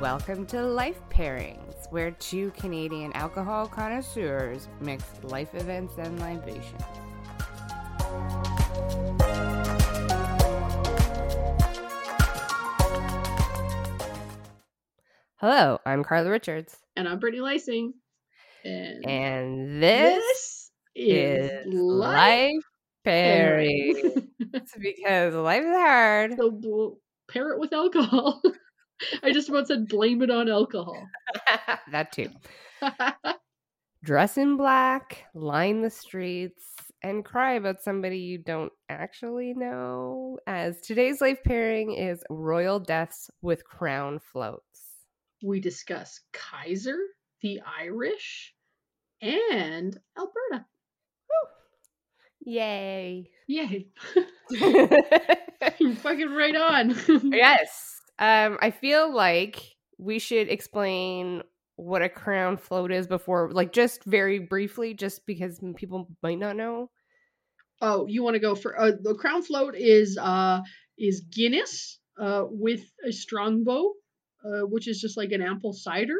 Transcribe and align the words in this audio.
Welcome 0.00 0.44
to 0.48 0.60
Life 0.62 1.00
Pairings, 1.10 1.90
where 1.90 2.10
two 2.10 2.50
Canadian 2.50 3.12
alcohol 3.14 3.66
connoisseurs 3.66 4.68
mix 4.80 5.04
life 5.22 5.54
events 5.54 5.94
and 5.98 6.18
libations. 6.20 6.82
Hello, 15.36 15.78
I'm 15.84 16.02
Carla 16.02 16.30
Richards. 16.30 16.76
And 16.96 17.08
I'm 17.08 17.18
Brittany 17.18 17.42
Lysing. 17.42 17.90
And, 18.64 19.06
And 19.06 19.82
this, 19.82 20.70
is, 20.94 21.50
is 21.50 21.66
life. 21.74 22.52
Life 22.54 22.62
Pairings. 23.06 24.26
It's 24.54 24.74
because 24.80 25.34
life 25.34 25.62
is 25.62 25.76
hard. 25.76 26.36
so 26.36 26.50
bl- 26.50 26.88
pair 27.28 27.50
it 27.50 27.60
with 27.60 27.72
alcohol. 27.72 28.42
I 29.22 29.32
just 29.32 29.48
about 29.48 29.66
said 29.68 29.88
blame 29.88 30.22
it 30.22 30.30
on 30.30 30.48
alcohol. 30.48 31.06
that 31.92 32.12
too. 32.12 32.30
Dress 34.04 34.38
in 34.38 34.56
black, 34.56 35.24
line 35.34 35.82
the 35.82 35.90
streets, 35.90 36.62
and 37.02 37.24
cry 37.24 37.54
about 37.54 37.82
somebody 37.82 38.18
you 38.18 38.38
don't 38.38 38.72
actually 38.88 39.52
know. 39.54 40.38
As 40.46 40.80
today's 40.80 41.20
life 41.20 41.38
pairing 41.44 41.92
is 41.92 42.22
royal 42.30 42.78
deaths 42.78 43.30
with 43.42 43.64
crown 43.64 44.20
floats. 44.20 44.62
we 45.42 45.60
discuss 45.60 46.20
Kaiser, 46.32 46.98
the 47.42 47.60
Irish, 47.80 48.54
and 49.20 49.98
Alberta. 50.16 50.64
Woo. 51.28 52.52
Yay. 52.52 53.30
Yay. 53.48 53.88
Fucking 55.96 56.30
right 56.30 56.56
on. 56.56 56.94
yes. 57.32 57.95
Um, 58.18 58.58
I 58.60 58.70
feel 58.70 59.12
like 59.12 59.76
we 59.98 60.18
should 60.18 60.48
explain 60.48 61.42
what 61.76 62.02
a 62.02 62.08
crown 62.08 62.56
float 62.56 62.90
is 62.90 63.06
before, 63.06 63.50
like, 63.50 63.72
just 63.72 64.04
very 64.04 64.38
briefly, 64.38 64.94
just 64.94 65.26
because 65.26 65.60
people 65.76 66.16
might 66.22 66.38
not 66.38 66.56
know. 66.56 66.90
Oh, 67.80 68.06
you 68.06 68.22
want 68.22 68.34
to 68.34 68.40
go 68.40 68.54
for 68.54 68.78
uh, 68.78 68.92
the 69.00 69.14
crown 69.14 69.42
float 69.42 69.74
is 69.74 70.16
uh 70.20 70.60
is 70.98 71.20
Guinness 71.30 72.00
uh 72.18 72.44
with 72.48 72.90
a 73.04 73.12
strongbow, 73.12 73.92
uh, 74.44 74.62
which 74.62 74.88
is 74.88 75.00
just 75.00 75.16
like 75.16 75.32
an 75.32 75.42
ample 75.42 75.72
cider, 75.74 76.18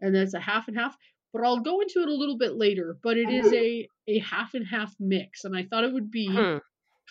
and 0.00 0.14
that's 0.14 0.34
a 0.34 0.40
half 0.40 0.68
and 0.68 0.76
half. 0.76 0.96
But 1.32 1.44
I'll 1.44 1.60
go 1.60 1.80
into 1.80 2.00
it 2.00 2.08
a 2.08 2.14
little 2.14 2.36
bit 2.38 2.54
later. 2.56 2.98
But 3.02 3.16
it 3.16 3.30
is 3.30 3.52
a 3.52 3.88
a 4.06 4.18
half 4.18 4.54
and 4.54 4.66
half 4.66 4.94
mix, 5.00 5.44
and 5.44 5.56
I 5.56 5.64
thought 5.64 5.84
it 5.84 5.92
would 5.94 6.10
be 6.10 6.48
Hmm. 6.48 6.58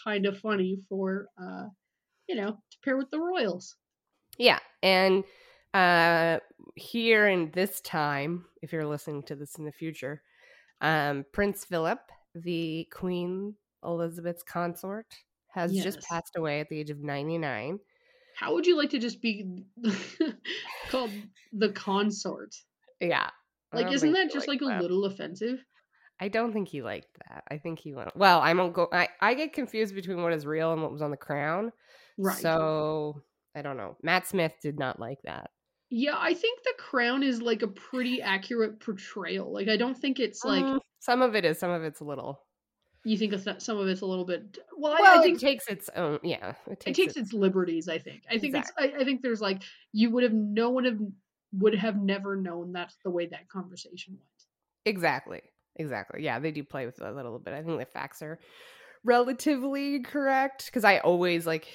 kind 0.03 0.25
of 0.27 0.39
funny 0.39 0.77
for 0.89 1.27
uh 1.41 1.67
you 2.29 2.35
know 2.35 2.53
to 2.71 2.77
pair 2.83 2.97
with 2.97 3.09
the 3.11 3.19
Royals. 3.21 3.75
Yeah, 4.37 4.59
and 4.83 5.23
uh 5.73 6.39
here 6.75 7.27
in 7.27 7.51
this 7.51 7.81
time, 7.81 8.45
if 8.61 8.71
you're 8.71 8.85
listening 8.85 9.23
to 9.23 9.35
this 9.35 9.55
in 9.57 9.65
the 9.65 9.71
future, 9.71 10.21
um 10.81 11.25
Prince 11.31 11.65
Philip, 11.65 11.99
the 12.35 12.87
Queen 12.91 13.55
Elizabeth's 13.83 14.43
consort, 14.43 15.13
has 15.49 15.73
just 15.73 16.01
passed 16.01 16.35
away 16.35 16.59
at 16.59 16.69
the 16.69 16.79
age 16.79 16.89
of 16.89 16.99
99. 16.99 17.79
How 18.35 18.53
would 18.53 18.67
you 18.67 18.77
like 18.77 18.91
to 18.91 18.99
just 18.99 19.21
be 19.21 19.63
called 20.89 21.09
the 21.51 21.71
consort? 21.71 22.55
Yeah. 22.99 23.29
I 23.73 23.77
Like, 23.77 23.91
isn't 23.91 24.11
that 24.13 24.31
just 24.31 24.47
liked 24.47 24.61
like 24.61 24.79
a 24.79 24.81
little 24.81 25.05
offensive? 25.05 25.63
I 26.19 26.27
don't 26.29 26.53
think 26.53 26.67
he 26.67 26.81
liked 26.81 27.09
that. 27.27 27.43
I 27.49 27.57
think 27.57 27.79
he 27.79 27.93
went 27.93 28.15
well. 28.15 28.39
I'm 28.41 28.71
go. 28.71 28.87
I 28.91 29.09
I 29.21 29.33
get 29.33 29.53
confused 29.53 29.93
between 29.93 30.21
what 30.21 30.33
is 30.33 30.45
real 30.45 30.73
and 30.73 30.81
what 30.81 30.91
was 30.91 31.01
on 31.01 31.11
the 31.11 31.17
crown. 31.17 31.71
Right. 32.17 32.37
So 32.37 33.21
I 33.57 33.61
don't 33.61 33.77
know. 33.77 33.97
Matt 34.03 34.27
Smith 34.27 34.53
did 34.61 34.77
not 34.77 34.99
like 34.99 35.19
that. 35.23 35.49
Yeah, 35.89 36.15
I 36.17 36.33
think 36.33 36.63
the 36.63 36.73
crown 36.77 37.23
is 37.23 37.41
like 37.41 37.61
a 37.61 37.67
pretty 37.67 38.21
accurate 38.21 38.79
portrayal. 38.79 39.51
Like, 39.53 39.69
I 39.69 39.77
don't 39.77 39.97
think 39.97 40.19
it's 40.19 40.43
like 40.43 40.65
Mm, 40.65 40.79
some 40.99 41.21
of 41.21 41.35
it 41.35 41.45
is, 41.45 41.59
some 41.59 41.71
of 41.71 41.83
it's 41.83 42.01
a 42.01 42.03
little. 42.03 42.41
you 43.03 43.17
think 43.17 43.31
it's 43.33 43.45
not, 43.45 43.61
some 43.61 43.77
of 43.77 43.87
it's 43.87 44.01
a 44.01 44.05
little 44.05 44.25
bit. 44.25 44.57
Well, 44.77 44.93
I, 44.93 44.99
Well, 45.01 45.19
I 45.19 45.23
think 45.23 45.37
it 45.37 45.41
takes 45.41 45.67
its 45.67 45.89
own. 45.95 46.19
Yeah, 46.23 46.55
it 46.67 46.83
it 46.85 46.93
takes, 46.93 46.97
takes 46.97 47.15
its, 47.15 47.27
its 47.27 47.33
liberties. 47.33 47.87
I 47.87 47.99
think. 47.99 48.23
I 48.29 48.37
think 48.37 48.55
it's. 48.55 48.71
I, 48.77 48.93
I 48.99 49.03
think 49.05 49.21
there's 49.21 49.41
like 49.41 49.63
you 49.93 50.09
would 50.11 50.23
have 50.23 50.33
no 50.33 50.69
one 50.71 50.85
have 50.85 50.99
would 51.53 51.75
have 51.75 51.95
never 52.01 52.35
known 52.35 52.73
that's 52.73 52.97
the 53.03 53.09
way 53.09 53.27
that 53.27 53.47
conversation 53.47 54.15
went. 54.15 54.27
exactly, 54.85 55.41
exactly. 55.77 56.23
Yeah, 56.23 56.39
they 56.39 56.51
do 56.51 56.63
play 56.63 56.85
with 56.85 56.99
it 56.99 57.05
a 57.07 57.11
little 57.11 57.39
bit. 57.39 57.53
I 57.53 57.63
think 57.63 57.79
the 57.79 57.85
facts 57.85 58.21
are 58.21 58.39
relatively 59.05 60.01
correct 60.01 60.65
because 60.65 60.83
I 60.83 60.99
always 60.99 61.45
like. 61.47 61.67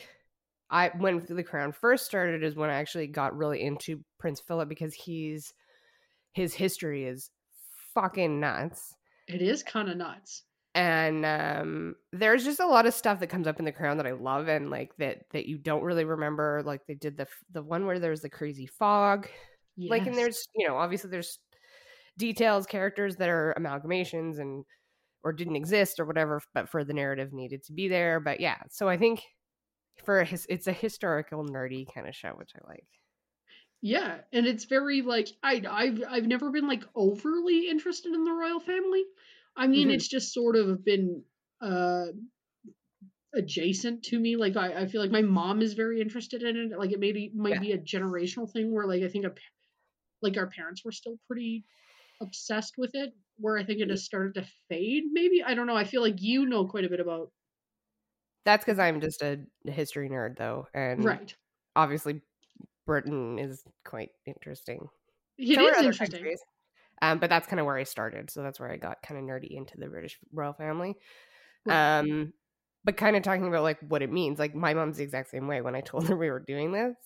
I 0.72 0.90
when 0.98 1.24
the 1.28 1.44
crown 1.44 1.70
first 1.72 2.06
started 2.06 2.42
is 2.42 2.56
when 2.56 2.70
I 2.70 2.74
actually 2.74 3.06
got 3.06 3.36
really 3.36 3.62
into 3.62 4.02
Prince 4.18 4.40
Philip 4.40 4.68
because 4.68 4.94
he's 4.94 5.52
his 6.32 6.54
history 6.54 7.04
is 7.04 7.30
fucking 7.94 8.40
nuts. 8.40 8.96
It 9.28 9.42
is 9.42 9.62
kind 9.62 9.88
of 9.90 9.96
nuts. 9.98 10.42
and 10.74 11.26
um 11.26 11.94
there's 12.12 12.44
just 12.44 12.58
a 12.60 12.66
lot 12.66 12.86
of 12.86 12.94
stuff 12.94 13.20
that 13.20 13.26
comes 13.26 13.46
up 13.46 13.58
in 13.58 13.66
the 13.66 13.72
crown 13.72 13.98
that 13.98 14.06
i 14.06 14.12
love 14.12 14.48
and 14.48 14.70
like 14.70 14.96
that 14.96 15.18
that 15.32 15.44
you 15.46 15.58
don't 15.58 15.82
really 15.84 16.04
remember 16.04 16.62
like 16.64 16.80
they 16.86 16.94
did 16.94 17.14
the 17.18 17.26
the 17.52 17.62
one 17.62 17.84
where 17.84 17.98
there's 17.98 18.22
the 18.22 18.30
crazy 18.30 18.64
fog 18.66 19.28
like 19.90 20.06
and 20.06 20.16
there's 20.16 20.48
you 20.56 20.66
know 20.66 20.76
obviously 20.76 21.10
there's 21.10 21.38
details 22.16 22.66
characters 22.66 23.16
that 23.16 23.28
are 23.28 23.54
amalgamations 23.58 24.38
and 24.40 24.64
or 25.24 25.32
didn't 25.32 25.56
exist 25.56 26.00
or 26.00 26.06
whatever 26.06 26.40
but 26.54 26.68
for 26.70 26.84
the 26.84 26.94
narrative 26.94 27.32
needed 27.34 27.62
to 27.62 27.72
be 27.74 27.86
there 27.88 28.18
but 28.18 28.40
yeah 28.40 28.56
so 28.70 28.88
i 28.88 28.96
think 28.96 29.22
for 29.96 30.20
a 30.20 30.24
his 30.24 30.46
it's 30.48 30.66
a 30.66 30.72
historical 30.72 31.44
nerdy 31.44 31.86
kind 31.92 32.08
of 32.08 32.14
show 32.14 32.30
which 32.32 32.52
i 32.56 32.68
like 32.68 32.86
Yeah, 33.80 34.20
and 34.32 34.46
it's 34.46 34.64
very 34.64 35.02
like 35.02 35.28
I 35.42 35.62
I've 35.68 36.02
I've 36.08 36.26
never 36.26 36.50
been 36.50 36.68
like 36.68 36.84
overly 36.94 37.68
interested 37.68 38.12
in 38.14 38.24
the 38.24 38.32
royal 38.32 38.60
family. 38.60 39.04
I 39.56 39.66
mean, 39.66 39.90
Mhm. 39.90 39.90
it's 39.90 40.08
just 40.08 40.32
sort 40.32 40.56
of 40.56 40.84
been 40.84 41.24
uh 41.60 42.06
adjacent 43.34 44.02
to 44.04 44.18
me. 44.18 44.36
Like 44.36 44.56
I, 44.56 44.82
I 44.82 44.86
feel 44.86 45.00
like 45.00 45.10
my 45.10 45.22
mom 45.22 45.62
is 45.62 45.74
very 45.74 46.00
interested 46.00 46.42
in 46.42 46.56
it. 46.56 46.78
Like 46.78 46.92
it 46.92 47.00
maybe 47.00 47.32
might 47.34 47.58
Yeah. 47.58 47.60
be 47.60 47.72
a 47.72 47.78
generational 47.78 48.50
thing 48.50 48.72
where 48.72 48.86
like 48.86 49.02
I 49.02 49.08
think 49.08 49.24
a, 49.24 49.34
like 50.22 50.38
our 50.38 50.48
parents 50.48 50.84
were 50.84 50.92
still 50.92 51.18
pretty 51.28 51.66
obsessed 52.22 52.74
with 52.78 52.92
it. 52.94 53.14
Where 53.38 53.58
I 53.58 53.64
think 53.64 53.80
it 53.80 53.90
has 53.90 54.04
started 54.04 54.34
to 54.36 54.48
fade. 54.68 55.04
Maybe 55.12 55.42
I 55.42 55.54
don't 55.54 55.66
know. 55.68 55.76
I 55.76 55.84
feel 55.84 56.02
like 56.02 56.22
you 56.22 56.46
know 56.46 56.66
quite 56.68 56.84
a 56.84 56.90
bit 56.90 57.00
about 57.00 57.32
that's 58.44 58.64
because 58.64 58.78
i'm 58.78 59.00
just 59.00 59.22
a 59.22 59.38
history 59.66 60.08
nerd 60.08 60.36
though 60.36 60.66
and 60.74 61.04
right. 61.04 61.34
obviously 61.76 62.22
britain 62.86 63.38
is 63.38 63.64
quite 63.84 64.10
interesting 64.26 64.88
It 65.38 65.58
So 65.58 65.60
is 65.60 65.78
interesting. 65.78 66.20
countries. 66.20 66.40
Um, 67.02 67.18
but 67.18 67.30
that's 67.30 67.46
kind 67.48 67.60
of 67.60 67.66
where 67.66 67.76
I 67.76 67.84
started. 67.84 68.30
So 68.30 68.42
that's 68.42 68.60
where 68.60 68.70
I 68.70 68.76
got 68.76 69.02
kind 69.02 69.18
of 69.18 69.26
nerdy 69.26 69.50
into 69.50 69.76
the 69.78 69.88
British 69.88 70.18
royal 70.32 70.52
family. 70.54 70.96
Right. 71.64 71.98
Um, 71.98 72.32
but 72.84 72.96
kind 72.96 73.16
of 73.16 73.22
talking 73.22 73.46
about 73.46 73.62
like 73.62 73.78
what 73.80 74.02
it 74.02 74.12
means. 74.12 74.38
Like 74.38 74.54
my 74.54 74.74
mom's 74.74 74.98
the 74.98 75.04
exact 75.04 75.30
same 75.30 75.48
way. 75.48 75.60
When 75.60 75.74
I 75.74 75.80
told 75.80 76.08
her 76.08 76.16
we 76.16 76.30
were 76.30 76.40
doing 76.40 76.72
this, 76.72 76.96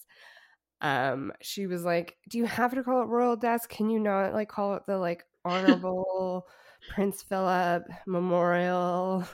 um, 0.80 1.32
she 1.41 1.66
was 1.66 1.84
like, 1.84 2.16
"Do 2.28 2.38
you 2.38 2.44
have 2.47 2.74
to 2.74 2.82
call 2.82 3.03
it 3.03 3.06
royal 3.06 3.36
desk? 3.36 3.70
Can 3.70 3.91
you 3.91 3.98
not 3.98 4.34
like 4.34 4.48
call 4.48 4.74
it 4.76 4.82
the 4.86 4.98
like 4.98 5.24
honorable 5.44 6.48
Prince 6.88 7.22
Philip 7.22 7.84
Memorial 8.06 9.24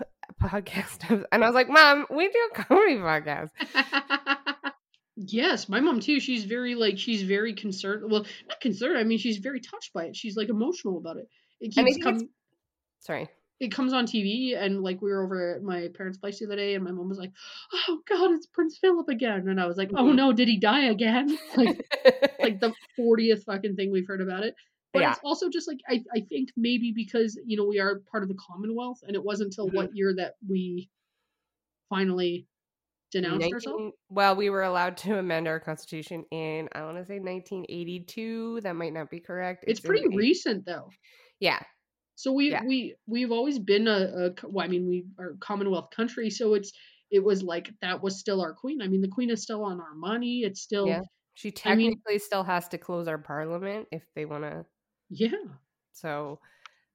podcast?" 0.41 1.27
And 1.33 1.43
I 1.45 1.47
was 1.47 1.55
like, 1.55 1.69
"Mom, 1.69 2.07
we 2.11 2.29
do 2.29 2.49
a 2.53 2.63
comedy 2.65 2.97
podcast." 2.97 3.51
yes, 5.17 5.69
my 5.69 5.81
mom 5.81 6.01
too. 6.01 6.21
She's 6.21 6.45
very 6.45 6.75
like 6.75 6.99
she's 6.99 7.23
very 7.23 7.55
concerned. 7.55 8.11
Well, 8.11 8.25
not 8.49 8.61
concerned. 8.61 8.99
I 8.99 9.05
mean, 9.05 9.19
she's 9.19 9.39
very 9.39 9.61
touched 9.61 9.93
by 9.93 10.05
it. 10.07 10.17
She's 10.17 10.37
like 10.37 10.49
emotional 10.49 10.99
about 10.99 11.17
it. 11.19 11.29
It 11.61 11.75
keeps 11.75 11.85
think 11.93 12.03
com- 12.03 12.15
it's- 12.17 12.29
Sorry. 13.01 13.29
it 13.61 13.73
comes 13.73 13.93
on 13.93 14.07
TV, 14.07 14.57
and 14.57 14.83
like 14.83 15.01
we 15.03 15.11
were 15.11 15.23
over 15.25 15.55
at 15.57 15.63
my 15.63 15.89
parents' 15.95 16.19
place 16.19 16.39
the 16.39 16.47
other 16.47 16.57
day, 16.57 16.75
and 16.75 16.85
my 16.85 16.91
mom 16.93 17.09
was 17.09 17.19
like, 17.19 17.33
"Oh 17.89 17.99
God, 18.09 18.33
it's 18.33 18.47
Prince 18.47 18.79
Philip 18.81 19.09
again," 19.09 19.49
and 19.49 19.61
I 19.61 19.67
was 19.67 19.77
like, 19.77 19.91
"Oh 19.95 20.05
Mhm. 20.05 20.17
no, 20.17 20.33
did 20.33 20.49
he 20.49 20.59
die 20.59 20.87
again?" 20.87 21.37
like 21.57 21.81
like 22.41 22.61
the 22.61 22.73
fortieth 22.97 23.45
fucking 23.45 23.77
thing 23.77 23.91
we've 23.93 24.07
heard 24.07 24.21
about 24.23 24.45
it. 24.45 24.55
But 24.93 25.01
Yeah. 25.03 25.11
it's 25.13 25.21
also 25.25 25.49
just 25.49 25.67
like 25.69 25.79
I, 25.89 26.05
I 26.15 26.21
think 26.21 26.51
maybe 26.57 26.93
because 26.95 27.39
you 27.47 27.57
know 27.57 27.65
we 27.65 27.81
are 27.81 28.01
part 28.11 28.23
of 28.23 28.29
the 28.29 28.35
Commonwealth, 28.37 29.01
and 29.07 29.17
it 29.17 29.25
wasn't 29.25 29.49
until 29.49 29.69
Mhm. 29.69 29.75
what 29.75 29.97
year 29.97 30.15
that 30.17 30.35
we 30.47 30.91
finally 31.89 32.47
denounced 33.11 33.41
19 33.41 33.55
ourselves. 33.55 33.95
well, 34.09 34.35
we 34.37 34.49
were 34.51 34.63
allowed 34.63 34.97
to 34.99 35.19
amend 35.19 35.47
our 35.47 35.61
constitution 35.61 36.25
in 36.31 36.69
I 36.73 36.83
want 36.83 36.97
to 36.99 37.05
say 37.05 37.19
1982. 37.19 38.61
That 38.63 38.75
might 38.77 38.93
not 38.93 39.11
be 39.11 39.21
correct. 39.21 39.65
It's 39.67 39.81
in 39.81 39.87
pretty 39.89 40.09
recent 40.17 40.65
though. 40.65 40.89
Yeah, 41.41 41.61
So 42.15 42.33
we 42.33 42.51
Yeah. 42.51 42.63
we 42.65 42.95
we've 43.07 43.33
always 43.33 43.59
been 43.59 43.89
a, 43.89 44.31
a 44.43 44.49
well, 44.49 44.65
I 44.65 44.69
mean 44.69 44.87
we 44.89 45.05
are 45.19 45.31
a 45.31 45.37
Commonwealth 45.39 45.91
country, 45.91 46.31
so 46.31 46.55
it's 46.55 46.73
it 47.11 47.19
was 47.23 47.43
like 47.43 47.71
that 47.81 48.03
was 48.03 48.19
still 48.19 48.41
our 48.41 48.55
queen. 48.55 48.81
I 48.83 48.89
mean 48.89 49.01
the 49.03 49.09
queen 49.09 49.31
is 49.31 49.43
still 49.43 49.65
on 49.65 49.81
our 49.81 49.95
money. 49.95 50.41
It's 50.45 50.61
still 50.63 50.87
yeah. 50.87 51.01
She 51.35 51.49
I 51.65 51.75
mean- 51.75 51.91
technically 51.93 52.19
still 52.19 52.45
has 52.45 52.69
to 52.69 52.79
close 52.79 53.09
our 53.09 53.19
parliament 53.19 53.89
if 53.91 54.03
they 54.15 54.25
want 54.27 54.45
to. 54.45 54.65
Yeah. 55.13 55.59
So, 55.93 56.41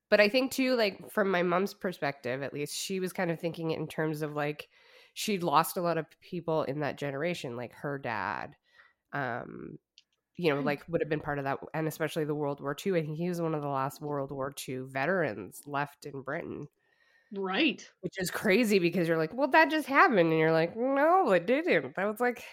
but 0.10 0.22
I 0.22 0.30
think 0.30 0.52
too, 0.52 0.76
like 0.76 1.12
from 1.12 1.32
my 1.32 1.44
mom's 1.44 1.74
perspective, 1.76 2.44
at 2.44 2.54
least, 2.54 2.76
she 2.76 3.00
was 3.00 3.14
kind 3.14 3.32
of 3.32 3.40
thinking 3.42 3.72
it 3.72 3.80
in 3.80 3.88
terms 3.88 4.22
of 4.24 4.34
like 4.36 4.70
she'd 5.16 5.44
lost 5.44 5.78
a 5.78 5.82
lot 5.82 5.98
of 5.98 6.08
people 6.22 6.64
in 6.64 6.82
that 6.82 6.98
generation, 6.98 7.58
like 7.58 7.74
her 7.74 7.98
dad, 8.00 8.56
um, 9.14 9.80
you 10.38 10.54
know, 10.54 10.62
like 10.62 10.84
would 10.90 11.02
have 11.02 11.10
been 11.10 11.22
part 11.22 11.40
of 11.40 11.46
that, 11.46 11.60
and 11.76 11.88
especially 11.88 12.26
the 12.26 12.36
World 12.36 12.62
War 12.62 12.76
II. 12.76 12.96
I 12.96 13.04
think 13.04 13.18
he 13.18 13.30
was 13.30 13.42
one 13.42 13.56
of 13.56 13.62
the 13.64 13.70
last 13.70 14.02
World 14.02 14.32
War 14.32 14.54
II 14.54 14.80
veterans 14.88 15.64
left 15.68 16.06
in 16.06 16.24
Britain, 16.24 16.68
Right. 17.32 17.90
which 18.02 18.14
is 18.20 18.32
crazy 18.32 18.80
because 18.80 19.08
you're 19.08 19.18
like, 19.18 19.34
well, 19.34 19.48
that 19.50 19.70
just 19.72 19.88
happened, 19.88 20.20
and 20.32 20.38
you're 20.40 20.52
like, 20.52 20.76
no, 20.76 21.32
it 21.32 21.46
didn't. 21.46 21.96
That 21.96 22.06
was 22.06 22.20
like 22.20 22.44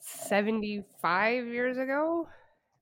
75 0.00 1.46
years 1.46 1.78
ago. 1.78 2.28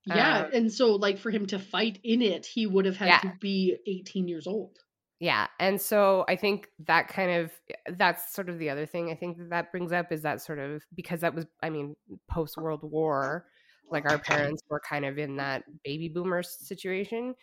Yeah, 0.07 0.47
Um, 0.47 0.53
and 0.53 0.73
so 0.73 0.95
like 0.95 1.19
for 1.19 1.31
him 1.31 1.47
to 1.49 1.59
fight 1.59 1.99
in 2.03 2.23
it, 2.23 2.47
he 2.47 2.67
would 2.67 2.87
have 2.87 2.97
had 2.97 3.19
Yeah. 3.19 3.21
to 3.21 3.29
be 3.29 3.77
18 3.87 4.29
years 4.29 4.47
old. 4.47 4.79
Yeah, 5.19 5.47
and 5.59 5.81
so 5.81 6.27
I 6.29 6.37
think 6.37 6.69
that 6.81 7.09
kind 7.09 7.31
of 7.31 7.53
that's 7.97 8.35
sort 8.35 8.51
of 8.51 8.59
the 8.59 8.69
other 8.69 8.85
thing 8.85 9.11
I 9.11 9.15
think 9.15 9.39
that 9.39 9.49
that 9.51 9.73
brings 9.73 9.91
up 9.91 10.13
is 10.13 10.21
that 10.23 10.43
sort 10.43 10.59
of 10.59 10.85
because 10.95 11.21
that 11.23 11.35
was 11.35 11.47
I 11.63 11.71
mean 11.71 11.97
post 12.29 12.59
World 12.59 12.83
War, 12.83 13.47
like 13.91 14.05
our 14.05 14.19
parents 14.19 14.63
were 14.69 14.81
kind 14.81 15.07
of 15.07 15.17
in 15.19 15.37
that 15.37 15.65
baby 15.85 16.09
boomer 16.11 16.43
situation. 16.43 17.35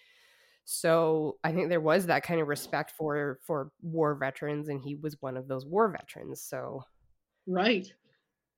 So 0.65 1.39
I 1.43 1.53
think 1.53 1.69
there 1.69 1.81
was 1.81 2.07
that 2.07 2.23
kind 2.23 2.41
of 2.41 2.47
respect 2.47 2.91
for 2.91 3.39
for 3.45 3.71
war 3.81 4.15
veterans, 4.15 4.69
and 4.69 4.81
he 4.83 4.95
was 4.95 5.17
one 5.21 5.37
of 5.37 5.47
those 5.47 5.65
war 5.65 5.89
veterans. 5.91 6.41
So 6.43 6.83
Right. 7.47 7.93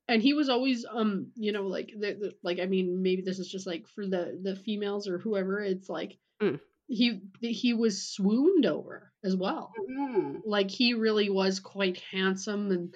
And 0.07 0.21
he 0.21 0.33
was 0.33 0.49
always 0.49 0.85
um, 0.85 1.31
you 1.35 1.51
know, 1.51 1.63
like 1.63 1.87
the, 1.97 2.13
the 2.13 2.35
like 2.43 2.59
I 2.59 2.65
mean, 2.65 3.01
maybe 3.01 3.21
this 3.23 3.39
is 3.39 3.47
just 3.49 3.65
like 3.65 3.87
for 3.87 4.05
the 4.05 4.39
the 4.41 4.55
females 4.55 5.07
or 5.07 5.17
whoever, 5.17 5.59
it's 5.59 5.89
like 5.89 6.17
Mm. 6.41 6.59
he 6.87 7.21
he 7.41 7.73
was 7.73 8.03
swooned 8.03 8.65
over 8.65 9.13
as 9.23 9.35
well. 9.35 9.71
Like 10.45 10.69
he 10.69 10.93
really 10.93 11.29
was 11.29 11.59
quite 11.59 11.97
handsome 12.11 12.71
and 12.71 12.95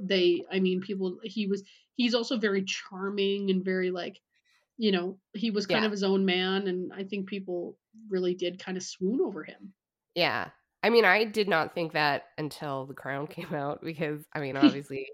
they 0.00 0.44
I 0.50 0.60
mean 0.60 0.80
people 0.80 1.18
he 1.24 1.46
was 1.46 1.62
he's 1.96 2.14
also 2.14 2.36
very 2.38 2.62
charming 2.64 3.50
and 3.50 3.64
very 3.64 3.90
like 3.90 4.20
you 4.78 4.92
know, 4.92 5.18
he 5.34 5.50
was 5.50 5.66
kind 5.66 5.82
Yeah. 5.82 5.86
of 5.86 5.90
his 5.92 6.02
own 6.04 6.24
man 6.26 6.68
and 6.68 6.92
I 6.92 7.04
think 7.04 7.28
people 7.28 7.78
really 8.08 8.34
did 8.34 8.62
kind 8.62 8.76
of 8.76 8.82
swoon 8.82 9.20
over 9.20 9.42
him. 9.42 9.72
Yeah. 10.14 10.50
I 10.82 10.90
mean, 10.90 11.04
I 11.04 11.24
did 11.24 11.48
not 11.48 11.74
think 11.74 11.92
that 11.94 12.24
until 12.38 12.86
The 12.86 12.94
Crown 12.94 13.26
came 13.36 13.54
out 13.54 13.80
because, 13.82 14.24
I 14.34 14.40
mean, 14.40 14.56
obviously, 14.56 15.06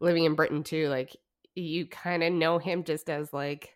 living 0.00 0.24
in 0.24 0.34
Britain 0.34 0.62
too, 0.62 0.88
like, 0.88 1.16
you 1.54 1.86
kind 1.86 2.22
of 2.22 2.32
know 2.32 2.58
him 2.58 2.84
just 2.84 3.10
as 3.10 3.32
like 3.32 3.74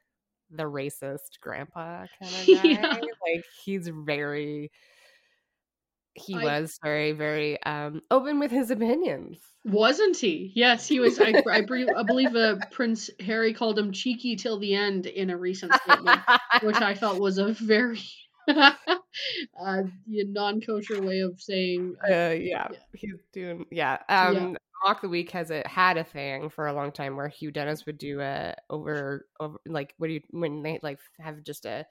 the 0.51 0.65
racist 0.65 1.41
grandpa 1.41 2.07
kind 2.23 2.35
of 2.35 2.47
guy. 2.63 2.69
Yeah. 2.69 2.91
Like, 2.93 3.45
he's 3.65 3.89
very, 3.89 4.71
he 6.15 6.35
I- 6.37 6.45
was 6.61 6.79
very, 6.83 7.13
very 7.13 7.63
um 7.63 8.03
open 8.11 8.39
with 8.39 8.51
his 8.51 8.71
opinions. 8.71 9.39
Wasn't 9.65 10.17
he? 10.17 10.51
Yes, 10.57 10.89
he 10.89 10.99
was. 10.99 11.21
I, 11.21 11.35
I, 11.49 11.61
believe, 11.61 11.87
I 11.97 12.03
believe 12.07 12.35
uh, 12.35 12.57
Prince 12.73 13.11
Harry 13.21 13.55
called 13.55 13.79
him 13.79 13.93
cheeky 13.93 14.35
till 14.35 14.59
the 14.59 14.75
end 14.75 15.07
in 15.07 15.31
a 15.31 15.37
recent 15.37 15.73
statement, 15.75 16.21
which 16.63 16.81
I 16.81 16.95
felt 16.95 17.21
was 17.21 17.39
a 17.39 17.53
very 17.53 18.01
uh, 18.49 18.73
non 20.11 20.61
kosher 20.61 21.01
way 21.01 21.21
of 21.21 21.41
saying. 21.41 21.95
Uh, 22.05 22.11
yeah, 22.11 22.37
Yeah. 22.41 22.69
he's 22.93 23.21
doing 23.33 23.67
yeah. 23.71 23.99
Um, 24.09 24.57
Mock 24.85 25.01
the 25.01 25.09
Week 25.09 25.31
has 25.33 25.51
a 25.51 25.63
had 25.67 25.97
a 25.97 26.05
thing 26.05 26.51
for 26.51 26.67
a 26.67 26.73
long 26.73 26.93
time 26.93 27.17
where 27.17 27.29
Hugh 27.29 27.51
Dennis 27.51 27.87
would 27.87 27.99
do 27.99 28.21
a 28.21 28.55
over 28.71 29.27
over 29.41 29.59
like 29.67 29.95
what 29.99 30.09
do 30.09 30.15
you 30.15 30.21
when 30.31 30.63
they 30.63 30.79
like 30.83 30.99
have 31.21 31.43
just 31.45 31.65
a 31.67 31.87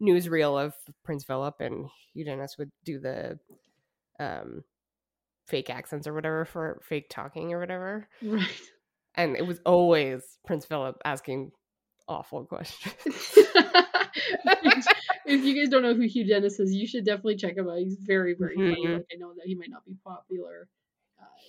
newsreel 0.00 0.62
of 0.64 0.74
Prince 1.04 1.24
Philip 1.24 1.56
and 1.60 1.86
Hugh 2.14 2.24
Dennis 2.24 2.56
would 2.58 2.70
do 2.84 2.98
the 3.00 3.38
um 4.20 4.62
fake 5.46 5.70
accents 5.70 6.06
or 6.06 6.14
whatever 6.14 6.44
for 6.44 6.80
fake 6.88 7.06
talking 7.10 7.52
or 7.52 7.58
whatever, 7.58 8.06
Right. 8.22 8.46
and 9.14 9.36
it 9.36 9.46
was 9.46 9.60
always 9.64 10.22
Prince 10.46 10.66
Philip 10.66 10.96
asking 11.04 11.52
awful 12.06 12.44
questions. 12.44 12.94
if 15.26 15.44
you 15.44 15.54
guys 15.54 15.70
don't 15.70 15.82
know 15.82 15.94
who 15.94 16.02
Hugh 16.02 16.26
Dennis 16.26 16.58
is, 16.60 16.72
you 16.72 16.86
should 16.86 17.04
definitely 17.04 17.36
check 17.36 17.56
him 17.56 17.68
out. 17.68 17.78
He's 17.78 17.96
very, 18.00 18.34
very 18.38 18.54
funny. 18.56 18.86
Mhm. 18.86 18.94
Like 18.94 19.06
I 19.12 19.16
know 19.18 19.32
that 19.34 19.46
he 19.46 19.54
might 19.54 19.70
not 19.70 19.84
be 19.84 19.96
popular. 20.04 20.68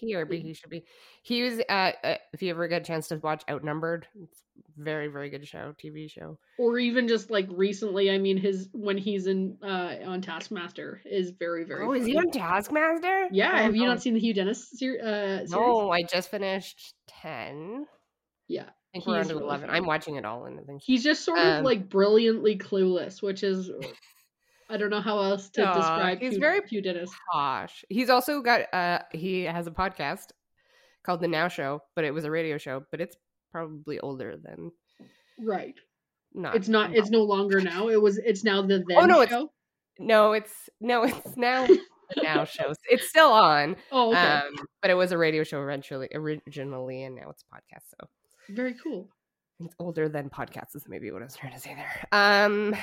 Uh, 0.01 0.05
Here, 0.05 0.25
but 0.25 0.37
he 0.37 0.53
should 0.53 0.69
be. 0.69 0.83
He 1.23 1.43
was. 1.43 1.59
Uh, 1.69 1.91
uh, 2.03 2.15
if 2.33 2.41
you 2.41 2.49
ever 2.51 2.67
get 2.67 2.81
a 2.81 2.85
chance 2.85 3.07
to 3.09 3.17
watch 3.17 3.43
Outnumbered, 3.49 4.07
it's 4.21 4.41
very, 4.77 5.07
very 5.07 5.29
good 5.29 5.47
show, 5.47 5.73
TV 5.83 6.09
show. 6.09 6.37
or 6.57 6.77
even 6.79 7.07
just 7.07 7.29
like 7.29 7.47
recently, 7.51 8.09
I 8.11 8.17
mean, 8.17 8.37
his 8.37 8.69
when 8.71 8.97
he's 8.97 9.27
in 9.27 9.57
uh 9.63 9.95
on 10.05 10.21
Taskmaster 10.21 11.01
is 11.05 11.31
very, 11.31 11.63
very. 11.65 11.85
Oh, 11.85 11.91
is 11.93 12.05
he 12.05 12.17
on 12.17 12.31
Taskmaster? 12.31 13.27
Yeah, 13.31 13.61
have 13.61 13.75
you 13.75 13.85
not 13.85 14.01
seen 14.01 14.13
the 14.13 14.19
Hugh 14.19 14.33
Dennis 14.33 14.69
ser- 14.71 14.99
uh, 15.01 15.37
series? 15.47 15.51
No, 15.51 15.91
I 15.91 16.03
just 16.03 16.29
finished 16.31 16.93
ten. 17.07 17.85
Yeah, 18.47 18.63
I 18.63 18.67
think 18.93 19.05
we're 19.05 19.13
on 19.15 19.19
He's 19.19 19.27
to 19.29 19.33
really 19.35 19.45
eleven. 19.45 19.67
funny. 19.67 19.77
I'm 19.77 19.85
watching 19.85 20.15
it 20.15 20.25
all, 20.25 20.45
and 20.45 20.59
I 20.59 20.63
think. 20.63 20.81
he's 20.83 21.03
just 21.03 21.23
sort 21.23 21.39
of 21.39 21.45
Um, 21.59 21.63
like 21.63 21.89
brilliantly 21.89 22.57
clueless, 22.57 23.21
which 23.21 23.43
is 23.43 23.69
I 24.69 24.77
don't 24.77 24.89
know 24.89 25.01
how 25.01 25.19
else 25.19 25.49
to 25.51 25.63
Aw, 25.63 25.73
describe. 25.73 26.19
he's 26.19 26.33
Hugh, 26.33 26.39
very 26.39 26.61
Hugh 26.67 26.81
Dennis. 26.81 27.09
Posh. 27.31 27.83
He's 27.89 28.09
also 28.09 28.41
got. 28.41 28.71
Uh, 28.73 28.99
he 29.11 29.43
has 29.43 29.67
a 29.67 29.71
podcast 29.71 30.27
called 31.03 31.21
The 31.21 31.27
Now 31.27 31.47
Show, 31.47 31.81
but 31.95 32.05
it 32.05 32.13
was 32.13 32.25
a 32.25 32.31
radio 32.31 32.57
show, 32.57 32.83
but 32.91 33.01
it's 33.01 33.15
probably 33.51 33.99
older 33.99 34.37
than 34.37 34.71
Right. 35.39 35.75
not. 36.33 36.55
It's 36.55 36.67
not. 36.67 36.93
It's 36.95 37.09
no 37.09 37.23
longer 37.23 37.61
now. 37.61 37.87
It 37.89 38.01
was. 38.01 38.17
It's 38.17 38.43
now 38.43 38.61
the 38.61 38.83
then 38.87 38.97
Oh, 38.97 39.05
no, 39.05 39.21
it's- 39.21 39.29
show. 39.37 39.51
No, 40.01 40.31
it's 40.33 40.53
no, 40.79 41.03
it's 41.05 41.35
now 41.35 41.67
Now 42.23 42.45
Show. 42.45 42.73
It's 42.89 43.09
still 43.09 43.31
on. 43.31 43.75
Oh, 43.91 44.11
okay. 44.11 44.17
Um, 44.19 44.55
but 44.81 44.89
it 44.91 44.93
was 44.93 45.11
a 45.11 45.17
radio 45.17 45.43
show 45.43 45.61
eventually, 45.63 46.07
originally, 46.13 47.03
and 47.03 47.15
now 47.15 47.29
it's 47.29 47.43
a 47.51 47.55
podcast. 47.55 47.83
So 47.99 48.07
Very 48.49 48.75
cool. 48.81 49.09
it's 49.59 49.75
older 49.77 50.07
than 50.07 50.29
podcasts. 50.29 50.75
Is 50.75 50.85
maybe 50.87 51.11
what 51.11 51.21
I 51.21 51.25
was 51.25 51.35
trying 51.35 51.53
to 51.53 51.59
say 51.59 51.75
there. 51.75 52.07
Um, 52.13 52.75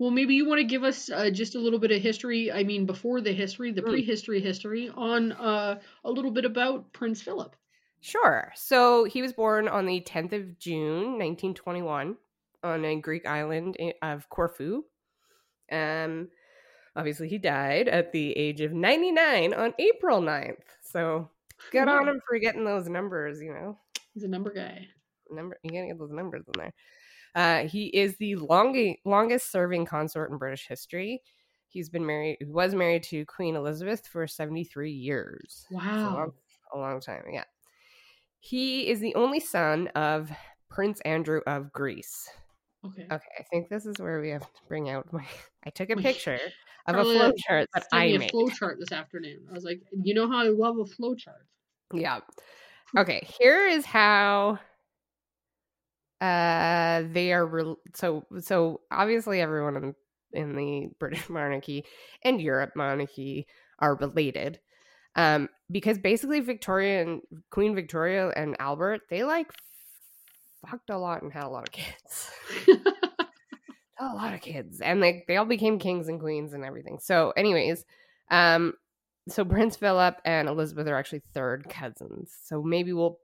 Well, 0.00 0.10
maybe 0.10 0.34
you 0.34 0.48
want 0.48 0.60
to 0.60 0.64
give 0.64 0.82
us 0.82 1.10
uh, 1.10 1.28
just 1.28 1.54
a 1.56 1.58
little 1.60 1.78
bit 1.78 1.90
of 1.92 2.00
history. 2.00 2.50
I 2.50 2.64
mean, 2.64 2.86
before 2.86 3.20
the 3.20 3.32
history, 3.34 3.70
the 3.70 3.82
Mm. 3.82 3.90
prehistory 3.90 4.40
history 4.40 4.88
on 4.88 5.32
uh, 5.32 5.78
a 6.04 6.10
little 6.10 6.30
bit 6.30 6.46
about 6.46 6.90
Prince 6.94 7.20
Philip. 7.20 7.54
sure. 8.00 8.50
So 8.56 9.04
he 9.04 9.20
was 9.20 9.34
born 9.34 9.68
on 9.68 9.84
the 9.84 10.00
10th 10.00 10.32
of 10.32 10.58
June, 10.58 11.18
1921, 11.18 12.16
on 12.64 12.84
a 12.86 12.96
Greek 12.96 13.26
island 13.26 13.76
of 14.00 14.26
Corfu. 14.30 14.84
Um, 15.70 16.30
obviously, 16.96 17.28
he 17.28 17.36
died 17.36 17.86
at 17.86 18.10
the 18.12 18.32
age 18.38 18.62
of 18.62 18.72
99 18.72 19.52
on 19.52 19.74
April 19.78 20.22
9th. 20.22 20.64
So 20.80 21.28
good 21.72 21.88
on 21.88 22.08
him 22.08 22.22
for 22.26 22.38
getting 22.38 22.64
those 22.64 22.88
numbers. 22.88 23.42
You 23.42 23.52
know. 23.52 23.78
He's 24.14 24.24
a 24.24 24.28
number 24.28 24.50
guy. 24.50 24.88
number 25.30 25.58
you 25.62 25.70
gotta 25.70 25.88
get 25.88 25.98
those 25.98 26.10
numbers 26.10 26.42
in 26.54 26.58
there 26.58 26.72
uh 27.34 27.64
he 27.66 27.86
is 27.88 28.16
the 28.16 28.36
longest 28.36 28.98
longest 29.04 29.50
serving 29.50 29.86
consort 29.86 30.30
in 30.30 30.38
british 30.38 30.66
history 30.66 31.22
he's 31.68 31.88
been 31.88 32.06
married 32.06 32.36
he 32.40 32.44
was 32.46 32.74
married 32.74 33.02
to 33.02 33.24
queen 33.26 33.56
elizabeth 33.56 34.06
for 34.06 34.26
73 34.26 34.90
years 34.92 35.66
So 35.96 36.08
a 36.08 36.10
Wow. 36.10 36.14
long, 36.14 36.32
a 36.74 36.78
long 36.78 37.00
time 37.00 37.24
yeah 37.32 37.44
he 38.40 38.88
is 38.88 39.00
the 39.00 39.14
only 39.14 39.40
son 39.40 39.88
of 39.88 40.30
prince 40.68 41.00
andrew 41.02 41.40
of 41.46 41.72
greece 41.72 42.30
Okay. 42.84 43.12
okay 43.12 43.26
i 43.38 43.44
think 43.44 43.68
this 43.68 43.86
is 43.86 44.00
where 44.00 44.20
we 44.20 44.30
have 44.30 44.52
to 44.52 44.62
bring 44.68 44.90
out 44.90 45.12
my 45.12 45.26
i 45.66 45.70
took 45.70 45.90
a 45.90 45.96
picture 45.96 46.54
of 46.86 46.98
a 46.98 47.04
Carla 47.04 47.04
flow 47.04 47.32
chart 47.36 47.68
that 47.74 47.86
i 47.92 48.08
me 48.08 48.16
a 48.16 48.20
made 48.20 48.32
flow 48.32 48.50
chart 48.50 48.78
this 48.80 48.92
afternoon. 48.92 49.46
I 49.50 49.52
was 49.54 49.64
like, 49.64 49.82
you 49.92 50.14
know 50.14 50.28
how 50.28 50.38
I 50.38 50.48
love 50.48 50.78
a 50.78 50.86
flow 50.86 51.14
chart. 51.14 51.46
Yeah. 51.92 52.20
Okay, 52.98 53.26
here 53.40 53.66
is 53.66 53.84
how 53.86 54.58
uh 56.20 57.02
they 57.12 57.32
are 57.32 57.46
re- 57.46 57.76
so 57.94 58.24
so 58.40 58.80
obviously 58.90 59.40
everyone 59.40 59.76
in 59.76 59.94
in 60.32 60.54
the 60.56 60.88
British 60.98 61.28
monarchy 61.28 61.84
and 62.22 62.40
Europe 62.40 62.72
monarchy 62.76 63.46
are 63.78 63.96
related. 63.96 64.60
Um 65.16 65.48
because 65.70 65.98
basically 65.98 66.40
Victoria 66.40 67.02
and 67.02 67.22
Queen 67.50 67.74
Victoria 67.74 68.28
and 68.28 68.56
Albert, 68.58 69.02
they 69.10 69.24
like 69.24 69.50
fucked 70.66 70.90
a 70.90 70.98
lot 70.98 71.22
and 71.22 71.32
had 71.32 71.44
a 71.44 71.48
lot 71.48 71.68
of 71.68 71.72
kids. 71.72 72.30
a 74.00 74.14
lot 74.14 74.32
of 74.32 74.40
kids 74.40 74.80
and 74.80 75.02
they 75.02 75.24
they 75.28 75.36
all 75.36 75.44
became 75.44 75.78
kings 75.78 76.08
and 76.08 76.20
queens 76.20 76.54
and 76.54 76.64
everything 76.64 76.98
so 76.98 77.32
anyways 77.36 77.84
um 78.30 78.72
so 79.28 79.44
prince 79.44 79.76
philip 79.76 80.16
and 80.24 80.48
elizabeth 80.48 80.88
are 80.88 80.96
actually 80.96 81.22
third 81.34 81.68
cousins 81.68 82.34
so 82.44 82.62
maybe 82.62 82.92
we'll 82.94 83.18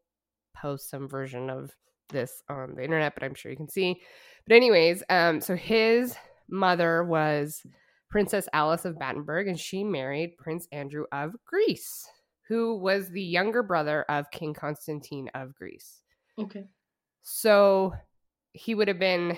post 0.55 0.91
some 0.91 1.09
version 1.09 1.49
of 1.49 1.75
this 2.09 2.43
on 2.49 2.75
the 2.75 2.85
internet 2.85 3.15
but 3.15 3.23
i'm 3.25 3.35
sure 3.35 3.51
you 3.51 3.57
can 3.57 3.69
see 3.69 4.01
but 4.47 4.55
anyways 4.55 5.03
um 5.11 5.41
so 5.41 5.57
his 5.57 6.17
mother 6.49 7.05
was 7.05 7.63
princess 8.09 8.49
alice 8.53 8.85
of 8.85 8.99
battenberg 8.99 9.49
and 9.49 9.59
she 9.59 9.83
married 9.83 10.37
prince 10.39 10.69
andrew 10.73 11.05
of 11.13 11.35
greece 11.45 12.07
who 12.49 12.77
was 12.77 13.09
the 13.11 13.23
younger 13.23 13.63
brother 13.63 14.05
of 14.09 14.31
king 14.31 14.55
constantine 14.55 15.29
of 15.35 15.55
greece 15.55 16.03
okay. 16.39 16.65
so 17.23 17.93
he 18.57 18.75
would 18.75 18.89
have 18.89 18.99
been 18.99 19.37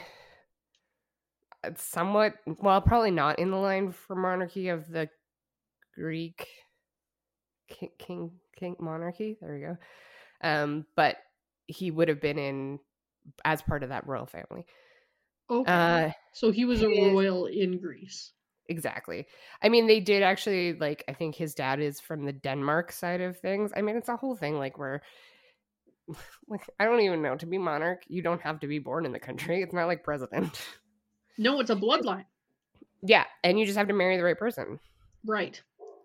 uh, 1.65 1.71
somewhat, 1.77 2.35
well, 2.47 2.81
probably 2.81 3.11
not 3.11 3.39
in 3.39 3.51
the 3.51 3.57
line 3.57 3.91
for 3.91 4.15
monarchy 4.15 4.69
of 4.69 4.89
the 4.89 5.09
Greek 5.95 6.47
king, 7.69 7.91
king, 7.99 8.31
king 8.57 8.77
monarchy. 8.79 9.37
There 9.41 9.55
we 9.55 9.61
go. 9.61 9.77
Um, 10.41 10.87
but 10.95 11.17
he 11.69 11.93
would 11.93 12.09
have 12.09 12.21
been 12.21 12.39
in 12.39 12.81
as 13.45 13.63
part 13.63 13.85
of 13.85 13.91
that 13.91 14.07
royal 14.09 14.27
family. 14.27 14.67
Okay. 15.49 15.71
Uh, 15.73 16.11
so 16.33 16.51
he 16.51 16.65
was 16.65 16.83
a 16.83 16.89
his- 16.91 17.13
royal 17.13 17.47
in 17.47 17.79
Greece. 17.81 18.33
exactly. 18.69 19.27
I 19.63 19.69
mean, 19.69 19.87
they 19.87 20.01
did 20.01 20.23
actually 20.23 20.75
like. 20.75 21.05
I 21.09 21.13
think 21.13 21.37
his 21.37 21.55
dad 21.55 21.81
is 21.81 22.01
from 22.01 22.25
the 22.25 22.33
Denmark 22.33 22.91
side 22.93 23.21
of 23.21 23.39
things. 23.39 23.71
I 23.77 23.83
mean, 23.83 23.97
it's 23.97 24.09
a 24.09 24.17
whole 24.17 24.35
thing 24.37 24.59
like 24.59 24.77
where. 24.79 25.03
Like 26.49 26.63
I 26.81 26.87
don't 26.87 27.01
even 27.01 27.21
know 27.21 27.37
to 27.37 27.45
be 27.45 27.59
monarch, 27.59 28.03
you 28.09 28.23
don't 28.23 28.41
have 28.41 28.61
to 28.61 28.67
be 28.67 28.79
born 28.79 29.05
in 29.05 29.13
the 29.13 29.19
country. 29.19 29.61
It's 29.63 29.75
not 29.75 29.87
like 29.87 30.03
president. 30.03 30.59
No, 31.37 31.61
it's 31.61 31.69
a 31.71 31.77
bloodline. 31.77 32.25
yeah, 33.03 33.25
and 33.45 33.59
you 33.61 33.67
just 33.67 33.77
have 33.77 33.89
to 33.89 33.95
marry 33.95 34.17
the 34.17 34.25
right 34.25 34.39
person. 34.39 34.81
Right. 35.27 35.61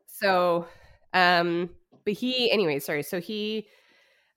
So, 0.07 0.67
um, 1.13 1.69
but 2.03 2.13
he 2.13 2.51
anyway, 2.51 2.79
sorry. 2.79 3.03
So 3.03 3.21
he, 3.21 3.67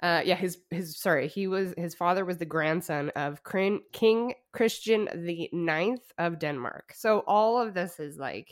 uh, 0.02 0.22
yeah, 0.24 0.36
his 0.36 0.58
his 0.70 0.98
sorry, 1.00 1.28
he 1.28 1.46
was 1.46 1.74
his 1.76 1.94
father 1.94 2.24
was 2.24 2.38
the 2.38 2.44
grandson 2.44 3.10
of 3.16 3.40
King 3.44 4.34
Christian 4.52 5.08
the 5.14 5.48
Ninth 5.52 6.12
of 6.18 6.38
Denmark. 6.38 6.92
So 6.94 7.20
all 7.26 7.60
of 7.60 7.74
this 7.74 7.98
is 7.98 8.18
like 8.18 8.48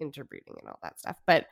interbreeding 0.00 0.56
and 0.60 0.68
all 0.68 0.78
that 0.82 0.98
stuff. 0.98 1.16
But 1.26 1.46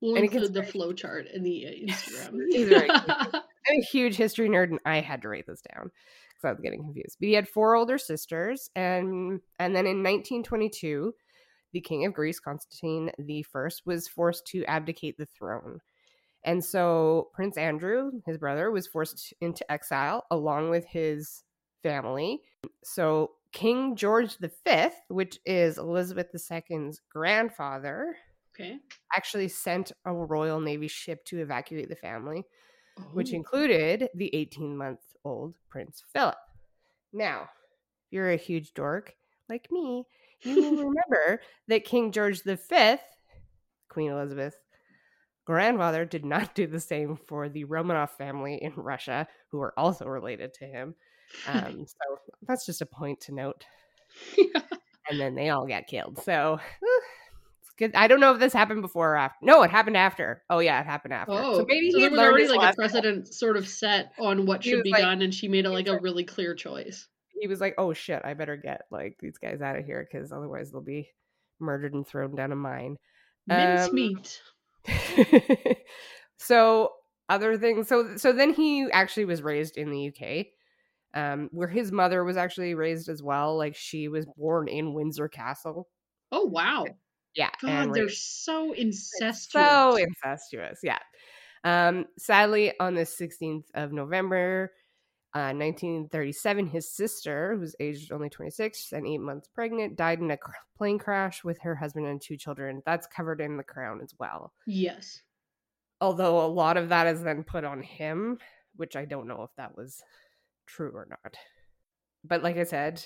We'll 0.00 0.16
include 0.16 0.54
the 0.54 0.62
flow 0.62 0.92
chart 0.92 1.26
in 1.32 1.42
the 1.42 1.66
Instagram. 1.86 2.40
He's 2.50 2.72
I'm 3.72 3.76
a 3.78 3.84
huge 3.84 4.16
history 4.16 4.48
nerd, 4.48 4.70
and 4.70 4.80
I 4.86 5.00
had 5.00 5.22
to 5.22 5.28
write 5.28 5.46
this 5.46 5.62
down 5.74 5.90
because 6.30 6.44
I 6.44 6.50
was 6.52 6.60
getting 6.60 6.82
confused. 6.82 7.18
But 7.20 7.28
he 7.28 7.34
had 7.34 7.48
four 7.48 7.74
older 7.74 7.98
sisters, 7.98 8.70
and 8.74 9.40
and 9.58 9.76
then 9.76 9.86
in 9.86 10.02
1922, 10.02 11.12
the 11.72 11.80
king 11.80 12.06
of 12.06 12.14
Greece, 12.14 12.40
Constantine 12.40 13.10
the 13.18 13.42
First, 13.42 13.82
was 13.84 14.08
forced 14.08 14.46
to 14.48 14.64
abdicate 14.64 15.18
the 15.18 15.26
throne, 15.26 15.80
and 16.44 16.64
so 16.64 17.28
Prince 17.34 17.56
Andrew, 17.56 18.10
his 18.26 18.38
brother, 18.38 18.70
was 18.70 18.86
forced 18.86 19.32
into 19.40 19.70
exile 19.70 20.24
along 20.30 20.70
with 20.70 20.84
his 20.86 21.44
family. 21.82 22.40
So 22.84 23.32
King 23.52 23.96
George 23.96 24.38
V, 24.38 24.50
which 25.08 25.38
is 25.44 25.78
Elizabeth 25.78 26.28
II's 26.34 27.00
grandfather, 27.10 28.16
okay. 28.54 28.78
actually 29.14 29.48
sent 29.48 29.92
a 30.04 30.12
Royal 30.12 30.60
Navy 30.60 30.88
ship 30.88 31.24
to 31.26 31.40
evacuate 31.40 31.88
the 31.88 31.96
family 31.96 32.44
which 33.14 33.32
Oh. 33.32 33.36
included 33.36 34.08
the 34.14 34.34
18 34.34 34.76
month 34.76 35.00
old 35.24 35.54
Prince 35.70 36.04
Philip. 36.12 36.36
Now, 37.12 37.42
if 37.44 38.12
you're 38.12 38.30
a 38.30 38.36
huge 38.36 38.74
dork 38.74 39.14
like 39.48 39.68
me, 39.70 40.04
you 40.42 40.56
will 40.56 40.70
remember 40.90 41.40
that 41.68 41.84
King 41.84 42.12
George 42.12 42.42
V, 42.42 42.56
Queen 43.88 44.10
Elizabeth, 44.10 44.54
grandfather, 45.50 46.04
did 46.04 46.24
not 46.24 46.54
do 46.54 46.66
the 46.66 46.80
same 46.80 47.16
for 47.28 47.48
the 47.48 47.64
Romanov 47.64 48.10
family 48.10 48.56
in 48.62 48.72
Russia, 48.76 49.26
who 49.50 49.60
are 49.60 49.74
also 49.78 50.06
related 50.06 50.54
to 50.54 50.64
him. 50.64 50.94
Um, 51.46 51.84
so 51.86 52.18
that's 52.46 52.64
just 52.66 52.80
a 52.82 52.86
point 52.86 53.20
to 53.22 53.34
note. 53.34 53.64
And 55.10 55.18
then 55.18 55.34
they 55.34 55.48
all 55.48 55.66
got 55.66 55.88
killed. 55.88 56.22
So 56.22 56.60
it's 57.62 57.70
good. 57.76 57.90
I 57.96 58.06
don't 58.06 58.20
know 58.20 58.32
if 58.32 58.38
this 58.38 58.52
happened 58.52 58.80
before 58.80 59.14
or 59.14 59.16
after. 59.16 59.38
No, 59.42 59.62
it 59.64 59.70
happened 59.72 59.96
after. 59.96 60.44
Oh 60.48 60.60
yeah, 60.60 60.78
it 60.80 60.86
happened 60.86 61.14
after. 61.14 61.32
Oh, 61.32 61.58
so 61.58 61.64
maybe 61.66 61.90
so 61.90 61.98
he 61.98 62.02
there 62.04 62.10
was 62.12 62.20
already 62.20 62.46
like 62.46 62.72
a 62.72 62.76
precedent 62.76 63.26
sort 63.34 63.56
of 63.56 63.66
set 63.66 64.12
on 64.20 64.46
what 64.46 64.62
He 64.62 64.70
should 64.70 64.84
be 64.84 64.90
like- 64.92 65.02
done, 65.02 65.22
and 65.22 65.34
she 65.34 65.48
made 65.48 65.66
a, 65.66 65.70
like 65.70 65.88
a 65.88 65.98
really 65.98 66.22
clear 66.22 66.54
choice. 66.54 67.08
he 67.40 67.48
was 67.48 67.60
like, 67.60 67.74
"Oh 67.76 67.92
shit, 67.92 68.20
I 68.24 68.34
better 68.34 68.56
get 68.56 68.82
like 68.92 69.16
these 69.18 69.36
guys 69.38 69.60
out 69.62 69.76
of 69.76 69.84
here 69.84 70.06
because 70.08 70.30
otherwise 70.30 70.70
they'll 70.70 70.80
be 70.80 71.08
murdered 71.58 71.94
and 71.94 72.06
thrown 72.06 72.36
down 72.36 72.52
a 72.52 72.56
mine." 72.56 72.96
Um, 73.50 73.56
Mincemeat. 73.56 74.40
so 76.38 76.92
other 77.28 77.56
things. 77.58 77.88
So 77.88 78.16
so 78.16 78.32
then 78.32 78.52
he 78.52 78.90
actually 78.92 79.24
was 79.24 79.42
raised 79.42 79.76
in 79.76 79.90
the 79.90 79.98
UK, 80.06 80.52
um, 81.14 81.48
where 81.52 81.68
his 81.68 81.92
mother 81.92 82.24
was 82.24 82.36
actually 82.36 82.74
raised 82.74 83.08
as 83.08 83.22
well. 83.22 83.56
Like 83.56 83.76
she 83.76 84.08
was 84.08 84.26
born 84.36 84.68
in 84.68 84.94
Windsor 84.94 85.28
Castle. 85.28 85.88
Oh 86.32 86.44
wow, 86.46 86.86
Yeah, 87.34 87.50
God, 87.60 87.94
they're 87.94 88.08
so 88.08 88.72
incestuous. 88.72 89.52
so 89.52 89.96
incestuous. 89.96 90.80
Yeah. 90.82 90.98
Um, 91.64 92.06
sadly, 92.18 92.72
on 92.80 92.94
the 92.94 93.04
16th 93.06 93.70
of 93.74 93.92
November, 93.92 94.72
uh, 95.34 95.54
1937, 95.54 96.66
his 96.66 96.90
sister, 96.90 97.54
who 97.54 97.60
was 97.60 97.76
aged 97.78 98.10
only 98.10 98.28
26 98.28 98.92
and 98.92 99.06
eight 99.06 99.18
months 99.18 99.48
pregnant, 99.54 99.96
died 99.96 100.18
in 100.18 100.30
a 100.30 100.36
cr- 100.36 100.52
plane 100.76 100.98
crash 100.98 101.44
with 101.44 101.60
her 101.60 101.74
husband 101.76 102.06
and 102.06 102.20
two 102.20 102.36
children. 102.36 102.82
That's 102.84 103.06
covered 103.06 103.40
in 103.40 103.56
the 103.56 103.62
crown 103.62 104.00
as 104.02 104.12
well. 104.18 104.52
yes. 104.66 105.22
Although 106.02 106.44
a 106.44 106.48
lot 106.48 106.78
of 106.78 106.88
that 106.88 107.06
is 107.08 107.22
then 107.22 107.44
put 107.44 107.62
on 107.62 107.82
him, 107.82 108.38
which 108.76 108.96
I 108.96 109.04
don't 109.04 109.28
know 109.28 109.42
if 109.42 109.50
that 109.58 109.76
was 109.76 110.02
true 110.66 110.92
or 110.94 111.06
not. 111.10 111.36
But 112.24 112.42
like 112.42 112.56
I 112.56 112.64
said, 112.64 113.04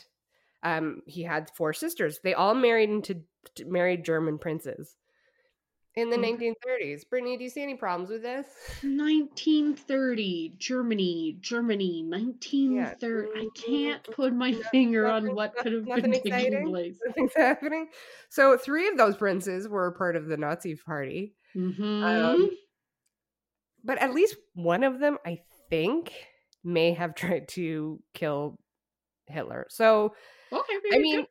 um, 0.62 1.02
he 1.06 1.24
had 1.24 1.50
four 1.56 1.72
sisters. 1.72 2.20
They 2.22 2.34
all 2.34 2.54
married 2.54 2.90
into 2.90 3.22
married 3.66 4.04
German 4.04 4.38
princes 4.38 4.94
in 5.96 6.10
the 6.10 6.16
Okay. 6.16 6.32
1930s. 6.32 7.04
Brittany, 7.04 7.36
do 7.36 7.44
you 7.44 7.50
see 7.50 7.62
any 7.62 7.74
problems 7.76 8.10
with 8.10 8.22
this? 8.22 8.46
1930, 8.82 10.54
Germany, 10.58 11.36
Germany, 11.40 12.02
1930. 12.02 13.28
I 13.34 13.48
can't 13.54 14.02
put 14.04 14.32
my 14.34 14.52
finger 14.72 15.06
nothing- 15.06 15.28
on 15.30 15.34
what 15.34 15.56
could 15.56 15.72
have 15.72 15.84
been 15.84 16.10
taking 16.10 16.32
exciting? 16.32 16.68
place. 16.70 16.98
Nothing's 17.06 17.34
happening. 17.36 17.88
So 18.30 18.56
three 18.58 18.88
of 18.88 18.96
those 18.96 19.16
princes 19.16 19.68
were 19.68 19.92
part 19.92 20.16
of 20.16 20.26
the 20.26 20.36
Nazi 20.36 20.74
party. 20.76 21.34
hmm 21.52 22.02
Um, 22.02 22.50
but 23.84 23.98
at 23.98 24.14
least 24.14 24.36
one 24.54 24.82
of 24.82 24.98
them, 24.98 25.18
I 25.26 25.42
think, 25.70 26.12
may 26.64 26.92
have 26.94 27.14
tried 27.16 27.48
to 27.48 28.00
kill 28.14 28.58
Hitler. 29.26 29.66
So 29.70 30.14
okay, 30.52 30.74
I 30.92 30.98
mean, 30.98 31.26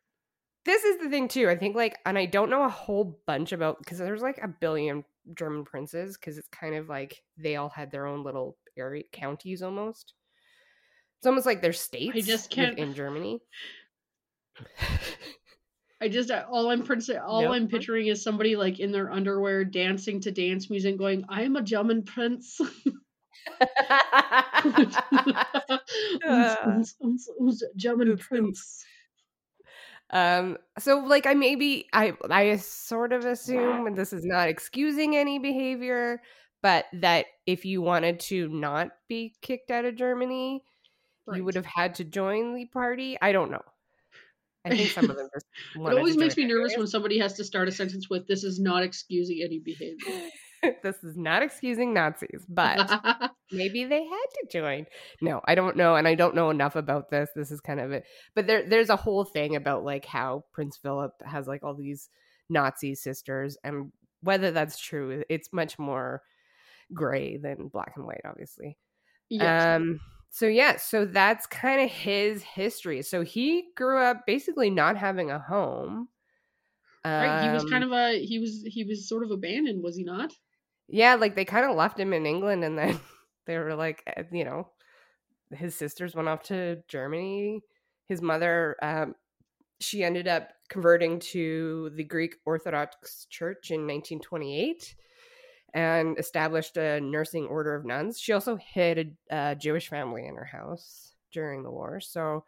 this 0.64 0.84
is 0.84 0.98
the 0.98 1.10
thing 1.10 1.28
too. 1.28 1.48
I 1.48 1.56
think 1.56 1.76
like, 1.76 1.98
and 2.06 2.18
I 2.18 2.26
don't 2.26 2.50
know 2.50 2.64
a 2.64 2.68
whole 2.68 3.20
bunch 3.26 3.52
about 3.52 3.78
because 3.78 3.98
there's 3.98 4.22
like 4.22 4.38
a 4.42 4.48
billion 4.48 5.04
German 5.36 5.64
princes 5.64 6.16
because 6.16 6.38
it's 6.38 6.48
kind 6.48 6.74
of 6.74 6.88
like 6.88 7.22
they 7.36 7.56
all 7.56 7.68
had 7.68 7.90
their 7.90 8.06
own 8.06 8.24
little 8.24 8.56
area 8.76 9.04
counties 9.12 9.62
almost. 9.62 10.14
It's 11.18 11.26
almost 11.26 11.46
like 11.46 11.62
they're 11.62 11.72
states 11.72 12.26
just 12.26 12.50
can't- 12.50 12.78
in 12.78 12.94
Germany. 12.94 13.40
I 16.00 16.08
just 16.08 16.30
uh, 16.30 16.44
all 16.50 16.70
I'm 16.70 16.86
all 17.24 17.42
Nope. 17.42 17.52
I'm 17.52 17.68
picturing 17.68 18.08
is 18.08 18.22
somebody 18.22 18.56
like 18.56 18.80
in 18.80 18.92
their 18.92 19.10
underwear 19.10 19.64
dancing 19.64 20.20
to 20.20 20.30
dance 20.30 20.70
music, 20.70 20.98
going, 20.98 21.24
"I'm 21.28 21.56
a 21.56 21.62
German 21.62 22.04
prince." 22.04 22.60
uns, 26.26 26.96
German 27.76 28.16
prince. 28.16 28.84
Um 30.14 30.56
so 30.78 30.98
like 31.00 31.26
i 31.26 31.34
maybe 31.34 31.86
i 31.92 32.12
i 32.30 32.56
sort 32.56 33.12
of 33.12 33.24
assume 33.24 33.86
and 33.86 33.96
this 33.96 34.12
is 34.12 34.24
not 34.24 34.48
excusing 34.48 35.16
any 35.16 35.38
behavior 35.38 36.20
but 36.62 36.86
that 36.94 37.26
if 37.46 37.64
you 37.64 37.82
wanted 37.82 38.18
to 38.20 38.48
not 38.48 38.90
be 39.08 39.34
kicked 39.42 39.70
out 39.70 39.84
of 39.84 39.96
germany 39.96 40.62
Right. 41.26 41.38
you 41.38 41.44
would 41.44 41.56
have 41.56 41.66
had 41.66 41.94
to 41.96 42.04
join 42.04 42.54
the 42.54 42.66
party 42.66 43.16
i 43.22 43.32
don't 43.32 43.50
know 43.50 43.62
i 44.64 44.70
think 44.70 44.90
some 44.90 45.10
of 45.10 45.16
them 45.16 45.28
just 45.34 45.46
It 45.74 45.96
always 45.98 46.16
makes 46.16 46.36
me 46.36 46.44
nervous 46.44 46.76
when 46.76 46.86
somebody 46.86 47.18
has 47.18 47.34
to 47.34 47.44
start 47.44 47.68
a 47.68 47.72
sentence 47.72 48.08
with 48.08 48.26
"This 48.26 48.44
is 48.44 48.60
not 48.60 48.82
excusing 48.82 49.42
any 49.42 49.58
behavior." 49.58 50.30
this 50.82 51.02
is 51.02 51.16
not 51.16 51.42
excusing 51.42 51.92
nazis 51.92 52.44
but 52.48 53.30
maybe 53.52 53.84
they 53.84 54.04
had 54.04 54.26
to 54.32 54.46
join 54.50 54.86
no 55.20 55.40
i 55.44 55.54
don't 55.54 55.76
know 55.76 55.96
and 55.96 56.06
i 56.08 56.14
don't 56.14 56.34
know 56.34 56.50
enough 56.50 56.76
about 56.76 57.10
this 57.10 57.28
this 57.34 57.50
is 57.50 57.60
kind 57.60 57.80
of 57.80 57.92
it 57.92 58.04
but 58.34 58.46
there 58.46 58.68
there's 58.68 58.90
a 58.90 58.96
whole 58.96 59.24
thing 59.24 59.56
about 59.56 59.84
like 59.84 60.04
how 60.04 60.44
prince 60.52 60.76
philip 60.76 61.12
has 61.24 61.46
like 61.46 61.62
all 61.62 61.74
these 61.74 62.08
nazi 62.48 62.94
sisters 62.94 63.56
and 63.64 63.92
whether 64.22 64.50
that's 64.50 64.78
true 64.78 65.22
it's 65.28 65.52
much 65.52 65.78
more 65.78 66.22
gray 66.92 67.36
than 67.36 67.68
black 67.68 67.92
and 67.96 68.06
white 68.06 68.20
obviously 68.24 68.76
yes. 69.28 69.64
um 69.64 70.00
so 70.30 70.46
yeah 70.46 70.76
so 70.76 71.04
that's 71.04 71.46
kind 71.46 71.80
of 71.80 71.90
his 71.90 72.42
history 72.42 73.02
so 73.02 73.22
he 73.22 73.64
grew 73.76 74.02
up 74.02 74.26
basically 74.26 74.70
not 74.70 74.96
having 74.96 75.30
a 75.30 75.38
home 75.38 76.08
right. 77.04 77.44
He 77.44 77.52
was 77.52 77.64
Um, 77.64 77.70
kind 77.70 77.84
of 77.84 77.92
a 77.92 78.24
he 78.24 78.38
was 78.38 78.62
he 78.66 78.84
was 78.84 79.08
sort 79.08 79.24
of 79.24 79.30
abandoned, 79.30 79.82
was 79.82 79.96
he 79.96 80.04
not? 80.04 80.32
Yeah, 80.88 81.14
like 81.14 81.34
they 81.34 81.44
kind 81.44 81.64
of 81.68 81.76
left 81.76 81.98
him 81.98 82.12
in 82.12 82.26
England 82.26 82.64
and 82.64 82.78
then 82.78 83.00
they 83.46 83.58
were 83.58 83.74
like, 83.74 84.02
uh, 84.16 84.22
you 84.32 84.44
know, 84.44 84.68
his 85.52 85.74
sisters 85.74 86.14
went 86.14 86.28
off 86.28 86.42
to 86.44 86.82
Germany. 86.88 87.60
His 88.06 88.20
mother, 88.20 88.76
um, 88.82 89.14
she 89.80 90.04
ended 90.04 90.28
up 90.28 90.50
converting 90.68 91.18
to 91.20 91.90
the 91.96 92.04
Greek 92.04 92.36
Orthodox 92.44 93.26
Church 93.30 93.70
in 93.70 93.80
1928 93.80 94.94
and 95.74 96.18
established 96.18 96.76
a 96.76 97.00
nursing 97.00 97.46
order 97.46 97.74
of 97.74 97.84
nuns. 97.84 98.20
She 98.20 98.32
also 98.32 98.56
hid 98.56 99.16
a, 99.30 99.36
a 99.36 99.54
Jewish 99.56 99.88
family 99.88 100.26
in 100.26 100.36
her 100.36 100.44
house 100.44 101.14
during 101.32 101.62
the 101.62 101.70
war. 101.70 102.00
So 102.00 102.44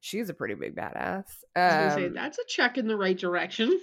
she's 0.00 0.28
a 0.30 0.34
pretty 0.34 0.54
big 0.54 0.76
badass. 0.76 1.24
I 1.56 1.60
was 1.60 1.74
gonna 1.74 1.94
say 1.94 2.06
Um, 2.06 2.14
that's 2.14 2.38
a 2.38 2.44
check 2.46 2.78
in 2.78 2.86
the 2.86 2.96
right 2.96 3.18
direction. 3.18 3.78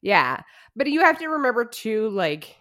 yeah. 0.00 0.40
But 0.74 0.86
you 0.88 1.00
have 1.00 1.18
to 1.18 1.28
remember 1.28 1.64
too, 1.64 2.08
like 2.10 2.56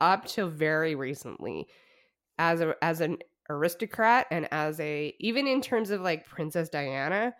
up 0.00 0.26
till 0.26 0.48
very 0.48 0.94
recently, 0.94 1.66
as 2.38 2.60
a 2.60 2.74
as 2.82 3.00
an 3.00 3.18
aristocrat 3.50 4.26
and 4.30 4.46
as 4.52 4.78
a 4.80 5.14
even 5.20 5.46
in 5.46 5.60
terms 5.60 5.90
of 5.90 6.00
like 6.00 6.26
Princess 6.26 6.68
Diana, 6.68 7.34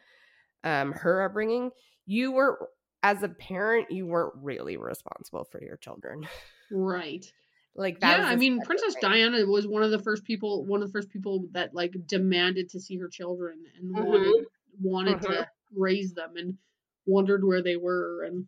um 0.65 0.93
her 0.93 1.23
upbringing, 1.23 1.71
you 2.07 2.33
were 2.33 2.69
as 3.03 3.23
a 3.23 3.29
parent, 3.29 3.91
you 3.91 4.07
weren't 4.07 4.35
really 4.37 4.77
responsible 4.77 5.45
for 5.45 5.63
your 5.63 5.77
children. 5.77 6.27
Right. 6.71 7.31
Like 7.77 8.01
that 8.01 8.19
Yeah, 8.19 8.25
I 8.27 8.35
mean, 8.35 8.61
Princess 8.63 8.95
thing. 8.95 9.09
Diana 9.09 9.47
was 9.47 9.69
one 9.69 9.85
of 9.85 9.93
the 9.93 10.01
first 10.01 10.25
people, 10.25 10.65
one 10.65 10.83
of 10.83 10.89
the 10.89 10.93
first 10.93 11.11
people 11.11 11.47
that 11.53 11.73
like 11.75 11.95
demanded 12.09 12.69
to 12.71 12.81
see 12.81 12.97
her 12.99 13.07
children 13.07 13.65
and 13.77 13.95
Mhm. 13.95 14.05
wanted 14.05 14.47
wanted 14.81 15.23
to 15.23 15.47
raise 15.77 16.13
them 16.13 16.37
and 16.37 16.59
wondered 17.07 17.45
where 17.45 17.63
they 17.63 17.77
were 17.77 18.25
and 18.25 18.47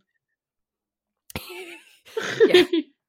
Yeah. 2.44 2.64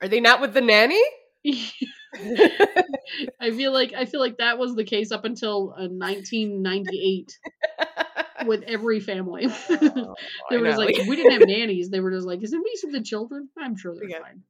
Are 0.00 0.08
they 0.08 0.20
not 0.20 0.40
with 0.40 0.54
the 0.54 0.60
nanny? 0.60 1.02
I 3.40 3.50
feel 3.50 3.72
like 3.72 3.92
I 3.92 4.04
feel 4.04 4.20
like 4.20 4.38
that 4.38 4.58
was 4.58 4.74
the 4.74 4.84
case 4.84 5.10
up 5.10 5.24
until 5.24 5.74
uh, 5.76 5.88
1998 5.88 7.38
with 8.46 8.62
every 8.62 9.00
family. 9.00 9.46
Oh, 9.70 10.14
they 10.50 10.58
were 10.58 10.66
just 10.66 10.78
like, 10.78 10.96
we 11.08 11.16
didn't 11.16 11.32
have 11.32 11.48
nannies. 11.48 11.90
They 11.90 12.00
were 12.00 12.12
just 12.12 12.26
like, 12.26 12.42
is 12.42 12.52
it 12.52 12.58
me 12.58 12.72
the 12.92 13.02
children? 13.02 13.48
I'm 13.58 13.76
sure 13.76 13.94
they're 13.94 14.08
Yeah. 14.08 14.20
fine. 14.20 14.42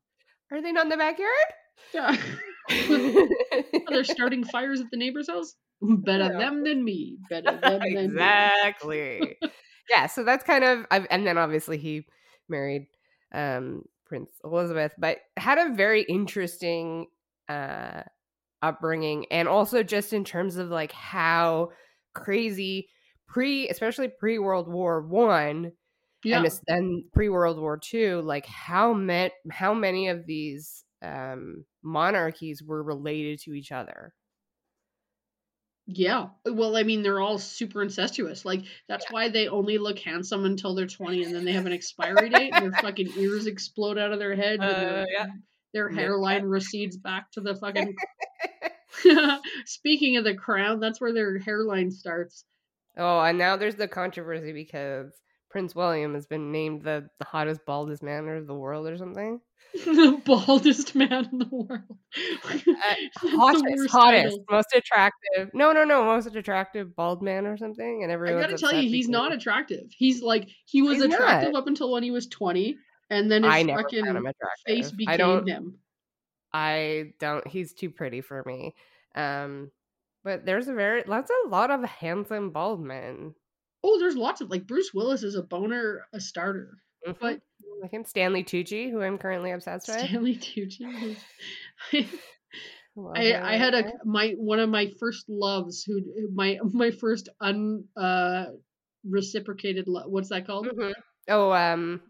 Are 0.53 0.61
they 0.63 0.73
not 0.73 0.85
in 0.85 0.89
the 0.91 0.97
backyard? 0.97 1.31
Yeah. 1.93 2.17
they're 3.89 4.05
starting 4.05 4.45
fires 4.45 4.81
at 4.81 4.91
the 4.91 4.97
neighbor's 4.97 5.29
house. 5.29 5.55
Better 5.81 6.31
Yeah. 6.33 6.39
them 6.39 6.65
than 6.65 6.85
me. 6.85 7.19
Better 7.31 7.59
them 7.61 7.81
than 7.81 8.05
exactly. 8.05 9.37
yeah, 9.91 10.07
so 10.07 10.25
that's 10.25 10.45
kind 10.45 10.65
of 10.65 10.87
I've, 10.91 11.07
and 11.11 11.27
then 11.27 11.39
obviously 11.39 11.79
he 11.79 12.07
married 12.49 12.87
um 13.33 13.85
Prince 14.15 14.41
Elizabeth, 14.45 14.93
but 14.99 15.19
had 15.37 15.59
a 15.59 15.75
very 15.75 16.03
interesting 16.05 17.07
uh 17.49 18.03
upbringing 18.63 19.27
and 19.31 19.49
also 19.49 19.83
just 19.83 20.13
in 20.13 20.25
terms 20.25 20.57
of 20.57 20.69
like 20.71 20.93
how 20.93 21.71
crazy 22.15 22.89
pre 23.27 23.69
especially 23.69 24.09
pre 24.09 24.39
World 24.39 24.69
War 24.69 25.03
1 25.03 25.73
Yeah. 26.25 26.39
and 26.39 26.61
then 26.69 27.05
pre 27.13 27.29
World 27.29 27.59
War 27.59 27.79
Two, 27.79 28.23
like 28.23 28.47
how 28.47 28.93
met 28.95 29.33
how 29.51 29.75
many 29.75 30.09
of 30.09 30.27
these 30.27 30.85
um 31.03 31.65
monarchies 31.83 32.63
were 32.63 32.83
related 32.83 33.41
to 33.41 33.53
each 33.55 33.73
other. 33.73 34.15
Yeah. 35.87 36.29
Well, 36.47 36.77
I 36.77 36.83
mean, 36.83 37.03
they're 37.03 37.21
all 37.21 37.39
super 37.39 37.83
incestuous. 37.83 38.45
Like, 38.45 38.63
that's 38.89 39.05
why 39.11 39.29
they 39.29 39.49
only 39.49 39.77
look 39.79 39.99
handsome 39.99 40.45
until 40.47 40.75
they're 40.75 40.87
20 40.87 41.25
and 41.25 41.35
then 41.35 41.45
they 41.45 41.53
have 41.53 41.67
an 41.67 41.73
expiry 41.73 42.31
date. 42.31 42.53
and 42.55 42.65
Their 42.73 42.81
fucking 42.81 43.13
ears 43.19 43.47
explode 43.47 43.99
out 43.99 44.13
of 44.13 44.19
their 44.19 44.35
head. 44.35 44.61
and 44.61 44.71
their, 44.71 44.99
Uh, 45.03 45.05
yeah. 45.11 45.27
their 45.75 45.91
Yeah. 45.91 46.01
hairline 46.01 46.45
recedes 46.45 46.97
back 46.97 47.31
to 47.33 47.41
the 47.43 47.55
fucking. 47.55 47.95
Speaking 49.67 50.17
of 50.17 50.25
the 50.25 50.35
crown, 50.35 50.81
that's 50.81 51.01
where 51.01 51.13
their 51.13 51.39
hairline 51.39 51.91
starts. 51.91 52.45
Oh, 52.97 53.21
and 53.21 53.37
now 53.39 53.57
there's 53.57 53.75
the 53.75 53.89
controversy 53.89 54.53
because 54.53 55.13
Prince 55.55 55.73
William 55.73 56.15
has 56.15 56.27
been 56.27 56.51
named 56.51 56.83
the, 56.83 57.09
the 57.21 57.25
hottest, 57.25 57.65
baldest 57.65 58.03
man 58.03 58.27
in 58.27 58.45
the 58.45 58.55
world 58.55 58.89
or 58.89 58.99
something. 58.99 59.41
the 59.85 60.21
baldest 60.25 60.97
man 60.97 61.29
in 61.31 61.39
the 61.39 61.49
world. 61.49 61.97
The 63.23 63.31
hottest, 63.31 63.89
hottest, 63.89 63.93
title. 63.93 64.45
most 64.51 64.75
attractive. 64.75 65.51
No, 65.55 65.71
no, 65.71 65.85
no, 65.85 66.03
most 66.03 66.35
attractive 66.35 66.97
bald 66.97 67.23
man 67.23 67.47
or 67.47 67.57
something. 67.57 68.03
And 68.03 68.11
I 68.11 68.15
everyone's 68.15 68.47
gotta 68.47 68.59
tell 68.59 68.73
you, 68.73 68.89
he's 68.89 69.09
not 69.09 69.33
attractive. 69.33 69.93
He's 69.97 70.23
like 70.23 70.49
he 70.65 70.83
was 70.83 70.97
He's 70.97 71.05
attractive 71.05 71.53
not. 71.53 71.61
up 71.61 71.69
until 71.69 71.93
when 71.93 72.03
he 72.03 72.11
was 72.11 72.27
20, 72.27 72.77
and 73.11 73.31
then 73.31 73.45
his 73.45 73.53
I 73.53 73.65
fucking 73.65 74.33
face 74.67 74.89
I 74.89 74.97
became 74.97 75.19
don't. 75.19 75.49
him. 75.49 75.79
I 76.53 77.13
don't. 77.21 77.47
He's 77.47 77.75
too 77.75 77.91
pretty 77.91 78.23
for 78.23 78.43
me. 78.45 78.75
Um, 79.15 79.71
but 80.25 80.45
there's 80.45 80.67
a 80.67 80.75
very 80.75 81.05
that's 81.07 81.31
a 81.45 81.49
lot 81.49 81.71
of 81.71 81.85
handsome 81.85 82.51
bald 82.51 82.81
men. 82.81 83.37
Oh, 83.87 83.99
there's 83.99 84.17
lots 84.17 84.41
of 84.41 84.49
like 84.51 84.67
Bruce 84.67 84.93
Willis 84.95 85.23
is 85.23 85.35
a 85.35 85.43
boner, 85.43 86.07
a 86.15 86.21
starter. 86.21 86.79
Mhm. 87.07 87.19
But 87.21 87.41
like 87.83 87.91
him, 87.91 88.05
Stanley 88.05 88.43
Tucci, 88.43 88.91
who 88.91 89.03
I'm 89.03 89.19
currently 89.19 89.51
obsessed 89.51 89.89
with. 89.89 89.99
Stanley 89.99 90.37
Tucci. 90.37 91.17
I. 93.15 93.35
I 93.35 93.57
had 93.57 93.75
a 93.75 93.93
my 94.05 94.31
one 94.39 94.59
of 94.59 94.71
my 94.71 94.91
first 94.99 95.29
loves 95.29 95.83
who 95.85 96.01
my 96.33 96.59
my 96.63 96.91
first 96.93 97.29
un 97.41 97.85
uh 97.97 98.47
reciprocated 99.07 99.87
love. 99.87 100.11
What's 100.11 100.31
that 100.31 100.47
called? 100.47 100.69
Mhm. 100.69 100.95
Oh, 101.29 101.53
um, 101.53 102.01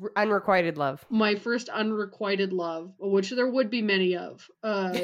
r- 0.00 0.12
unrequited 0.16 0.78
love. 0.78 1.04
My 1.10 1.36
first 1.36 1.68
unrequited 1.68 2.52
love, 2.52 2.94
which 2.98 3.30
there 3.30 3.48
would 3.48 3.70
be 3.70 3.82
many 3.82 4.16
of, 4.16 4.48
uh, 4.62 4.98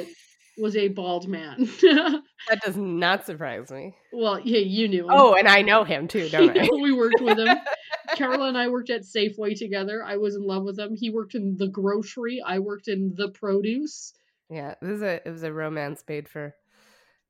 was 0.59 0.77
a 0.77 0.89
bald 0.89 1.29
man. 1.29 1.69
That 2.49 2.63
does 2.65 2.77
not 2.77 3.27
surprise 3.27 3.71
me. 3.71 3.95
well, 4.13 4.41
yeah, 4.41 4.61
you 4.61 4.89
knew 4.89 5.05
him. 5.05 5.11
Oh, 5.11 5.35
and 5.35 5.47
I 5.49 5.61
know 5.61 5.85
him 5.85 6.09
too, 6.09 6.29
don't 6.31 6.57
I? 6.59 6.69
we 6.81 6.93
worked 6.93 7.21
with 7.21 7.39
him. 7.39 7.59
Carla 8.17 8.49
and 8.49 8.57
I 8.57 8.69
worked 8.69 8.89
at 8.91 9.03
Safeway 9.03 9.59
together. 9.59 10.03
I 10.03 10.17
was 10.17 10.35
in 10.35 10.43
love 10.43 10.63
with 10.65 10.79
him. 10.79 10.95
He 10.97 11.11
worked 11.11 11.35
in 11.35 11.57
the 11.59 11.67
grocery. 11.69 12.41
I 12.47 12.61
worked 12.61 12.89
in 12.89 13.13
the 13.17 13.29
produce. 13.33 14.15
yeah, 14.49 14.75
this 14.81 14.93
is 14.93 15.03
a 15.03 15.21
it 15.27 15.31
was 15.31 15.43
a 15.43 15.53
romance 15.53 16.03
made 16.09 16.27
for 16.29 16.55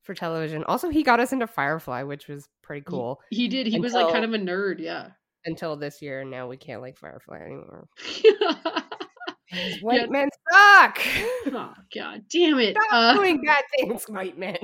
for 0.04 0.14
television. 0.14 0.62
Also, 0.64 0.88
he 0.88 1.02
got 1.02 1.18
us 1.20 1.32
into 1.32 1.46
Firefly, 1.48 2.02
which 2.04 2.28
was 2.28 2.46
pretty 2.62 2.82
cool 2.82 3.20
He 3.30 3.48
did. 3.48 3.66
He 3.66 3.80
was 3.80 3.94
like 3.94 4.12
kind 4.12 4.24
of 4.24 4.34
a 4.34 4.38
nerd. 4.38 4.78
Yeah. 4.78 5.08
until 5.46 5.74
this 5.76 6.00
year. 6.00 6.20
And 6.20 6.30
now 6.30 6.46
we 6.46 6.56
can't 6.58 6.80
like 6.82 6.96
Firefly 6.96 7.38
anymore. 7.38 7.88
White 9.80 10.00
Yeah. 10.02 10.06
men 10.08 10.28
suck. 10.52 10.98
Oh 11.46 11.74
god 11.94 12.24
damn 12.30 12.58
it! 12.58 12.76
Stop 12.76 12.92
Uh, 12.92 13.14
doing 13.14 13.40
bad 13.42 13.64
things, 13.78 14.04
white 14.08 14.36
men. 14.38 14.58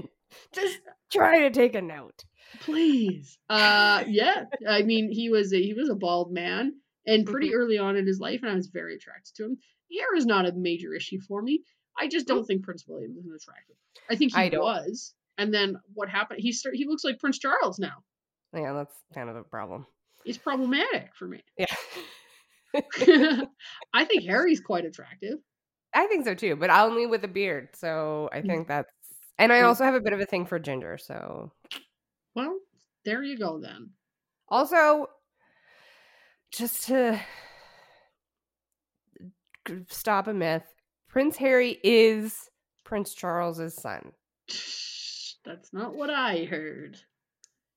Just 0.52 0.78
try 1.12 1.40
to 1.40 1.50
take 1.50 1.74
a 1.74 1.80
note. 1.82 2.24
please. 2.60 3.38
Uh, 3.48 4.04
yeah. 4.08 4.44
I 4.68 4.82
mean, 4.82 5.10
he 5.10 5.30
was 5.30 5.52
a, 5.54 5.56
he 5.62 5.72
was 5.74 5.88
a 5.88 5.94
bald 5.94 6.32
man, 6.32 6.74
and 7.06 7.24
pretty 7.26 7.48
Mm-hmm. 7.48 7.56
early 7.56 7.78
on 7.78 7.96
in 7.96 8.06
his 8.06 8.20
life, 8.20 8.40
and 8.42 8.50
I 8.50 8.54
was 8.54 8.66
very 8.68 8.96
attracted 8.96 9.34
to 9.36 9.44
him. 9.44 9.58
Hair 9.92 10.16
is 10.16 10.26
not 10.26 10.46
a 10.46 10.52
major 10.52 10.92
issue 10.94 11.20
for 11.26 11.40
me. 11.40 11.62
I 11.98 12.08
just 12.08 12.26
don't 12.26 12.44
think 12.44 12.64
Prince 12.64 12.84
William 12.86 13.16
is 13.18 13.24
an 13.26 13.32
attractive. 13.34 13.76
I 14.10 14.16
think 14.16 14.32
he 14.34 14.38
I 14.38 14.58
was, 14.58 15.14
and 15.38 15.54
then 15.54 15.76
what 15.94 16.08
happened? 16.08 16.40
He 16.40 16.52
start, 16.52 16.74
he 16.74 16.86
looks 16.86 17.04
like 17.04 17.18
Prince 17.20 17.38
Charles 17.38 17.78
now. 17.78 18.02
Yeah, 18.52 18.72
that's 18.72 18.94
kind 19.14 19.30
of 19.30 19.36
a 19.36 19.44
problem. 19.44 19.86
It's 20.24 20.38
problematic 20.38 21.10
for 21.14 21.26
me. 21.28 21.42
Yeah. 21.56 21.66
I 23.92 24.04
think 24.04 24.24
Harry's 24.24 24.60
quite 24.60 24.84
attractive. 24.84 25.38
I 25.94 26.06
think 26.06 26.24
so 26.24 26.34
too, 26.34 26.56
but 26.56 26.70
only 26.70 27.06
with 27.06 27.24
a 27.24 27.28
beard. 27.28 27.68
So 27.74 28.28
I 28.32 28.42
Mm. 28.42 28.46
think 28.48 28.68
that's 28.68 28.90
and 29.38 29.52
I 29.52 29.60
Mm. 29.60 29.66
also 29.66 29.84
have 29.84 29.94
a 29.94 30.00
bit 30.00 30.12
of 30.12 30.20
a 30.20 30.26
thing 30.26 30.46
for 30.46 30.58
ginger, 30.58 30.98
so 30.98 31.52
Well, 32.34 32.58
there 33.04 33.22
you 33.22 33.38
go 33.38 33.60
then. 33.60 33.90
also 34.48 35.08
just 36.50 36.84
to 36.86 37.20
stop 39.88 40.26
a 40.26 40.34
myth, 40.34 40.74
Prince 41.08 41.36
Harry 41.36 41.78
is 41.82 42.48
Prince 42.84 43.14
Charles's 43.14 43.74
son. 43.74 44.12
That's 45.44 45.72
not 45.72 45.94
what 45.94 46.10
I 46.10 46.44
heard. 46.44 46.98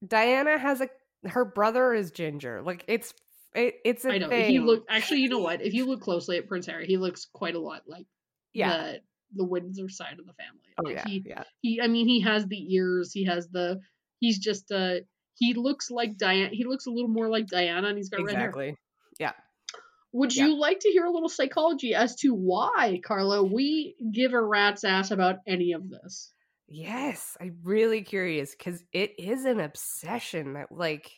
Diana 0.05 0.57
has 0.57 0.81
a 0.81 0.89
her 1.29 1.43
brother 1.45 1.93
is 1.93 2.11
ginger. 2.11 2.61
Like 2.61 2.83
it's 2.87 3.13
it, 3.57 3.75
it's 3.83 4.05
a 4.05 4.11
I 4.11 4.17
know 4.19 4.29
thing. 4.29 4.49
he 4.49 4.59
look. 4.59 4.85
Actually, 4.89 5.21
you 5.21 5.29
know 5.29 5.39
what? 5.39 5.61
If 5.61 5.73
you 5.73 5.85
look 5.85 6.01
closely 6.01 6.37
at 6.37 6.47
Prince 6.47 6.67
Harry, 6.67 6.85
he 6.87 6.97
looks 6.97 7.25
quite 7.33 7.55
a 7.55 7.59
lot 7.59 7.81
like 7.87 8.05
yeah. 8.53 8.69
the 8.77 8.99
the 9.35 9.43
Windsor 9.45 9.89
side 9.89 10.19
of 10.19 10.25
the 10.25 10.33
family. 10.33 10.61
Oh 10.79 10.83
Like, 10.83 10.95
yeah, 10.95 11.07
He, 11.07 11.23
yeah. 11.25 11.43
he. 11.61 11.81
I 11.81 11.87
mean, 11.87 12.07
he 12.07 12.21
has 12.21 12.45
the 12.47 12.73
ears. 12.75 13.11
He 13.11 13.25
has 13.25 13.49
the. 13.49 13.79
He's 14.19 14.39
just 14.39 14.71
uh 14.71 14.99
He 15.35 15.53
looks 15.53 15.91
like 15.91 16.17
Diana. 16.17 16.49
He 16.53 16.63
looks 16.63 16.85
a 16.85 16.91
little 16.91 17.09
more 17.09 17.29
like 17.29 17.47
Diana, 17.47 17.89
and 17.89 17.97
he's 17.97 18.09
got 18.09 18.23
red 18.23 18.35
hair. 18.35 18.45
Exactly. 18.45 18.75
Yeah. 19.19 19.33
Would 20.13 20.35
Yeah. 20.35 20.45
you 20.47 20.59
like 20.59 20.79
to 20.79 20.89
hear 20.89 21.05
a 21.05 21.11
little 21.11 21.29
psychology 21.29 21.93
as 21.93 22.15
to 22.17 22.33
why, 22.33 23.01
Carla, 23.05 23.43
we 23.43 23.95
give 24.13 24.33
a 24.33 24.41
rat's 24.41 24.83
ass 24.83 25.11
about 25.11 25.37
any 25.45 25.73
of 25.73 25.89
this? 25.89 26.31
Yes, 26.69 27.37
I'm 27.39 27.57
really 27.63 28.01
curious 28.01 28.55
because 28.55 28.83
it 28.93 29.19
is 29.19 29.45
an 29.45 29.59
obsession 29.59 30.53
that 30.53 30.71
like 30.71 31.11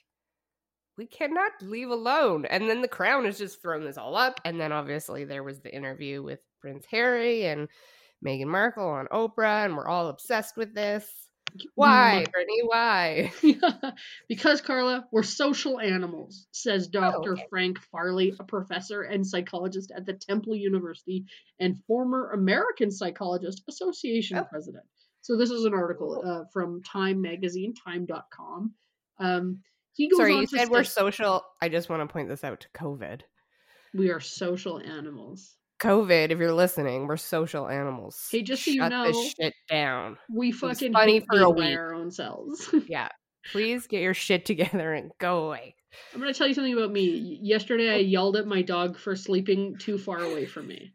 we 0.99 1.07
cannot 1.07 1.53
leave 1.61 1.89
alone. 1.89 2.45
And 2.45 2.69
then 2.69 2.81
the 2.81 2.87
crown 2.89 3.23
has 3.23 3.37
just 3.37 3.61
thrown 3.61 3.85
this 3.85 3.97
all 3.97 4.17
up. 4.17 4.41
And 4.43 4.59
then 4.59 4.73
obviously 4.73 5.23
there 5.23 5.43
was 5.43 5.61
the 5.61 5.73
interview 5.73 6.21
with 6.21 6.39
Prince 6.59 6.85
Harry 6.91 7.45
and 7.45 7.69
Meghan 8.23 8.47
Markle 8.47 8.85
on 8.85 9.07
Oprah, 9.07 9.63
and 9.63 9.77
we're 9.77 9.87
all 9.87 10.09
obsessed 10.09 10.57
with 10.57 10.75
this. 10.75 11.09
Why, 11.73 12.25
Brittany? 12.31 12.59
Why? 12.65 13.31
because 14.27 14.59
Carla, 14.59 15.07
we're 15.11 15.23
social 15.23 15.79
animals, 15.79 16.47
says 16.51 16.89
Dr. 16.89 17.33
okay. 17.33 17.45
Frank 17.49 17.79
Farley, 17.91 18.33
a 18.37 18.43
professor 18.43 19.03
and 19.03 19.25
psychologist 19.25 19.91
at 19.95 20.05
the 20.05 20.13
Temple 20.13 20.53
University 20.53 21.23
and 21.61 21.77
former 21.87 22.31
American 22.31 22.91
Psychologist 22.91 23.63
Association 23.69 24.37
Oh. 24.37 24.43
president. 24.43 24.83
So 25.21 25.37
this 25.37 25.49
is 25.49 25.63
an 25.63 25.73
article 25.73 26.21
uh, 26.25 26.43
from 26.51 26.83
Time 26.83 27.21
Magazine, 27.21 27.73
time.com. 27.73 28.73
Um, 29.19 29.59
he 29.99 30.07
goes 30.09 30.17
Sorry, 30.17 30.35
you 30.35 30.47
said 30.47 30.69
we're 30.69 30.85
social. 30.85 31.43
I 31.61 31.67
just 31.67 31.89
want 31.89 32.01
to 32.07 32.11
point 32.11 32.29
this 32.29 32.45
out 32.45 32.61
to 32.61 32.67
COVID. 32.69 33.19
we 33.93 34.09
are 34.11 34.21
social 34.21 34.79
animals. 34.79 35.55
COVID, 35.81 36.31
if 36.31 36.39
you're 36.39 36.53
listening, 36.53 37.05
we're 37.05 37.17
social 37.17 37.67
animals. 37.67 38.27
Hey, 38.31 38.41
just 38.43 38.63
so 38.63 38.71
you 38.71 38.87
know- 38.87 39.07
this 39.07 39.33
shit 39.33 39.53
down. 39.69 40.17
We 40.33 40.53
fucking 40.53 40.93
funny 40.93 41.19
for 41.19 41.41
a 41.41 41.49
week. 41.49 41.75
our 41.77 41.93
own 41.93 42.11
selves. 42.11 42.73
Yeah, 42.87 43.09
Please 43.51 43.87
get 43.87 44.01
your 44.01 44.13
shit 44.13 44.45
together 44.45 44.93
and 44.93 45.11
go 45.19 45.47
away. 45.47 45.75
I'm 46.13 46.19
gonna 46.21 46.33
tell 46.33 46.47
you 46.47 46.53
something 46.53 46.73
about 46.73 46.91
me. 46.91 47.39
Yesterday, 47.41 47.89
I 47.93 47.97
yelled 47.97 48.37
at 48.37 48.47
my 48.47 48.61
dog 48.61 48.97
for 48.97 49.15
sleeping 49.17 49.75
too 49.79 49.97
far 49.97 50.19
away 50.19 50.45
from 50.45 50.67
me. 50.67 50.93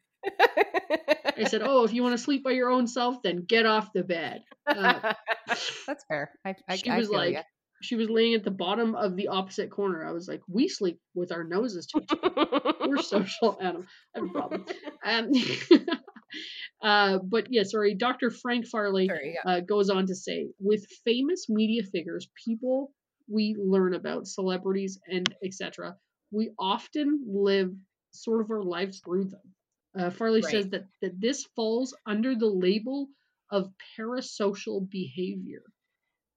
I 1.37 1.45
said, 1.49 1.62
"Oh, 1.64 1.85
if 1.85 1.93
you 1.93 2.03
want 2.03 2.17
to 2.17 2.23
sleep 2.23 2.45
by 2.45 2.53
your 2.53 2.71
own 2.71 2.87
self, 2.87 3.23
then 3.23 3.45
get 3.47 3.67
off 3.67 3.93
the 3.93 4.05
bed." 4.05 4.43
Uh, 4.67 5.14
That's 5.87 6.05
fair. 6.09 6.31
I, 6.45 6.55
I, 6.69 6.77
she 6.77 6.90
I 6.90 6.99
was 6.99 7.09
like, 7.11 7.35
ya. 7.35 7.43
She 7.85 7.97
was 7.97 8.09
laying 8.09 8.35
at 8.35 8.44
the 8.44 8.51
bottom 8.51 8.94
of 8.94 9.16
the 9.16 9.29
opposite 9.29 9.70
corner. 9.70 10.07
I 10.07 10.12
was 10.12 10.27
like, 10.27 10.40
"We 10.49 10.68
sleep 10.68 10.99
with 11.14 11.33
our 11.33 11.44
noses 11.44 11.87
to 11.88 12.01
each 12.03 12.18
other. 12.23 12.75
We're 12.87 12.97
social 13.03 13.59
animals. 13.61 13.87
I 14.14 14.20
have 14.20 14.29
a 14.29 14.33
problem." 14.33 14.66
Um, 15.07 15.33
uh, 16.83 17.18
but 17.18 17.49
yeah, 17.51 17.64
sorry. 17.64 17.94
Dr. 17.94 18.31
Frank 18.31 18.66
Farley 18.66 19.07
Sorry, 19.07 19.37
yeah. 19.44 19.51
uh, 19.51 19.61
goes 19.61 19.90
on 19.90 20.07
to 20.07 20.14
say, 20.14 20.49
with 20.59 20.87
famous 21.05 21.47
media 21.51 21.83
figures, 21.83 22.27
people 22.42 22.90
we 23.29 23.55
learn 23.59 23.94
about, 23.94 24.27
celebrities 24.27 24.99
and 25.07 25.35
etc., 25.44 25.94
we 26.31 26.53
often 26.59 27.23
live 27.27 27.70
sort 28.12 28.40
of 28.40 28.51
our 28.51 28.62
lives 28.62 29.01
through 29.05 29.25
them. 29.25 29.55
Uh, 29.99 30.11
Farley 30.11 30.40
says 30.40 30.68
that 30.70 30.85
that 31.03 31.20
this 31.20 31.44
falls 31.55 31.94
under 32.07 32.35
the 32.35 32.47
label 32.47 33.09
of 33.51 33.70
parasocial 33.99 34.88
behavior. 34.90 35.62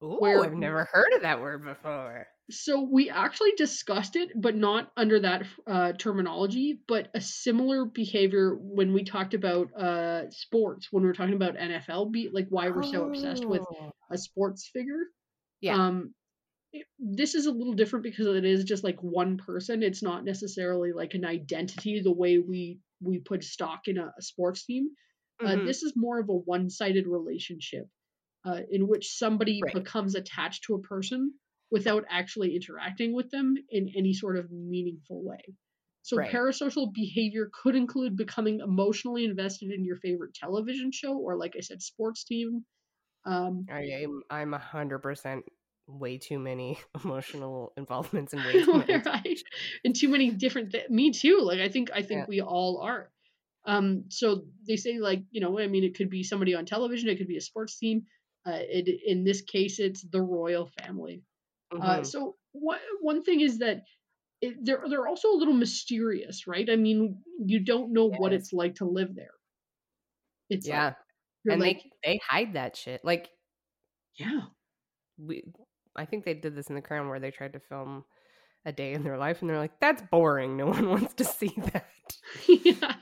Ooh, 0.03 0.17
where- 0.19 0.43
I've 0.43 0.53
never 0.53 0.85
heard 0.91 1.13
of 1.15 1.21
that 1.23 1.41
word 1.41 1.63
before. 1.63 2.27
So 2.49 2.81
we 2.89 3.09
actually 3.09 3.51
discussed 3.57 4.15
it, 4.15 4.29
but 4.33 4.55
not 4.55 4.89
under 4.95 5.19
that 5.19 5.45
uh, 5.65 5.91
terminology, 5.93 6.79
but 6.87 7.09
a 7.13 7.19
similar 7.19 7.83
behavior 7.83 8.55
when 8.57 8.93
we 8.93 9.03
talked 9.03 9.33
about 9.33 9.67
uh, 9.77 10.29
sports, 10.29 10.87
when 10.91 11.03
we 11.03 11.07
were 11.07 11.13
talking 11.13 11.33
about 11.35 11.57
NFL, 11.57 12.09
be 12.11 12.29
like 12.31 12.47
why 12.49 12.69
we're 12.69 12.83
so 12.83 13.07
obsessed 13.09 13.43
with 13.43 13.61
Oh. 13.69 13.91
a 14.09 14.17
sports 14.17 14.69
figure. 14.71 15.07
Yeah. 15.59 15.75
Um, 15.75 16.13
it- 16.71 16.87
this 16.99 17.35
is 17.35 17.47
a 17.47 17.51
little 17.51 17.73
different 17.73 18.03
because 18.03 18.27
it 18.27 18.45
is 18.45 18.63
just 18.63 18.83
like 18.83 19.01
one 19.03 19.35
person. 19.37 19.83
It's 19.83 20.03
not 20.03 20.23
necessarily 20.23 20.93
like 20.93 21.15
an 21.15 21.25
identity 21.25 21.99
the 22.01 22.13
way 22.13 22.37
we 22.39 22.79
we 23.01 23.19
put 23.19 23.43
stock 23.43 23.87
in 23.87 23.97
a, 23.97 24.11
a 24.17 24.21
sports 24.21 24.63
team. 24.65 24.87
Uh, 25.43 25.49
Mhm. 25.55 25.65
this 25.67 25.83
is 25.83 25.93
more 25.97 26.19
of 26.19 26.29
a 26.29 26.33
one-sided 26.33 27.05
relationship 27.07 27.87
uh, 28.47 28.61
in 28.71 28.87
which 28.87 29.17
somebody 29.17 29.61
Right. 29.63 29.73
becomes 29.73 30.15
attached 30.15 30.63
to 30.65 30.75
a 30.75 30.81
person 30.81 31.33
without 31.71 32.05
actually 32.09 32.55
interacting 32.55 33.13
with 33.13 33.29
them 33.31 33.55
in 33.69 33.91
any 33.97 34.13
sort 34.13 34.37
of 34.37 34.51
meaningful 34.51 35.23
way. 35.23 35.41
So 36.03 36.17
Right. 36.17 36.31
parasocial 36.31 36.93
behavior 36.93 37.49
could 37.63 37.75
include 37.75 38.15
becoming 38.15 38.61
emotionally 38.61 39.25
invested 39.25 39.71
in 39.71 39.83
your 39.83 39.97
favorite 39.97 40.33
television 40.33 40.91
show 40.93 41.17
or, 41.17 41.37
like 41.37 41.55
I 41.57 41.61
said, 41.61 41.81
sports 41.81 42.23
team. 42.23 42.65
Um, 43.25 43.67
I 43.69 43.81
am 44.03 44.23
I'm 44.29 44.53
a 44.53 44.59
hundred 44.59 44.99
percent 44.99 45.45
way 45.87 46.17
too 46.17 46.39
many 46.39 46.79
emotional 47.03 47.73
involvements 47.77 48.33
and 48.33 48.43
way 48.45 48.61
too 48.61 48.77
many. 48.87 49.03
right 49.05 49.39
and 49.83 49.95
too 49.95 50.09
many 50.09 50.31
different 50.31 50.71
th- 50.71 50.89
me 50.89 51.11
too 51.11 51.39
like 51.41 51.59
i 51.59 51.69
think 51.69 51.89
i 51.93 52.01
think 52.01 52.21
Yeah. 52.21 52.25
we 52.27 52.41
all 52.41 52.81
are 52.83 53.11
um 53.65 54.05
so 54.09 54.43
they 54.67 54.75
say 54.77 54.99
like 54.99 55.23
you 55.31 55.41
know 55.41 55.59
i 55.59 55.67
mean 55.67 55.83
it 55.83 55.95
could 55.95 56.09
be 56.09 56.23
somebody 56.23 56.55
on 56.55 56.65
television 56.65 57.09
it 57.09 57.17
could 57.17 57.27
be 57.27 57.37
a 57.37 57.41
sports 57.41 57.77
team 57.77 58.03
uh 58.47 58.59
it, 58.61 59.01
in 59.05 59.23
this 59.23 59.41
case 59.41 59.79
it's 59.79 60.01
the 60.11 60.21
royal 60.21 60.67
family 60.79 61.21
uh 61.81 61.99
Mhm. 61.99 62.05
so 62.05 62.35
one 62.53 62.79
one 63.01 63.23
thing 63.23 63.41
is 63.41 63.59
that 63.59 63.83
it, 64.41 64.55
they're 64.63 64.83
they're 64.89 65.07
also 65.07 65.31
a 65.31 65.39
little 65.39 65.53
mysterious 65.53 66.47
right 66.47 66.69
i 66.69 66.75
mean 66.75 67.17
you 67.45 67.59
don't 67.59 67.91
know 67.91 68.09
what 68.09 68.33
it's 68.33 68.53
like 68.53 68.75
to 68.75 68.85
live 68.85 69.15
there 69.15 69.37
it's 70.49 70.67
yeah, 70.67 70.85
like, 70.85 70.95
and 71.49 71.61
like 71.61 71.83
they 72.03 72.13
they 72.13 72.19
hide 72.27 72.53
that 72.53 72.75
shit. 72.75 73.03
Like 73.03 73.29
yeah 74.15 74.41
we, 75.17 75.43
I 75.95 76.05
think 76.05 76.25
they 76.25 76.33
did 76.33 76.55
this 76.55 76.67
in 76.67 76.75
The 76.75 76.81
Crown 76.81 77.09
where 77.09 77.19
they 77.19 77.31
tried 77.31 77.53
to 77.53 77.59
film 77.59 78.05
a 78.65 78.71
day 78.71 78.93
in 78.93 79.03
their 79.03 79.17
life, 79.17 79.41
and 79.41 79.49
they're 79.49 79.57
like, 79.57 79.79
"That's 79.79 80.01
boring. 80.11 80.57
No 80.57 80.67
one 80.67 80.89
wants 80.89 81.13
to 81.15 81.25
see 81.25 81.53
that." 81.73 81.87
yeah. 82.47 82.95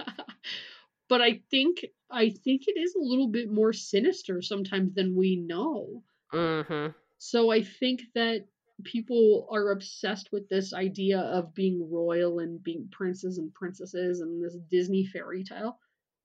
But 1.09 1.21
I 1.21 1.41
think 1.49 1.85
I 2.11 2.29
think 2.29 2.63
it 2.67 2.77
is 2.79 2.95
a 2.95 2.99
little 3.01 3.29
bit 3.29 3.49
more 3.49 3.73
sinister 3.73 4.41
sometimes 4.41 4.93
than 4.93 5.15
we 5.15 5.35
know. 5.37 6.03
Mm-hmm. 6.33 6.95
So 7.17 7.51
I 7.51 7.61
think 7.61 8.03
that 8.13 8.47
people 8.83 9.47
are 9.51 9.71
obsessed 9.71 10.31
with 10.31 10.47
this 10.49 10.73
idea 10.73 11.19
of 11.19 11.53
being 11.53 11.89
royal 11.91 12.39
and 12.39 12.61
being 12.63 12.89
princes 12.91 13.37
and 13.37 13.53
princesses 13.53 14.19
and 14.21 14.43
this 14.43 14.55
Disney 14.69 15.05
fairy 15.05 15.43
tale. 15.43 15.79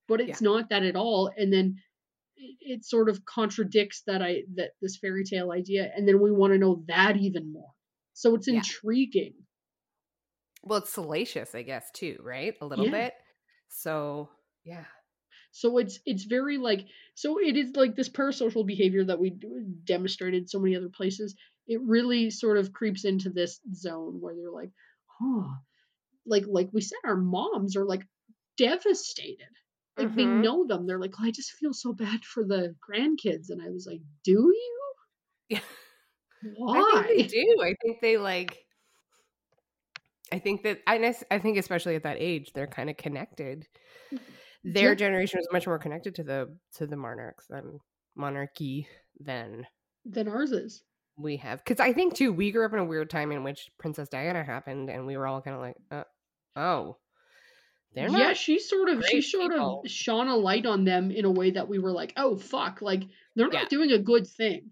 But 0.08 0.20
it's 0.20 0.40
not 0.42 0.70
that 0.70 0.82
at 0.84 0.96
all. 0.96 1.32
And 1.36 1.52
then 1.52 1.82
it, 2.36 2.58
it 2.60 2.84
sort 2.84 3.08
of 3.08 3.24
contradicts 3.26 4.02
that 4.04 4.22
I 4.22 4.44
that 4.56 4.72
this 4.82 4.98
fairy 4.98 5.24
tale 5.24 5.52
idea 5.52 5.92
and 5.96 6.08
then 6.08 6.20
we 6.20 6.32
want 6.32 6.52
to 6.54 6.58
know 6.58 6.84
that 6.88 7.16
even 7.18 7.52
more. 7.52 7.72
So 8.14 8.34
it's 8.36 8.48
Yeah. 8.48 8.56
intriguing. 8.56 9.46
Well, 10.62 10.78
it's 10.80 10.90
salacious, 10.92 11.54
I 11.54 11.62
guess, 11.62 11.90
too, 11.90 12.18
right? 12.22 12.56
A 12.60 12.66
little 12.66 12.84
Yeah. 12.84 12.90
bit. 12.90 13.14
So 13.68 14.30
yeah, 14.64 14.84
So 15.52 15.78
it's 15.78 16.00
it's 16.06 16.24
very 16.24 16.58
like 16.58 16.86
so 17.14 17.38
it 17.40 17.56
is 17.56 17.74
like 17.76 17.94
this 17.96 18.08
parasocial 18.08 18.66
behavior 18.66 19.04
that 19.04 19.18
we 19.20 19.30
demonstrated 19.84 20.48
so 20.50 20.58
many 20.60 20.76
other 20.76 20.88
places. 20.88 21.36
It 21.66 21.80
really 21.82 22.30
sort 22.30 22.56
of 22.58 22.72
creeps 22.72 23.04
into 23.04 23.30
this 23.30 23.60
zone 23.74 24.20
where 24.20 24.34
they're 24.34 24.50
like, 24.50 24.72
oh, 25.20 25.56
like 26.26 26.44
like 26.48 26.70
we 26.72 26.80
said, 26.82 26.98
our 27.04 27.16
moms 27.16 27.76
are 27.76 27.86
like 27.86 28.02
devastated. 28.58 29.48
Like 29.96 30.14
they 30.14 30.26
Mhm. 30.26 30.28
know 30.28 30.66
them. 30.66 30.86
They're 30.86 31.00
like, 31.00 31.14
I 31.20 31.30
just 31.32 31.52
feel 31.52 31.74
so 31.74 31.92
bad 31.92 32.24
for 32.24 32.44
the 32.44 32.76
grandkids, 32.88 33.50
and 33.50 33.62
I 33.62 33.70
was 33.70 33.86
like, 33.86 34.02
Do 34.24 34.32
you? 34.32 34.94
yeah. 35.48 35.60
Why? 36.42 36.74
I 36.74 36.84
think 36.84 37.06
they 37.06 37.22
do. 37.22 37.56
I 37.62 37.74
think 37.82 38.00
they 38.00 38.16
like. 38.16 38.66
I 40.32 40.38
think 40.38 40.62
that 40.62 40.80
I 40.86 41.14
I 41.30 41.38
think 41.38 41.58
especially 41.58 41.96
at 41.96 42.04
that 42.04 42.16
age 42.20 42.52
they're 42.52 42.66
kind 42.66 42.88
of 42.88 42.96
connected. 42.96 43.66
Their 44.62 44.90
Yeah. 44.90 44.94
generation 44.94 45.38
was 45.38 45.48
much 45.52 45.66
more 45.66 45.78
connected 45.78 46.14
to 46.16 46.22
the 46.22 46.56
to 46.74 46.86
the 46.86 46.96
monarchs 46.96 47.46
than 47.48 47.78
monarchy 48.14 48.86
than 49.18 49.66
Than 50.04 50.28
ours 50.28 50.52
is. 50.52 50.82
we 51.16 51.36
have. 51.38 51.62
Because 51.64 51.80
I 51.80 51.92
think 51.92 52.14
too 52.14 52.32
we 52.32 52.50
grew 52.50 52.64
up 52.66 52.72
in 52.72 52.78
a 52.78 52.84
weird 52.84 53.10
time 53.10 53.32
in 53.32 53.42
which 53.44 53.68
Princess 53.78 54.08
Diana 54.08 54.42
happened, 54.44 54.90
and 54.90 55.06
we 55.06 55.16
were 55.16 55.26
all 55.26 55.40
kind 55.42 55.54
of 55.56 55.62
like, 55.62 55.76
uh, 55.90 56.04
oh, 56.56 56.98
they're 57.94 58.08
yeah, 58.08 58.32
she 58.34 58.58
sort 58.58 58.88
of 58.88 59.04
she 59.04 59.20
sort 59.20 59.50
people. 59.52 59.82
of 59.84 59.90
shone 59.90 60.28
a 60.28 60.36
light 60.36 60.64
on 60.66 60.84
them 60.84 61.10
in 61.10 61.24
a 61.24 61.30
way 61.30 61.50
that 61.52 61.68
we 61.68 61.78
were 61.78 61.92
like, 61.92 62.12
oh 62.16 62.36
fuck, 62.36 62.80
like 62.82 63.02
they're 63.36 63.48
not 63.48 63.62
Yeah. 63.62 63.68
doing 63.68 63.92
a 63.92 63.98
good 63.98 64.26
thing. 64.26 64.70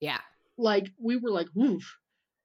yeah, 0.00 0.20
like 0.56 0.90
we 0.98 1.16
were 1.16 1.30
like 1.30 1.48
woof 1.54 1.96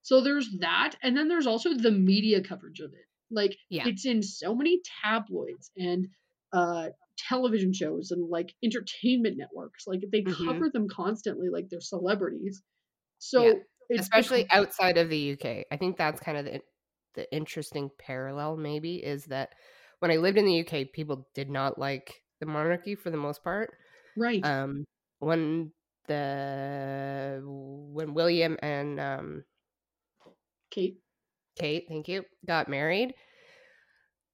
so 0.02 0.22
there's 0.22 0.50
that 0.60 0.96
and 1.02 1.18
then 1.18 1.28
there's 1.28 1.48
also 1.48 1.74
the 1.74 1.90
media 1.92 2.42
coverage 2.42 2.80
of 2.80 2.94
it 2.94 3.08
like 3.32 3.58
Yeah. 3.70 3.88
it's 3.88 4.06
in 4.06 4.22
so 4.22 4.54
many 4.54 4.82
tabloids 5.04 5.72
and 5.78 6.08
uh 6.54 6.90
television 7.18 7.74
shows 7.74 8.12
and 8.12 8.30
like 8.30 8.54
entertainment 8.64 9.38
networks 9.38 9.86
like 9.88 10.02
they 10.12 10.26
Mhm. 10.26 10.66
cover 10.66 10.70
them 10.74 10.88
constantly 10.90 11.50
like 11.50 11.66
they're 11.70 11.80
celebrities 11.82 12.64
so 13.20 13.66
Yeah. 13.92 13.98
especially 13.98 14.46
become- 14.46 14.50
outside 14.52 14.98
of 14.98 15.10
the 15.10 15.18
UK. 15.18 15.66
I 15.72 15.78
think 15.78 15.98
that's 15.98 16.20
kind 16.20 16.38
of 16.38 16.46
the 16.46 16.62
the 17.14 17.34
interesting 17.34 17.90
parallel. 17.98 18.58
Maybe 18.58 19.04
is 19.04 19.26
that 19.26 19.56
when 20.00 20.12
I 20.12 20.18
lived 20.18 20.38
in 20.38 20.46
the 20.46 20.54
UK, 20.54 20.86
people 20.86 21.30
did 21.34 21.50
not 21.50 21.80
like 21.80 22.24
the 22.40 22.46
monarchy 22.46 22.96
for 22.96 23.10
the 23.10 23.18
most 23.18 23.44
part. 23.44 23.78
right 24.16 24.46
Um, 24.46 24.86
when 25.20 25.74
the 26.08 27.42
when 27.46 28.14
William 28.16 28.58
and 28.62 29.00
um, 29.00 29.46
kate 30.70 31.00
Kate, 31.56 31.86
thank 31.88 32.08
you, 32.08 32.26
got 32.46 32.70
married. 32.70 33.16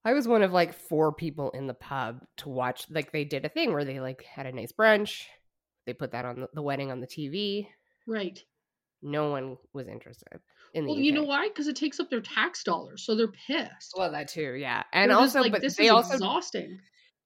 I 0.04 0.14
was 0.14 0.28
one 0.28 0.42
of 0.42 0.52
like 0.52 0.74
four 0.74 1.14
people 1.14 1.52
in 1.52 1.68
the 1.68 1.74
pub 1.74 2.22
to 2.38 2.50
watch. 2.50 2.86
Like 2.90 3.12
they 3.12 3.24
did 3.24 3.46
a 3.46 3.50
thing 3.50 3.72
where 3.74 3.86
they 3.86 4.00
like 4.00 4.24
had 4.24 4.46
a 4.46 4.52
nice 4.52 4.72
brunch. 4.72 5.24
They 5.86 5.94
put 5.94 6.12
that 6.12 6.26
on 6.26 6.42
the, 6.42 6.48
the 6.54 6.62
wedding 6.62 6.92
on 6.92 7.02
the 7.02 7.08
TV. 7.08 7.68
right 8.08 8.40
No 9.02 9.30
one 9.30 9.58
was 9.74 9.88
interested 9.88 10.40
in 10.74 10.86
the 10.86 10.92
well 10.92 11.00
UK. 11.00 11.06
you 11.06 11.12
know 11.12 11.24
why 11.24 11.48
because 11.48 11.68
it 11.68 11.76
takes 11.76 12.00
up 12.00 12.10
their 12.10 12.22
tax 12.22 12.64
dollars 12.64 13.04
so 13.04 13.16
they're 13.16 13.28
pissed 13.28 13.94
Well, 13.98 14.12
that 14.12 14.30
too, 14.30 14.54
yeah. 14.54 14.84
And 14.94 15.12
They're 15.12 15.18
also, 15.18 15.42
like, 15.42 15.52
but 15.52 15.62
this 15.62 15.76
they 15.76 15.86
is 15.86 15.92
also 15.92 16.14
exhausting 16.14 16.80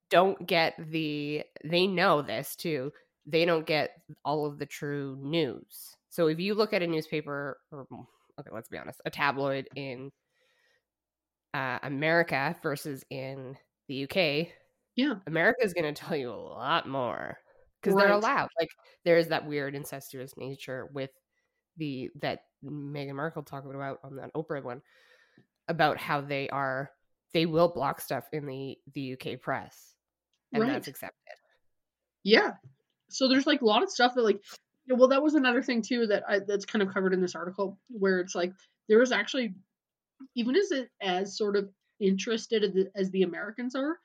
don't 0.09 0.45
get 0.45 0.75
the. 0.77 1.43
They 1.63 1.87
know 1.87 2.21
this 2.21 2.55
too. 2.55 2.91
They 3.25 3.45
don't 3.45 3.65
get 3.65 3.91
all 4.23 4.45
of 4.45 4.59
the 4.59 4.65
true 4.65 5.17
news. 5.19 5.95
So 6.09 6.27
if 6.27 6.39
you 6.39 6.53
look 6.53 6.73
at 6.73 6.83
a 6.83 6.87
newspaper, 6.87 7.57
or 7.71 7.87
okay, 8.39 8.49
let's 8.53 8.69
be 8.69 8.77
honest, 8.77 9.01
a 9.05 9.09
tabloid 9.09 9.67
in 9.75 10.11
uh, 11.55 11.79
America 11.83 12.53
versus 12.61 13.05
in 13.09 13.55
the 13.87 14.03
UK, 14.03 14.49
Yeah. 14.95 15.15
America 15.25 15.63
is 15.63 15.73
going 15.73 15.91
to 15.91 15.99
tell 15.99 16.17
you 16.17 16.29
a 16.29 16.35
lot 16.35 16.87
more 16.87 17.37
because 17.81 17.95
they're 17.97 18.11
allowed. 18.11 18.49
Like 18.59 18.69
there 19.05 19.17
is 19.17 19.29
that 19.29 19.47
weird 19.47 19.73
incestuous 19.73 20.35
nature 20.35 20.89
with 20.93 21.11
the 21.77 22.09
that 22.21 22.39
Meghan 22.63 23.15
Markle 23.15 23.43
talked 23.43 23.73
about 23.73 23.99
on 24.03 24.17
that 24.17 24.33
Oprah 24.33 24.63
one 24.63 24.81
about 25.67 25.97
how 25.97 26.19
they 26.19 26.49
are 26.49 26.91
they 27.33 27.45
will 27.45 27.69
block 27.69 28.01
stuff 28.01 28.25
in 28.33 28.45
the 28.45 28.77
the 28.93 29.13
UK 29.13 29.39
press 29.39 29.95
and 30.51 30.63
that's 30.63 30.87
accepted. 30.87 31.15
Yeah. 32.23 32.53
So 33.09 33.27
there's 33.29 33.47
like 33.47 33.61
a 33.61 33.65
lot 33.65 33.83
of 33.83 33.89
stuff 33.89 34.13
that 34.15 34.23
like 34.23 34.41
well, 34.89 35.07
that 35.07 35.23
was 35.23 35.33
another 35.33 35.61
thing 35.63 35.81
too 35.81 36.05
that 36.07 36.23
I, 36.27 36.39
that's 36.39 36.65
kind 36.65 36.83
of 36.83 36.93
covered 36.93 37.13
in 37.13 37.21
this 37.21 37.35
article, 37.35 37.79
where 37.87 38.19
it's 38.19 38.35
like 38.35 38.53
there 38.87 38.99
was 38.99 39.11
actually, 39.11 39.55
even 40.35 40.55
as 40.55 40.71
it, 40.71 40.89
as 41.01 41.37
sort 41.37 41.55
of 41.55 41.69
interested 41.99 42.63
as 42.63 42.73
the, 42.73 42.91
as 42.95 43.09
the 43.11 43.23
Americans 43.23 43.75
are, 43.75 43.99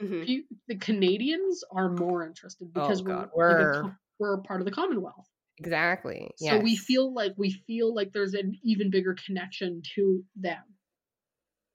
Mhm. 0.00 0.26
pe- 0.26 0.56
the 0.68 0.76
Canadians 0.76 1.64
are 1.70 1.90
more 1.90 2.26
interested 2.26 2.72
because 2.72 3.02
we're, 3.02 3.08
God, 3.08 3.30
like 3.34 3.50
a 3.50 3.54
we're- 3.82 3.92
we're 4.18 4.42
part 4.42 4.60
of 4.60 4.64
the 4.66 4.70
Commonwealth. 4.72 5.26
Exactly. 5.58 6.30
So 6.36 6.58
we 6.60 6.76
feel 6.76 7.12
like 7.14 7.32
we 7.38 7.50
feel 7.50 7.94
like 7.94 8.12
there's 8.12 8.34
an 8.34 8.58
even 8.62 8.90
bigger 8.90 9.14
connection 9.14 9.80
to 9.94 10.22
them. 10.34 10.62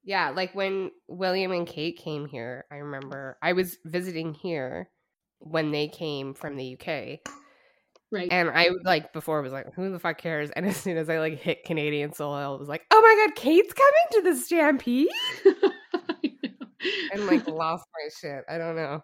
Yeah, 0.04 0.30
like 0.32 0.54
when 0.56 0.92
William 1.08 1.52
and 1.52 1.68
Kate 1.68 1.98
came 1.98 2.26
here, 2.28 2.66
I 2.72 2.76
remember 2.78 3.38
I 3.42 3.54
was 3.54 3.78
visiting 3.86 4.34
here 4.34 4.90
when 5.40 5.72
they 5.72 5.88
came 5.88 6.34
from 6.34 6.58
the 6.58 6.78
UK. 6.80 7.22
Right. 8.12 8.28
And 8.32 8.50
I 8.50 8.70
like 8.84 9.14
before 9.14 9.42
was 9.42 9.54
like, 9.54 9.74
who 9.74 9.90
the 9.92 10.00
fuck 10.00 10.18
cares? 10.18 10.50
And 10.52 10.66
as 10.68 10.78
soon 10.78 10.98
as 10.98 11.10
I 11.10 11.20
like 11.20 11.40
hit 11.40 11.64
Canadian 11.64 12.14
soil, 12.14 12.56
it 12.56 12.60
was 12.60 12.68
like, 12.70 12.84
oh 12.92 13.02
my 13.02 13.26
god, 13.26 13.36
Kate's 13.36 13.74
coming 13.74 13.92
to 14.12 14.22
the 14.24 14.36
stampede 14.36 15.08
and 17.14 17.26
like 17.28 17.48
lost 17.48 17.86
my 17.94 18.10
shit. 18.20 18.44
I 18.50 18.58
don't 18.58 18.76
know. 18.76 19.02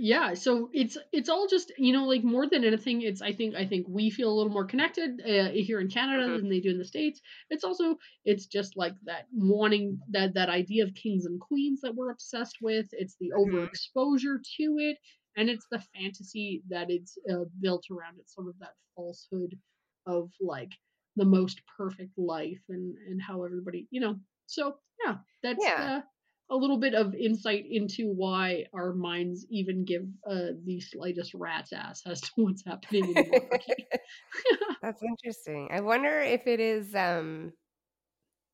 yeah 0.00 0.32
so 0.34 0.68
it's 0.72 0.96
it's 1.12 1.28
all 1.28 1.48
just 1.48 1.72
you 1.76 1.92
know 1.92 2.04
like 2.06 2.22
more 2.22 2.46
than 2.48 2.62
anything 2.64 3.02
it's 3.02 3.20
i 3.20 3.32
think 3.32 3.56
i 3.56 3.66
think 3.66 3.84
we 3.88 4.10
feel 4.10 4.30
a 4.30 4.36
little 4.36 4.52
more 4.52 4.64
connected 4.64 5.20
uh, 5.26 5.48
here 5.50 5.80
in 5.80 5.88
canada 5.88 6.28
Mhm. 6.28 6.36
than 6.36 6.48
they 6.48 6.60
do 6.60 6.70
in 6.70 6.78
the 6.78 6.84
states 6.84 7.20
it's 7.50 7.64
also 7.64 7.96
it's 8.24 8.46
just 8.46 8.76
like 8.76 8.92
that 9.06 9.26
wanting 9.32 9.98
that 10.10 10.34
that 10.34 10.48
idea 10.50 10.84
of 10.84 10.94
kings 10.94 11.24
and 11.26 11.40
queens 11.40 11.80
that 11.80 11.96
we're 11.96 12.12
obsessed 12.12 12.58
with 12.62 12.86
it's 12.92 13.16
the 13.18 13.32
Mhm. 13.36 13.40
overexposure 13.40 14.38
to 14.58 14.76
it 14.78 14.98
and 15.38 15.50
it's 15.50 15.66
the 15.70 15.82
fantasy 15.96 16.62
that 16.68 16.90
it's 16.90 17.18
uh, 17.32 17.44
built 17.60 17.86
around 17.90 18.18
It's 18.20 18.34
sort 18.34 18.48
of 18.48 18.58
that 18.60 18.74
falsehood 18.96 19.58
of 20.06 20.30
like 20.40 20.72
the 21.16 21.24
most 21.26 21.62
perfect 21.78 22.18
life 22.18 22.62
and 22.68 22.96
and 23.08 23.22
how 23.22 23.44
everybody 23.44 23.88
you 23.90 24.00
know 24.00 24.16
so 24.46 24.78
yeah 25.04 25.16
that's 25.42 25.60
Yeah. 25.62 25.78
uh, 25.78 26.02
a 26.50 26.56
little 26.56 26.78
bit 26.78 26.94
of 26.94 27.14
insight 27.14 27.66
into 27.70 28.08
why 28.12 28.66
our 28.74 28.94
minds 28.94 29.46
even 29.50 29.84
give 29.84 30.04
uh, 30.30 30.52
the 30.64 30.80
slightest 30.80 31.34
rat's 31.34 31.72
ass 31.72 32.02
as 32.06 32.20
to 32.22 32.30
what's 32.36 32.64
happening 32.66 33.10
in 33.10 33.16
the 33.18 33.26
monarchy. 33.26 33.88
That's 34.82 35.02
interesting. 35.02 35.68
I 35.72 35.80
wonder 35.80 36.20
if 36.20 36.46
it 36.46 36.60
is 36.60 36.94
um 36.94 37.52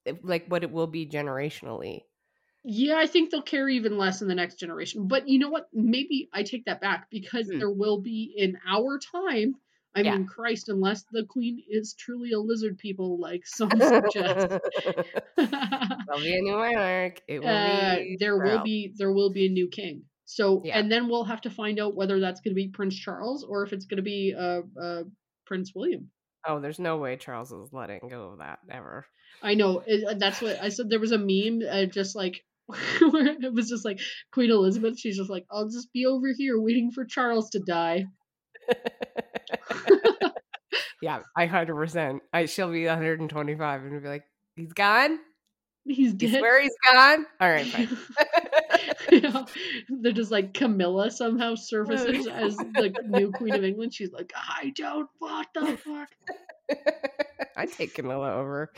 if- 0.06 0.18
like 0.22 0.46
what 0.46 0.62
it 0.64 0.70
will 0.70 0.86
be 0.86 1.06
generationally. 1.06 2.04
Yeah, 2.64 2.96
I 2.96 3.06
think 3.06 3.30
they'll 3.30 3.42
care 3.42 3.68
even 3.68 3.98
less 3.98 4.22
in 4.22 4.28
the 4.28 4.34
next 4.34 4.56
generation. 4.56 5.06
But 5.06 5.28
you 5.28 5.38
know 5.38 5.50
what? 5.50 5.68
Maybe 5.72 6.28
I 6.32 6.42
take 6.42 6.64
that 6.64 6.80
back 6.80 7.08
because 7.10 7.46
Hmm. 7.46 7.58
there 7.58 7.70
will 7.70 8.00
be 8.00 8.34
in 8.36 8.58
our 8.66 8.98
time. 8.98 9.56
I 9.94 10.02
Yeah. 10.02 10.16
mean, 10.16 10.26
Christ, 10.26 10.68
unless 10.68 11.04
the 11.12 11.24
queen 11.24 11.62
is 11.68 11.94
truly 11.94 12.32
a 12.32 12.38
lizard 12.40 12.78
people, 12.78 13.20
like 13.20 13.46
some 13.46 13.70
suggest. 13.80 14.48
There'll 15.36 16.20
be 16.22 16.36
a 16.36 16.40
new 16.42 16.56
monarch. 16.56 17.20
It 17.28 17.40
will 17.40 17.48
uh, 17.48 17.96
be 17.96 18.16
there 18.18 18.38
will 18.38 18.62
be 18.62 18.92
there 18.96 19.12
will 19.12 19.30
be 19.30 19.46
a 19.46 19.50
new 19.50 19.68
king. 19.68 20.04
So 20.24 20.62
Yeah. 20.64 20.78
and 20.78 20.90
then 20.90 21.08
we'll 21.08 21.24
have 21.24 21.42
to 21.42 21.50
find 21.50 21.78
out 21.78 21.94
whether 21.94 22.18
that's 22.18 22.40
going 22.40 22.52
to 22.52 22.56
be 22.56 22.68
Prince 22.68 22.96
Charles 22.96 23.44
or 23.44 23.62
if 23.64 23.72
it's 23.72 23.84
going 23.86 23.98
to 23.98 24.02
be 24.02 24.34
uh, 24.36 24.62
uh, 24.80 25.02
Prince 25.46 25.72
William. 25.74 26.10
Oh, 26.46 26.60
there's 26.60 26.78
no 26.78 26.96
way 26.98 27.16
Charles 27.16 27.52
is 27.52 27.72
letting 27.72 28.08
go 28.08 28.28
of 28.32 28.38
that 28.38 28.60
ever. 28.70 29.06
I 29.42 29.54
know 29.54 29.84
that's 30.16 30.40
what 30.40 30.60
I 30.62 30.70
said. 30.70 30.88
There 30.88 31.00
was 31.00 31.12
a 31.12 31.18
meme, 31.18 31.62
uh, 31.68 31.86
just 31.86 32.14
like 32.16 32.44
where 32.66 33.26
it 33.42 33.52
was 33.52 33.68
just 33.68 33.84
like 33.84 34.00
Queen 34.32 34.50
Elizabeth. 34.50 34.98
She's 34.98 35.16
just 35.16 35.30
like, 35.30 35.44
I'll 35.50 35.68
just 35.68 35.92
be 35.92 36.06
over 36.06 36.28
here 36.36 36.60
waiting 36.60 36.90
for 36.90 37.04
Charles 37.04 37.50
to 37.50 37.60
die. 37.60 38.06
yeah, 41.02 41.20
I 41.36 41.46
hundred 41.46 41.74
percent. 41.74 42.22
I 42.32 42.46
she'll 42.46 42.72
be 42.72 42.86
125 42.86 43.82
and 43.82 44.02
be 44.02 44.08
like, 44.08 44.24
he's 44.56 44.72
gone. 44.72 45.18
He's 45.86 46.14
dead. 46.14 46.38
swear 46.38 46.62
he's 46.62 46.74
gone? 46.90 47.26
All 47.40 47.48
right, 47.48 47.66
fine. 47.66 47.88
Yeah. 49.10 49.44
They're 49.88 50.12
just 50.12 50.30
like 50.30 50.54
Camilla 50.54 51.10
somehow 51.10 51.56
surfaces 51.56 52.26
as 52.26 52.56
the 52.56 52.94
new 53.06 53.30
Queen 53.32 53.54
of 53.54 53.62
England. 53.62 53.94
She's 53.94 54.12
like, 54.12 54.32
I 54.34 54.72
don't. 54.74 55.08
What 55.18 55.48
the 55.54 55.76
fuck? 55.76 56.08
I'd 57.56 57.72
take 57.72 57.94
Camilla 57.94 58.34
over. 58.34 58.72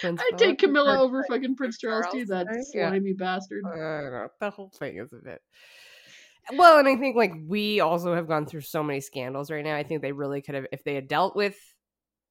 Prince 0.00 0.20
I'd 0.20 0.38
take 0.38 0.58
Camilla 0.58 0.98
or- 0.98 1.02
over 1.04 1.24
fucking 1.28 1.56
Prince 1.56 1.78
Charles, 1.78 2.06
too. 2.12 2.24
That? 2.26 2.46
Yeah. 2.74 2.88
slimy 2.88 3.12
bastard. 3.12 3.62
I 3.66 3.70
don't 3.76 4.12
know. 4.12 4.28
The 4.40 4.50
whole 4.50 4.70
thing 4.70 4.98
is 4.98 5.12
a 5.12 5.16
bit. 5.22 5.40
Well, 6.52 6.78
and 6.78 6.88
I 6.88 6.96
think 6.96 7.16
like 7.16 7.32
we 7.46 7.80
also 7.80 8.14
have 8.14 8.26
gone 8.26 8.46
through 8.46 8.62
so 8.62 8.82
many 8.82 9.00
scandals 9.00 9.50
right 9.50 9.64
now. 9.64 9.76
I 9.76 9.82
think 9.82 10.02
they 10.02 10.12
really 10.12 10.42
could 10.42 10.54
have, 10.54 10.66
if 10.72 10.82
they 10.84 10.94
had 10.94 11.06
dealt 11.06 11.36
with, 11.36 11.56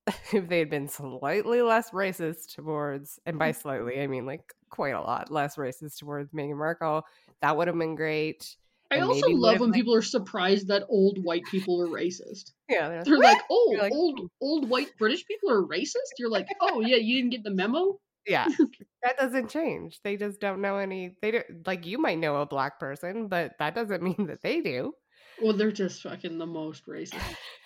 if 0.33 0.49
they 0.49 0.59
had 0.59 0.69
been 0.69 0.87
slightly 0.87 1.61
less 1.61 1.91
racist 1.91 2.55
towards, 2.55 3.19
and 3.25 3.37
by 3.39 3.51
slightly 3.51 4.01
I 4.01 4.07
mean 4.07 4.25
like 4.25 4.41
quite 4.69 4.95
a 4.95 5.01
lot 5.01 5.31
less 5.31 5.55
racist 5.55 5.99
towards 5.99 6.31
Meghan 6.33 6.57
Markle, 6.57 7.03
that 7.41 7.55
would 7.55 7.67
have 7.67 7.77
been 7.77 7.95
great. 7.95 8.55
I 8.91 8.99
also 9.01 9.27
love 9.29 9.59
when 9.59 9.69
like- 9.69 9.77
people 9.77 9.93
are 9.95 10.01
surprised 10.01 10.67
that 10.69 10.83
old 10.89 11.23
white 11.23 11.43
people 11.51 11.81
are 11.81 11.87
racist. 11.87 12.51
Yeah, 12.69 12.87
they're 12.89 13.03
They're 13.03 13.17
like, 13.17 13.41
oh, 13.49 13.75
like, 13.79 13.91
old 13.91 14.19
oh. 14.23 14.29
old 14.41 14.69
white 14.69 14.89
British 14.99 15.25
people 15.25 15.49
are 15.51 15.63
racist. 15.63 15.95
You're 16.19 16.29
like, 16.29 16.47
oh 16.61 16.81
yeah, 16.81 16.97
you 16.97 17.15
didn't 17.17 17.31
get 17.31 17.43
the 17.43 17.49
memo. 17.51 17.99
yeah, 18.27 18.45
that 19.03 19.17
doesn't 19.17 19.49
change. 19.49 19.99
They 20.03 20.17
just 20.17 20.39
don't 20.39 20.61
know 20.61 20.77
any. 20.77 21.15
They 21.21 21.31
don't 21.31 21.45
like 21.65 21.85
you 21.87 21.97
might 21.99 22.19
know 22.19 22.35
a 22.37 22.45
black 22.45 22.79
person, 22.79 23.27
but 23.27 23.53
that 23.59 23.73
doesn't 23.73 24.03
mean 24.09 24.27
that 24.27 24.41
they 24.43 24.61
do. 24.61 24.93
Well, 25.41 25.53
they're 25.53 25.71
just 25.71 26.01
fucking 26.03 26.37
the 26.37 26.45
most 26.45 26.85
racist. 26.85 27.21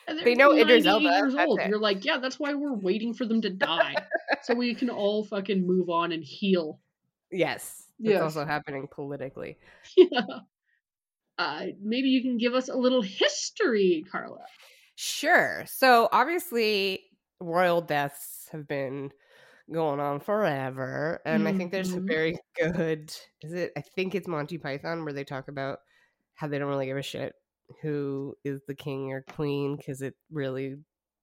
And 0.07 0.19
They 0.19 0.35
know 0.35 0.51
Idris 0.55 0.85
Elba, 0.85 1.03
years 1.03 1.33
old. 1.35 1.59
it. 1.59 1.69
You're 1.69 1.79
like, 1.79 2.05
yeah, 2.05 2.19
that's 2.19 2.39
why 2.39 2.53
we're 2.53 2.75
waiting 2.77 3.13
for 3.13 3.25
them 3.25 3.41
to 3.41 3.49
die, 3.49 3.95
so 4.43 4.53
we 4.53 4.75
can 4.75 4.89
all 4.89 5.23
fucking 5.25 5.65
move 5.65 5.89
on 5.89 6.11
and 6.11 6.23
heal. 6.23 6.79
Yes, 7.31 7.83
it's 7.99 8.09
Yes. 8.11 8.21
also 8.21 8.45
happening 8.45 8.87
politically. 8.91 9.57
Yeah. 9.97 10.07
Uh, 11.37 11.67
maybe 11.81 12.09
you 12.09 12.21
can 12.21 12.37
give 12.37 12.53
us 12.53 12.69
a 12.69 12.75
little 12.75 13.01
history, 13.01 14.03
Carla. 14.11 14.45
Sure. 14.95 15.63
So 15.67 16.07
obviously, 16.11 17.01
royal 17.39 17.81
deaths 17.81 18.47
have 18.51 18.67
been 18.67 19.11
going 19.71 19.99
on 19.99 20.19
forever, 20.19 21.21
and 21.25 21.47
I 21.47 21.53
think 21.53 21.71
there's 21.71 21.93
a 21.93 21.99
Mhm. 21.99 22.07
very 22.07 22.37
good. 22.57 23.11
Is 23.41 23.53
it? 23.53 23.71
I 23.77 23.81
think 23.81 24.13
it's 24.13 24.27
Monty 24.27 24.57
Python 24.57 25.03
where 25.03 25.13
they 25.13 25.23
talk 25.23 25.47
about 25.47 25.79
how 26.35 26.47
they 26.47 26.59
don't 26.59 26.69
really 26.69 26.85
give 26.85 26.97
a 26.97 27.01
shit 27.01 27.33
who 27.81 28.35
is 28.43 28.61
the 28.67 28.75
king 28.75 29.11
or 29.11 29.21
queen 29.21 29.75
because 29.77 30.01
it 30.01 30.15
really 30.31 30.75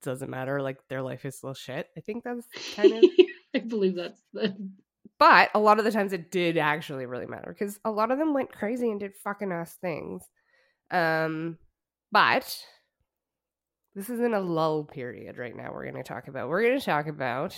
doesn't 0.03 0.31
matter. 0.31 0.61
Like 0.63 0.79
their 0.89 1.03
life 1.03 1.25
is 1.25 1.37
still 1.37 1.55
shit. 1.55 1.89
I 1.97 2.01
think 2.01 2.25
that's 2.25 2.47
kind 2.75 2.93
of. 2.95 3.05
I 3.55 3.59
believe 3.61 3.95
that's 3.97 4.23
the. 4.33 4.57
But 5.21 5.51
a 5.55 5.61
lot 5.61 5.79
of 5.79 5.85
the 5.85 5.93
times 5.93 6.15
it 6.15 6.31
did 6.33 6.57
actually 6.57 7.05
really 7.05 7.27
matter 7.27 7.55
because 7.57 7.79
a 7.85 7.91
lot 7.91 8.11
of 8.11 8.19
them 8.19 8.33
went 8.33 8.51
crazy 8.51 8.91
and 8.91 8.99
did 8.99 9.15
fucking 9.15 9.53
ass 9.53 9.77
things. 9.81 10.25
Um, 10.91 11.59
but 12.11 12.59
this 13.95 14.09
is 14.09 14.21
in 14.21 14.33
a 14.33 14.41
lull 14.41 14.85
period 14.85 15.37
right 15.37 15.55
now. 15.55 15.73
We're 15.73 15.85
going 15.85 16.03
to 16.03 16.09
talk 16.09 16.29
about. 16.29 16.49
We're 16.49 16.63
going 16.63 16.79
to 16.79 16.85
talk 16.85 17.07
about 17.07 17.55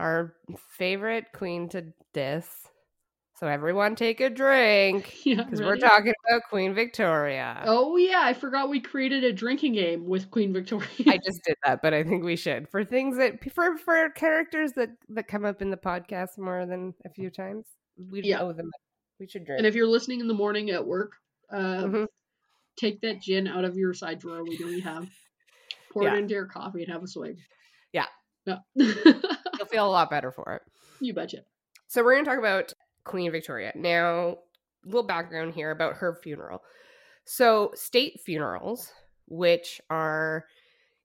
our 0.00 0.34
favorite 0.76 1.26
queen 1.32 1.68
to 1.68 1.84
diss. 2.12 2.46
So 3.38 3.46
everyone 3.46 3.94
take 3.94 4.20
a 4.20 4.28
drink 4.30 5.14
Yeah, 5.24 5.44
because 5.44 5.60
we're 5.60 5.76
talking 5.76 6.12
about 6.28 6.42
Queen 6.50 6.74
Victoria. 6.74 7.62
Oh 7.66 7.96
yeah, 7.96 8.20
I 8.22 8.34
forgot 8.34 8.68
we 8.68 8.80
created 8.80 9.22
a 9.22 9.32
drinking 9.32 9.74
game 9.74 10.06
with 10.06 10.30
Queen 10.30 10.52
Victoria. 10.52 10.88
I 11.06 11.18
just 11.24 11.42
did 11.44 11.56
that, 11.64 11.80
but 11.80 11.94
I 11.94 12.02
think 12.02 12.24
we 12.24 12.34
should 12.36 12.68
for 12.68 12.84
things 12.84 13.16
that 13.18 13.52
for 13.54 13.76
for 13.78 14.10
characters 14.10 14.72
that 14.72 14.90
that 15.10 15.28
come 15.28 15.44
up 15.44 15.62
in 15.62 15.70
the 15.70 15.76
podcast 15.76 16.36
more 16.38 16.66
than 16.66 16.94
a 17.06 17.10
few 17.10 17.30
times. 17.30 17.66
We 18.10 18.22
Yeah. 18.22 18.40
owe 18.42 18.52
them. 18.52 18.70
We 19.20 19.28
should 19.28 19.44
drink. 19.44 19.58
and 19.58 19.66
if 19.66 19.74
you're 19.74 19.86
listening 19.86 20.20
in 20.20 20.28
the 20.28 20.34
morning 20.34 20.70
at 20.70 20.84
work, 20.86 21.12
uh, 21.52 21.56
Mhm. 21.84 22.06
take 22.76 23.00
that 23.02 23.20
gin 23.20 23.46
out 23.46 23.64
of 23.64 23.76
your 23.76 23.94
side 23.94 24.18
drawer. 24.20 24.42
We 24.42 24.56
you 24.56 24.80
have. 24.82 25.08
Pour 25.92 26.02
Yeah. 26.04 26.14
it 26.14 26.18
into 26.18 26.34
your 26.34 26.46
coffee 26.46 26.82
and 26.82 26.92
have 26.92 27.02
a 27.02 27.08
swig. 27.08 27.38
Yeah. 27.92 28.06
Yeah. 28.46 28.58
You'll 28.74 29.66
feel 29.70 29.86
a 29.86 29.90
lot 29.90 30.10
better 30.10 30.30
for 30.32 30.54
it. 30.54 30.62
you 31.00 31.14
betcha. 31.14 31.38
So 31.88 32.04
we're 32.04 32.12
going 32.14 32.24
to 32.24 32.30
talk 32.30 32.38
about 32.38 32.72
Queen 33.04 33.30
Victoria. 33.30 33.72
Now, 33.74 34.38
a 34.84 34.86
little 34.86 35.02
background 35.02 35.54
here 35.54 35.70
about 35.70 35.96
her 35.96 36.18
funeral. 36.22 36.62
So, 37.24 37.72
state 37.74 38.20
funerals, 38.24 38.92
which 39.26 39.80
are 39.90 40.46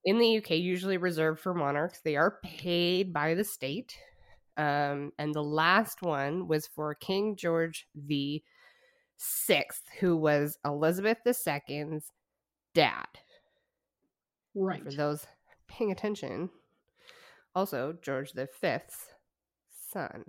in 0.05 0.17
the 0.17 0.37
UK 0.37 0.51
usually 0.51 0.97
reserved 0.97 1.39
for 1.39 1.53
monarchs, 1.53 2.01
they 2.03 2.15
are 2.15 2.39
paid 2.43 3.13
by 3.13 3.33
the 3.33 3.43
state. 3.43 3.97
Um, 4.57 5.11
and 5.17 5.33
the 5.33 5.43
last 5.43 6.01
one 6.01 6.47
was 6.47 6.67
for 6.67 6.93
King 6.95 7.35
George 7.35 7.87
the 7.95 8.43
Sixth, 9.17 9.83
who 9.99 10.17
was 10.17 10.57
Elizabeth 10.65 11.19
II's 11.25 12.11
dad. 12.73 13.07
Right. 14.55 14.83
For 14.83 14.91
those 14.91 15.25
paying 15.67 15.91
attention, 15.91 16.49
also 17.55 17.97
George 18.01 18.33
the 18.33 18.47
Fifth's 18.47 19.07
son, 19.91 20.25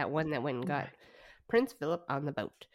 that 0.00 0.10
one 0.10 0.30
that 0.30 0.42
went 0.42 0.56
and 0.56 0.66
got 0.66 0.88
Prince 1.48 1.72
Philip 1.74 2.02
on 2.08 2.24
the 2.24 2.32
boat. 2.32 2.66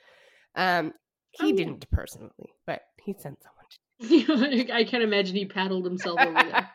Um, 0.55 0.93
he 1.31 1.51
Oh, 1.51 1.55
didn't 1.55 1.89
personally, 1.91 2.53
but 2.65 2.81
he 3.03 3.13
sent 3.13 3.39
someone 3.43 3.65
to. 4.59 4.73
I 4.73 4.83
can't 4.83 5.03
imagine 5.03 5.35
he 5.35 5.45
paddled 5.45 5.85
himself 5.85 6.21
over 6.21 6.33
there. 6.43 6.69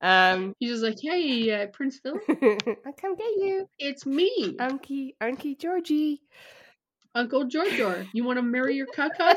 um, 0.00 0.54
He's 0.58 0.70
just 0.70 0.82
like, 0.82 0.98
"Hey, 1.00 1.50
uh, 1.52 1.66
Prince 1.66 1.98
Philip, 1.98 2.22
I 2.28 2.92
come 3.00 3.16
get 3.16 3.32
you, 3.36 3.68
it's 3.78 4.06
me, 4.06 4.56
Unky, 4.58 5.14
Unky 5.20 5.58
Georgie. 5.58 6.22
Uncle 7.14 7.44
Giorgio. 7.44 8.06
You 8.14 8.24
want 8.24 8.38
to 8.38 8.42
marry 8.42 8.74
your 8.76 8.86
cousin?" 8.86 9.36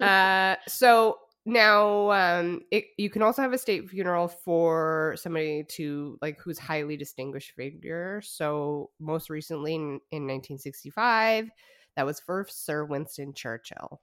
uh, 0.00 0.56
so 0.68 1.18
now 1.46 2.10
um, 2.12 2.60
it, 2.70 2.84
you 2.98 3.10
can 3.10 3.22
also 3.22 3.42
have 3.42 3.52
a 3.52 3.58
state 3.58 3.88
funeral 3.90 4.28
for 4.28 5.14
somebody 5.16 5.64
to 5.70 6.18
like 6.20 6.38
who's 6.40 6.58
highly 6.58 6.96
distinguished 6.96 7.52
figure. 7.52 8.20
So 8.24 8.90
most 9.00 9.30
recently 9.30 9.74
in, 9.74 10.00
in 10.12 10.26
1965, 10.26 11.50
that 11.96 12.06
was 12.06 12.20
for 12.20 12.46
Sir 12.48 12.84
Winston 12.84 13.32
Churchill. 13.34 14.00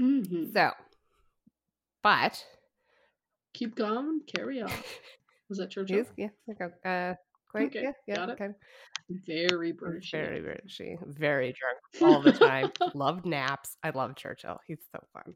Mhm. 0.00 0.52
So, 0.52 0.70
but 2.02 2.44
Keep 3.54 3.74
going, 3.76 4.20
carry 4.34 4.60
on. 4.60 4.70
Was 5.48 5.58
that 5.58 5.70
Churchill? 5.70 5.96
he's 5.96 6.06
yeah, 6.16 6.28
a, 6.84 6.88
uh, 6.88 7.14
quite 7.50 7.68
Okay, 7.68 7.82
yeah, 7.84 7.92
yeah, 8.06 8.14
got 8.16 8.28
it. 8.30 8.38
kind 8.38 8.54
of 8.54 9.16
Very 9.26 9.72
British. 9.72 10.10
very 10.10 10.40
Britishy, 10.40 10.98
very 11.06 11.54
drunk 11.54 11.78
all 12.12 12.20
the 12.20 12.32
time. 12.32 12.70
Loved 12.94 13.24
naps. 13.24 13.76
I 13.82 13.90
love 13.90 14.14
Churchill. 14.16 14.58
He's 14.66 14.80
so 14.92 15.02
fun. 15.12 15.34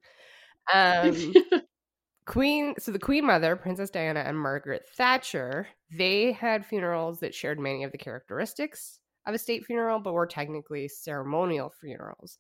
Um, 0.73 1.35
Queen, 2.27 2.75
so 2.79 2.93
the 2.93 2.99
Queen 2.99 3.27
Mother, 3.27 3.57
Princess 3.57 3.91
Diana, 3.91 4.21
and 4.21 4.39
Margaret 4.39 4.87
Thatcher, 4.95 5.67
they 5.97 6.33
had 6.33 6.65
funerals 6.65 7.21
that 7.21 7.35
shared 7.35 7.59
many 7.59 7.83
of 7.83 7.93
the 7.93 7.99
characteristics 7.99 9.01
of 9.27 9.35
a 9.35 9.39
state 9.39 9.65
funeral, 9.65 9.99
but 9.99 10.13
were 10.13 10.27
technically 10.27 10.89
ceremonial 10.89 11.73
funerals. 11.81 12.39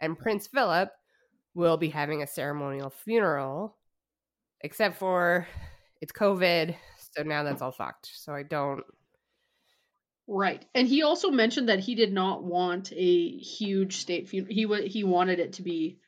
And 0.00 0.18
Prince 0.18 0.46
Philip 0.46 0.90
will 1.54 1.76
be 1.76 1.88
having 1.88 2.22
a 2.22 2.26
ceremonial 2.26 2.90
funeral, 2.90 3.76
except 4.60 4.96
for 4.98 5.48
it's 6.00 6.12
COVID, 6.12 6.76
so 7.16 7.22
now 7.22 7.42
that's 7.42 7.62
all 7.62 7.72
fucked. 7.72 8.10
So 8.12 8.32
I 8.32 8.42
don't. 8.42 8.84
Right. 10.28 10.64
And 10.74 10.86
he 10.86 11.02
also 11.02 11.30
mentioned 11.30 11.68
that 11.68 11.80
he 11.80 11.94
did 11.94 12.12
not 12.12 12.44
want 12.44 12.92
a 12.92 13.30
huge 13.38 13.96
state 13.96 14.28
funeral. 14.28 14.52
He 14.52 14.66
wa- 14.66 14.76
he 14.82 15.04
wanted 15.04 15.38
it 15.38 15.54
to 15.54 15.62
be 15.62 15.98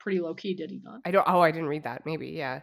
pretty 0.00 0.20
low 0.20 0.34
key, 0.34 0.54
did 0.54 0.70
he 0.70 0.80
not? 0.82 1.02
I 1.04 1.10
don't. 1.12 1.24
Oh, 1.28 1.40
I 1.40 1.50
didn't 1.52 1.68
read 1.68 1.84
that. 1.84 2.04
Maybe, 2.04 2.28
yeah. 2.28 2.62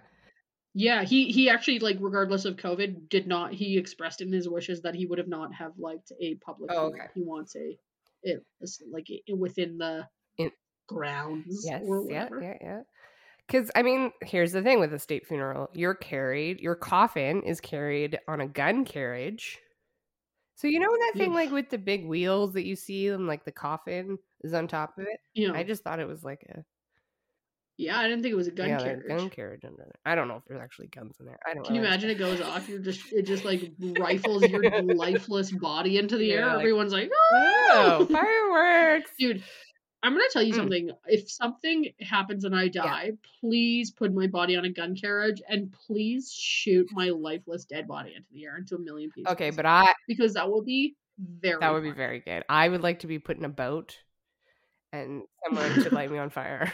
Yeah, 0.73 1.03
he 1.03 1.31
he 1.31 1.49
actually 1.49 1.79
like 1.79 1.97
regardless 1.99 2.45
of 2.45 2.55
COVID 2.57 3.09
did 3.09 3.25
not 3.25 3.53
he 3.53 3.77
expressed 3.77 4.21
in 4.21 4.31
his 4.31 4.47
wishes 4.47 4.81
that 4.81 4.93
he 4.93 5.05
would 5.07 5.17
have 5.17 5.27
not 5.27 5.53
have 5.53 5.77
liked 5.79 6.11
a 6.19 6.35
public 6.35 6.71
Oh, 6.73 6.87
okay. 6.87 7.07
He 7.15 7.23
wants 7.23 7.55
a 7.55 7.77
it 8.21 8.45
it's 8.61 8.81
like 8.91 9.07
within 9.35 9.77
the 9.77 10.07
In- 10.37 10.51
grounds 10.87 11.65
Yes, 11.65 11.83
or 11.83 12.03
yeah, 12.09 12.29
yeah, 12.41 12.57
yeah. 12.61 12.81
Because 13.47 13.71
I 13.75 13.81
mean, 13.83 14.11
here's 14.23 14.51
the 14.51 14.61
thing 14.61 14.79
with 14.79 14.93
a 14.93 14.99
state 14.99 15.25
funeral: 15.25 15.69
you're 15.73 15.95
carried, 15.95 16.59
your 16.59 16.75
coffin 16.75 17.43
is 17.43 17.61
carried 17.61 18.19
on 18.27 18.41
a 18.41 18.47
gun 18.47 18.85
carriage. 18.85 19.59
So 20.55 20.67
you 20.67 20.79
know 20.79 20.91
that 20.91 21.13
thing 21.17 21.31
Yeah. 21.31 21.35
like 21.35 21.51
with 21.51 21.69
the 21.69 21.77
big 21.77 22.05
wheels 22.05 22.53
that 22.53 22.65
you 22.65 22.75
see, 22.75 23.07
and 23.09 23.27
like 23.27 23.45
the 23.45 23.51
coffin 23.51 24.17
is 24.41 24.53
on 24.53 24.67
top 24.67 24.97
of 24.97 25.05
it. 25.07 25.19
Know, 25.35 25.53
I 25.53 25.63
just 25.63 25.83
thought 25.83 25.99
it 25.99 26.07
was 26.07 26.23
like 26.23 26.43
a 26.49 26.63
yeah, 27.77 27.99
I 27.99 28.03
didn't 28.07 28.23
think 28.23 28.33
it 28.33 28.35
was 28.35 28.47
a 28.47 28.51
gun 28.51 28.69
yeah, 28.69 28.79
carriage. 28.79 29.07
gun 29.07 29.29
carriage 29.29 29.63
under 29.63 29.77
there. 29.77 29.91
I 30.05 30.15
don't 30.15 30.27
know 30.27 30.37
if 30.37 30.43
there's 30.47 30.59
actually 30.61 30.87
guns 30.87 31.15
in 31.19 31.25
there. 31.27 31.37
I 31.47 31.53
don't. 31.53 31.65
Can 31.65 31.75
you 31.75 31.81
imagine 31.81 32.09
it 32.09 32.15
goes 32.17 32.41
off? 32.41 32.67
You're 32.67 32.79
just 32.79 33.01
it 33.13 33.23
just 33.23 33.45
like 33.45 33.71
rifles 33.99 34.43
your 34.43 34.81
lifeless 34.83 35.51
body 35.51 35.97
into 35.97 36.17
the 36.17 36.25
Yeah, 36.25 36.33
air. 36.35 36.45
like- 36.47 36.57
Everyone's 36.59 36.93
like, 36.93 37.11
Oh, 37.33 38.07
fireworks! 38.11 39.11
dude. 39.19 39.43
I'm 40.03 40.13
gonna 40.13 40.25
tell 40.31 40.43
you 40.43 40.53
Mm. 40.53 40.57
something. 40.57 40.91
If 41.07 41.29
something 41.29 41.89
happens 42.01 42.43
and 42.45 42.55
I 42.55 42.67
die, 42.67 43.13
please 43.41 43.89
put 43.91 44.13
my 44.13 44.27
body 44.27 44.55
on 44.55 44.63
a 44.63 44.69
gun 44.69 44.95
carriage 44.95 45.41
and 45.49 45.73
please 45.87 46.31
shoot 46.31 46.87
my 46.91 47.09
lifeless 47.09 47.65
dead 47.65 47.87
body 47.87 48.13
into 48.15 48.27
the 48.31 48.45
air 48.45 48.57
into 48.57 48.75
a 48.75 48.79
million 48.79 49.09
pieces. 49.11 49.31
Okay, 49.33 49.49
but 49.49 49.65
I 49.65 49.93
because 50.07 50.35
that 50.35 50.49
will 50.51 50.63
be 50.63 50.95
very 51.19 51.57
that 51.59 51.73
would 51.73 51.81
be 51.83 51.91
very 51.91 52.19
good. 52.19 52.43
I 52.47 52.69
would 52.69 52.81
like 52.83 52.99
to 52.99 53.07
be 53.07 53.17
put 53.17 53.37
in 53.37 53.43
a 53.45 53.49
boat, 53.49 53.97
and 54.93 55.23
someone 55.43 55.73
should 55.81 55.91
light 55.93 56.11
me 56.11 56.19
on 56.19 56.29
fire 56.29 56.71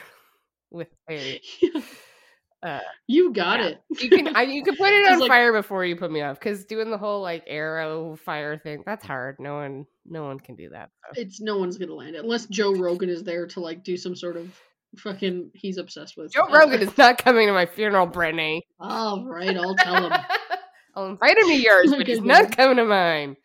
with 0.73 0.89
a 1.09 1.39
uh, 2.63 2.79
you 3.07 3.33
got 3.33 3.59
Yeah. 3.59 3.65
it. 3.67 3.81
you 4.01 4.09
can 4.09 4.35
I, 4.35 4.41
you 4.43 4.63
can 4.63 4.75
put 4.75 4.91
it 4.91 5.05
on 5.11 5.19
like- 5.19 5.27
fire 5.29 5.51
before 5.53 5.85
you 5.85 5.95
put 5.95 6.11
me 6.11 6.21
off 6.21 6.39
because 6.39 6.65
doing 6.65 6.89
the 6.91 6.97
whole 6.97 7.21
like 7.21 7.43
arrow 7.47 8.15
fire 8.25 8.57
thing 8.57 8.83
that's 8.85 9.05
hard 9.05 9.37
no 9.39 9.55
one 9.55 9.85
no 10.05 10.23
one 10.23 10.39
can 10.39 10.55
do 10.55 10.69
that 10.69 10.89
so. 11.13 11.21
it's 11.21 11.39
no 11.41 11.57
one's 11.57 11.77
gonna 11.77 11.93
land 11.93 12.15
it 12.15 12.23
unless 12.23 12.45
Joe 12.47 12.73
Rogan 12.73 13.09
is 13.09 13.23
there 13.23 13.47
to 13.47 13.59
like 13.59 13.83
do 13.83 13.95
some 13.97 14.15
sort 14.15 14.37
of 14.37 14.49
fucking. 14.97 15.49
He's 15.55 15.77
obsessed 15.77 16.15
with 16.17 16.31
joe 16.31 16.43
uh, 16.43 16.57
rogan 16.59 16.81
is 16.81 16.97
not 16.97 17.17
coming 17.17 17.47
to 17.47 17.53
my 17.53 17.65
funeral 17.65 18.05
brittany 18.05 18.65
All 18.79 19.25
right, 19.25 19.55
I'll 19.57 19.75
tell 19.75 20.09
him. 20.09 20.19
i'll 20.95 21.07
invite 21.07 21.37
him 21.37 21.45
to 21.47 21.59
yours 21.59 21.91
but 21.97 22.05
he's 22.07 22.21
not 22.21 22.55
coming 22.55 22.77
to 22.77 22.85
mine 22.85 23.35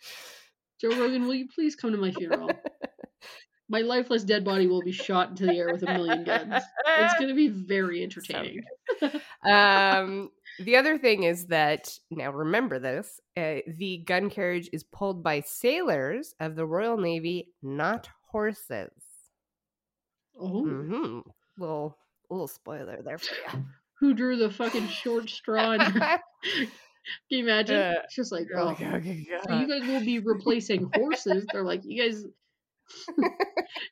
Joe 0.80 0.90
Rogan, 0.90 1.26
will 1.26 1.34
you 1.34 1.48
please 1.52 1.74
come 1.74 1.90
to 1.90 1.96
my 1.98 2.12
funeral? 2.12 2.50
My 3.68 3.80
lifeless 3.80 4.24
dead 4.24 4.44
body 4.44 4.66
will 4.66 4.82
be 4.82 4.92
shot 4.92 5.30
into 5.30 5.46
the 5.46 5.58
air 5.58 5.70
with 5.70 5.82
a 5.82 5.86
million 5.86 6.24
guns. 6.24 6.62
It's 6.98 7.14
gonna 7.20 7.34
be 7.34 7.48
very 7.48 8.02
entertaining. 8.04 8.62
um 9.46 10.30
the 10.60 10.76
other 10.76 10.98
thing 10.98 11.22
is 11.22 11.46
that 11.46 11.96
now 12.10 12.30
remember 12.32 12.78
this 12.78 13.20
uh, 13.36 13.56
the 13.76 13.98
gun 14.06 14.28
carriage 14.28 14.68
is 14.72 14.82
pulled 14.82 15.22
by 15.22 15.40
sailors 15.40 16.34
of 16.40 16.56
the 16.56 16.66
royal 16.66 16.96
navy 16.96 17.52
not 17.62 18.08
horses 18.32 18.90
Oh, 20.40 20.62
hmm 20.62 21.20
little 21.58 21.96
little 22.30 22.48
spoiler 22.48 23.00
there 23.02 23.18
for 23.18 23.34
you 23.56 23.64
who 24.00 24.14
drew 24.14 24.36
the 24.36 24.50
fucking 24.50 24.86
short 24.88 25.28
straw? 25.28 25.76
Can 25.78 26.18
you 27.30 27.42
imagine? 27.42 27.76
Uh, 27.76 27.94
it's 28.04 28.14
just 28.14 28.32
like, 28.32 28.46
oh, 28.56 28.74
so 28.78 29.54
you 29.54 29.66
guys 29.66 29.88
will 29.88 30.04
be 30.04 30.18
replacing 30.18 30.84
horses. 30.84 31.46
They're 31.52 31.64
like, 31.64 31.80
you 31.84 32.02
guys. 32.02 32.24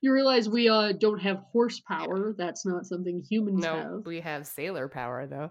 You 0.00 0.12
realize 0.12 0.48
we 0.48 0.68
uh 0.68 0.92
don't 0.92 1.20
have 1.20 1.38
horsepower. 1.52 2.34
That's 2.36 2.64
not 2.64 2.86
something 2.86 3.22
humans 3.28 3.62
no, 3.62 3.74
have. 3.74 4.06
we 4.06 4.20
have 4.20 4.46
sailor 4.46 4.88
power 4.88 5.26
though. 5.26 5.50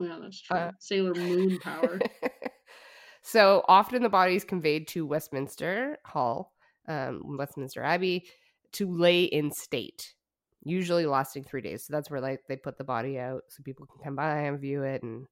Well, 0.00 0.22
that's 0.22 0.40
true. 0.40 0.56
uh, 0.56 0.70
Sailor 0.78 1.14
Moon 1.14 1.58
power. 1.58 2.00
so 3.22 3.62
often 3.68 4.02
the 4.02 4.08
body 4.08 4.34
is 4.34 4.44
conveyed 4.44 4.88
to 4.88 5.06
Westminster 5.06 5.98
Hall, 6.06 6.54
um, 6.88 7.36
Westminster 7.36 7.82
Abbey, 7.82 8.24
to 8.72 8.90
lay 8.90 9.24
in 9.24 9.52
state. 9.52 10.14
Usually 10.62 11.06
lasting 11.06 11.44
three 11.44 11.60
days. 11.60 11.84
So 11.84 11.92
that's 11.92 12.10
where 12.10 12.20
like 12.20 12.40
they 12.48 12.56
put 12.56 12.78
the 12.78 12.84
body 12.84 13.18
out 13.18 13.42
so 13.48 13.62
people 13.62 13.86
can 13.86 14.02
come 14.02 14.16
by 14.16 14.40
and 14.40 14.58
view 14.58 14.82
it. 14.84 15.02
And 15.02 15.26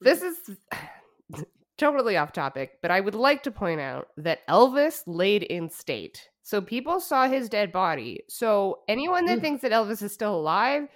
this 0.00 0.22
is 0.22 0.36
totally 1.78 2.16
off 2.16 2.32
topic, 2.32 2.78
but 2.82 2.90
I 2.90 3.00
would 3.00 3.14
like 3.14 3.42
to 3.44 3.50
point 3.50 3.80
out 3.80 4.08
that 4.16 4.46
Elvis 4.48 5.02
laid 5.06 5.42
in 5.42 5.70
state. 5.70 6.28
So 6.42 6.60
people 6.60 7.00
saw 7.00 7.28
his 7.28 7.48
dead 7.48 7.72
body. 7.72 8.20
So 8.28 8.80
anyone 8.88 9.26
that 9.26 9.36
Oof. 9.38 9.42
thinks 9.42 9.62
that 9.62 9.72
Elvis 9.72 10.02
is 10.02 10.12
still 10.12 10.34
alive, 10.34 10.88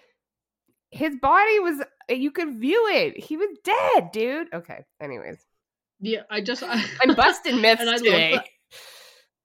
his 0.90 1.16
body 1.16 1.58
was 1.60 1.80
uh, 1.80 2.14
you 2.14 2.30
could 2.30 2.58
view 2.60 2.88
it. 2.92 3.18
He 3.18 3.36
was 3.36 3.48
dead, 3.64 4.10
dude. 4.12 4.52
Okay. 4.54 4.84
Anyways, 5.00 5.44
Yeah, 6.00 6.22
I 6.30 6.40
just 6.40 6.62
I, 6.62 6.82
I'm 7.02 7.14
busting 7.14 7.60
myths 7.60 7.80
And 7.80 7.90
I 7.90 7.96
today. 7.98 8.40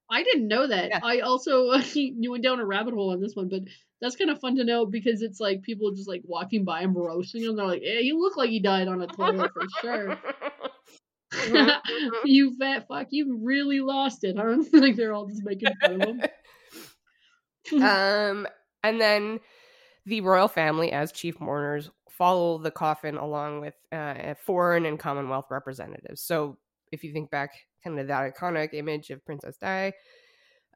I 0.09 0.21
didn't 0.23 0.47
know 0.47 0.67
that. 0.67 0.89
Yeah. 0.89 0.99
I 1.03 1.19
also 1.19 1.73
you 1.93 2.31
went 2.31 2.43
down 2.43 2.59
a 2.59 2.65
rabbit 2.65 2.93
hole 2.93 3.11
on 3.11 3.19
this 3.21 3.35
one, 3.35 3.49
but 3.49 3.61
that's 4.01 4.15
kind 4.15 4.29
of 4.29 4.39
fun 4.39 4.55
to 4.57 4.63
know 4.63 4.85
because 4.85 5.21
it's 5.21 5.39
like 5.39 5.63
people 5.63 5.91
just 5.91 6.07
like 6.07 6.21
walking 6.25 6.63
by 6.65 6.81
him 6.81 6.95
roasting 6.95 7.43
him. 7.43 7.55
They're 7.55 7.65
like, 7.65 7.81
"Yeah, 7.83 7.99
you 7.99 8.19
look 8.19 8.37
like 8.37 8.51
you 8.51 8.61
died 8.61 8.87
on 8.87 9.01
a 9.01 9.07
toilet 9.07 9.51
for 9.53 9.63
sure." 9.81 10.19
you 12.25 12.55
fat 12.57 12.87
fuck, 12.87 13.07
you 13.11 13.39
really 13.41 13.79
lost 13.79 14.23
it, 14.23 14.37
huh? 14.37 14.57
like 14.73 14.95
they're 14.95 15.13
all 15.13 15.27
just 15.27 15.43
making 15.43 15.69
fun 15.81 16.01
of 16.01 16.07
him. 16.07 16.21
um, 17.81 18.47
and 18.83 19.01
then 19.01 19.39
the 20.05 20.21
royal 20.21 20.47
family, 20.47 20.91
as 20.91 21.11
chief 21.11 21.39
mourners, 21.39 21.89
follow 22.09 22.57
the 22.57 22.71
coffin 22.71 23.17
along 23.17 23.61
with 23.61 23.73
uh, 23.91 24.33
foreign 24.45 24.85
and 24.85 24.99
Commonwealth 24.99 25.47
representatives. 25.49 26.21
So, 26.21 26.57
if 26.91 27.03
you 27.03 27.11
think 27.11 27.31
back, 27.31 27.51
kind 27.83 27.99
of 27.99 28.07
that 28.07 28.33
iconic 28.33 28.73
image 28.73 29.09
of 29.09 29.25
Princess 29.25 29.57
Di, 29.57 29.93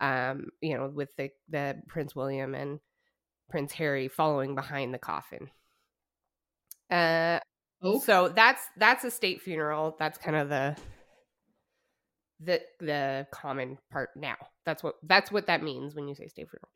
um, 0.01 0.47
you 0.61 0.77
know, 0.77 0.91
with 0.93 1.15
the 1.17 1.29
the 1.49 1.81
Prince 1.87 2.15
William 2.15 2.55
and 2.55 2.79
Prince 3.49 3.73
Harry 3.73 4.07
following 4.07 4.55
behind 4.55 4.93
the 4.93 4.99
coffin. 4.99 5.49
Uh, 6.89 7.39
oh, 7.81 7.99
so 7.99 8.29
that's 8.29 8.61
that's 8.77 9.03
a 9.03 9.11
state 9.11 9.41
funeral. 9.41 9.95
That's 9.99 10.17
kind 10.17 10.35
of 10.35 10.49
the 10.49 10.75
the 12.39 12.61
the 12.79 13.27
common 13.31 13.77
part 13.91 14.09
now. 14.15 14.35
That's 14.65 14.83
what 14.83 14.95
that's 15.03 15.31
what 15.31 15.47
that 15.47 15.63
means 15.63 15.95
when 15.95 16.07
you 16.07 16.15
say 16.15 16.27
state 16.27 16.47
funeral. 16.49 16.69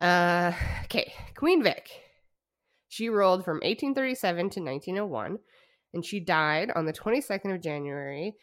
Uh 0.00 0.52
okay, 0.84 1.12
Queen 1.36 1.62
Vic. 1.62 1.88
She 2.88 3.08
ruled 3.08 3.44
from 3.44 3.56
1837 3.56 4.50
to 4.50 4.60
1901 4.60 5.38
and 5.94 6.04
she 6.04 6.20
died 6.20 6.70
on 6.74 6.86
the 6.86 6.92
22nd 6.92 7.54
of 7.54 7.60
January 7.60 8.34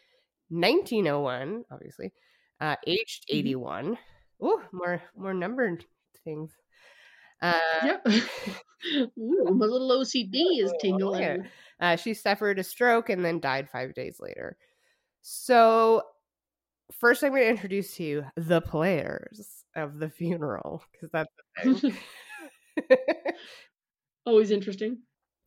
1901, 0.50 1.64
obviously. 1.70 2.12
Uh 2.60 2.76
aged 2.86 3.24
Mhm. 3.30 3.36
81. 3.38 3.98
Oh, 4.40 4.62
more 4.72 5.02
more 5.16 5.34
numbered 5.34 5.84
things. 6.24 6.54
Uh, 7.42 7.58
Yep. 7.84 8.06
Ooh, 9.18 9.48
my 9.54 9.66
little 9.66 9.90
OCD 9.90 10.30
is 10.62 10.72
tingling. 10.80 11.22
yeah. 11.22 11.36
uh, 11.80 11.96
she 11.96 12.14
suffered 12.14 12.58
a 12.58 12.62
stroke 12.64 13.08
and 13.10 13.24
then 13.24 13.40
died 13.40 13.68
five 13.68 13.94
days 13.94 14.18
later. 14.20 14.56
So, 15.22 16.02
first, 17.00 17.22
I'm 17.24 17.30
going 17.32 17.42
to 17.42 17.48
introduce 17.48 17.96
to 17.96 18.04
you 18.04 18.24
the 18.36 18.60
players 18.60 19.64
of 19.74 19.98
the 19.98 20.08
funeral 20.08 20.82
because 20.92 21.10
that's 21.12 21.28
the 21.64 21.80
thing. 21.80 21.92
Always 24.26 24.50
interesting. 24.50 24.98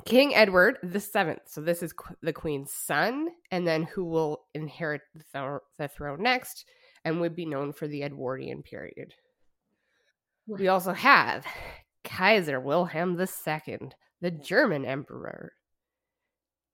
King 0.05 0.33
Edward 0.33 0.77
the 0.83 0.99
Seventh. 0.99 1.41
So 1.47 1.61
this 1.61 1.83
is 1.83 1.91
qu- 1.93 2.15
the 2.21 2.31
Queen's 2.33 2.71
son, 2.71 3.27
and 3.51 3.67
then 3.67 3.83
who 3.83 4.05
will 4.05 4.45
inherit 4.53 5.01
the, 5.13 5.23
thro- 5.33 5.59
the 5.77 5.87
throne 5.89 6.23
next, 6.23 6.65
and 7.03 7.19
would 7.19 7.35
be 7.35 7.45
known 7.45 7.73
for 7.73 7.87
the 7.87 8.03
Edwardian 8.03 8.63
period. 8.63 9.13
We 10.57 10.67
also 10.67 10.93
have 10.93 11.45
Kaiser 12.03 12.59
Wilhelm 12.59 13.19
II, 13.19 13.91
the 14.21 14.31
German 14.31 14.83
emperor. 14.83 15.53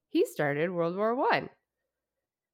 He 0.09 0.26
started 0.26 0.71
World 0.71 0.95
War 0.95 1.13
One. 1.15 1.49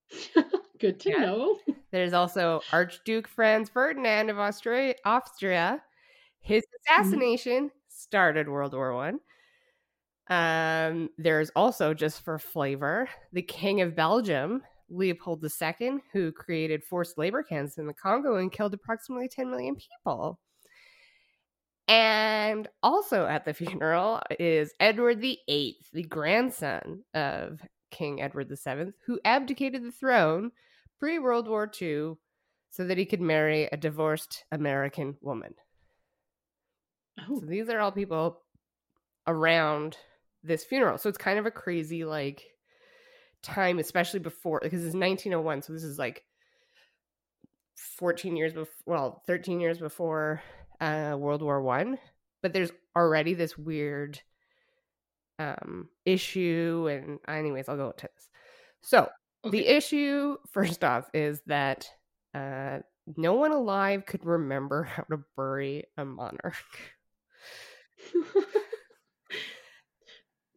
Good 0.79 0.99
to 1.01 1.09
Yeah. 1.09 1.17
know. 1.17 1.59
There's 1.91 2.13
also 2.13 2.61
Archduke 2.71 3.27
Franz 3.27 3.69
Ferdinand 3.69 4.29
of 4.29 4.39
Austria. 4.39 4.95
Austria. 5.05 5.83
His 6.41 6.63
assassination 6.81 7.71
started 7.89 8.49
World 8.49 8.73
War 8.73 8.95
One. 8.95 9.19
Um, 10.27 11.09
there's 11.17 11.49
also, 11.55 11.93
just 11.93 12.21
for 12.23 12.39
flavor, 12.39 13.09
the 13.33 13.41
King 13.41 13.81
of 13.81 13.95
Belgium, 13.95 14.61
Leopold 14.89 15.43
II, 15.43 15.99
who 16.13 16.31
created 16.31 16.83
forced 16.83 17.17
labor 17.17 17.43
camps 17.43 17.77
in 17.77 17.87
the 17.87 17.93
Congo 17.93 18.35
and 18.35 18.51
killed 18.51 18.73
approximately 18.73 19.27
10 19.27 19.49
million 19.51 19.75
people. 19.75 20.39
And 21.91 22.69
also 22.81 23.25
at 23.25 23.43
the 23.43 23.53
funeral 23.53 24.21
is 24.39 24.73
Edward 24.79 25.19
VIII, 25.19 25.75
the 25.91 26.03
grandson 26.03 27.03
of 27.13 27.59
King 27.91 28.21
Edward 28.21 28.47
VII, 28.47 28.93
who 29.05 29.19
abdicated 29.25 29.83
the 29.83 29.91
throne 29.91 30.51
pre 30.99 31.19
World 31.19 31.49
War 31.49 31.69
II 31.81 32.13
so 32.69 32.85
that 32.85 32.97
he 32.97 33.05
could 33.05 33.19
marry 33.19 33.65
a 33.65 33.75
divorced 33.75 34.45
American 34.53 35.17
woman. 35.19 35.53
Oh, 37.29 37.41
So 37.41 37.45
these 37.45 37.67
are 37.67 37.81
all 37.81 37.91
people 37.91 38.39
around 39.27 39.97
this 40.43 40.63
funeral. 40.63 40.97
So 40.97 41.09
it's 41.09 41.17
kind 41.17 41.39
of 41.39 41.45
a 41.45 41.51
crazy 41.51 42.05
like 42.05 42.41
time, 43.43 43.79
especially 43.79 44.21
before 44.21 44.61
because 44.63 44.85
it's 44.85 44.95
1901. 44.95 45.63
So 45.63 45.73
this 45.73 45.83
is 45.83 45.99
like 45.99 46.23
14 47.75 48.37
years 48.37 48.53
before, 48.53 48.73
well, 48.85 49.23
13 49.27 49.59
years 49.59 49.77
before 49.77 50.41
uh, 50.81 51.15
World 51.17 51.41
War 51.41 51.61
One. 51.61 51.97
But 52.41 52.53
there's 52.53 52.71
already 52.95 53.35
this 53.35 53.57
weird 53.57 54.19
um, 55.39 55.89
issue, 56.05 56.89
and 56.91 57.19
anyways, 57.27 57.69
I'll 57.69 57.77
go 57.77 57.91
into 57.91 58.09
this. 58.15 58.29
So 58.81 59.09
okay. 59.45 59.57
the 59.57 59.67
issue, 59.67 60.37
first 60.51 60.83
off, 60.83 61.09
is 61.13 61.41
that 61.45 61.87
uh, 62.33 62.79
no 63.17 63.33
one 63.33 63.51
alive 63.51 64.05
could 64.05 64.25
remember 64.25 64.83
how 64.83 65.03
to 65.03 65.19
bury 65.37 65.85
a 65.97 66.05
monarch. 66.05 66.55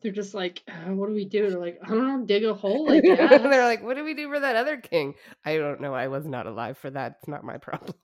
They're 0.03 0.13
just 0.13 0.35
like, 0.35 0.63
uh, 0.69 0.93
what 0.93 1.09
do 1.09 1.15
we 1.15 1.25
do? 1.25 1.49
They're 1.49 1.59
like, 1.59 1.79
I 1.83 1.89
don't 1.89 2.07
know, 2.07 2.27
dig 2.27 2.45
a 2.45 2.53
hole, 2.53 2.89
guess. 3.01 3.41
They're 3.41 3.65
like, 3.65 3.83
what 3.83 3.97
do 3.97 4.05
we 4.05 4.13
do 4.13 4.29
for 4.29 4.39
that 4.39 4.55
other 4.55 4.77
king? 4.77 5.15
I 5.47 5.57
don't 5.57 5.81
know. 5.81 5.95
I 5.95 6.09
was 6.09 6.27
not 6.27 6.47
alive 6.47 6.77
for 6.77 6.91
that. 6.91 7.17
It's 7.19 7.29
not 7.29 7.43
my 7.43 7.57
problem. 7.57 7.95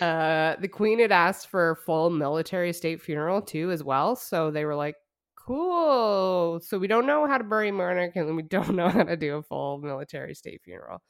Uh, 0.00 0.56
the 0.60 0.68
queen 0.68 0.98
had 0.98 1.12
asked 1.12 1.48
for 1.48 1.70
a 1.70 1.76
full 1.76 2.10
military 2.10 2.72
state 2.72 3.00
funeral 3.00 3.40
too, 3.42 3.70
as 3.70 3.82
well. 3.82 4.16
So 4.16 4.50
they 4.50 4.64
were 4.64 4.74
like, 4.74 4.96
cool. 5.36 6.60
So 6.60 6.78
we 6.78 6.86
don't 6.86 7.06
know 7.06 7.26
how 7.26 7.38
to 7.38 7.44
bury 7.44 7.70
monarch 7.70 8.16
and 8.16 8.36
we 8.36 8.42
don't 8.56 8.74
know 8.74 8.88
how 8.88 9.02
to 9.04 9.16
do 9.16 9.36
a 9.36 9.42
full 9.42 9.78
military 9.78 10.34
state 10.34 10.62
funeral. 10.64 11.00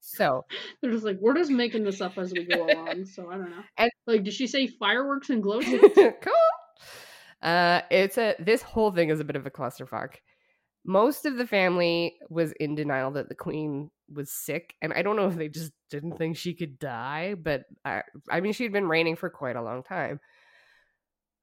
So 0.00 0.44
They're 0.82 0.90
just 0.90 1.04
like, 1.04 1.18
we're 1.20 1.34
just 1.34 1.50
making 1.50 1.84
this 1.84 2.00
up 2.00 2.18
as 2.18 2.32
we 2.32 2.44
go 2.44 2.66
along. 2.66 3.06
So 3.06 3.30
I 3.30 3.36
don't 3.36 3.50
know. 3.50 3.62
And- 3.78 3.90
like, 4.06 4.24
did 4.24 4.34
she 4.34 4.46
say 4.46 4.66
fireworks 4.66 5.30
and 5.30 5.42
glow 5.42 5.60
sticks? 5.60 5.94
cool. 6.22 6.32
Uh, 7.42 7.80
it's 7.90 8.16
a 8.18 8.34
this 8.38 8.62
whole 8.62 8.90
thing 8.90 9.10
is 9.10 9.20
a 9.20 9.24
bit 9.24 9.36
of 9.36 9.46
a 9.46 9.50
clusterfuck. 9.50 10.14
Most 10.84 11.24
of 11.24 11.36
the 11.36 11.46
family 11.46 12.14
was 12.28 12.52
in 12.52 12.74
denial 12.74 13.10
that 13.12 13.28
the 13.28 13.34
queen 13.34 13.90
was 14.12 14.30
sick, 14.30 14.74
and 14.82 14.92
I 14.92 15.02
don't 15.02 15.16
know 15.16 15.28
if 15.28 15.36
they 15.36 15.48
just 15.48 15.72
didn't 15.90 16.18
think 16.18 16.36
she 16.36 16.54
could 16.54 16.78
die, 16.78 17.34
but 17.34 17.62
I, 17.84 18.02
I 18.30 18.40
mean, 18.40 18.52
she'd 18.52 18.72
been 18.72 18.88
reigning 18.88 19.16
for 19.16 19.30
quite 19.30 19.56
a 19.56 19.62
long 19.62 19.82
time. 19.82 20.20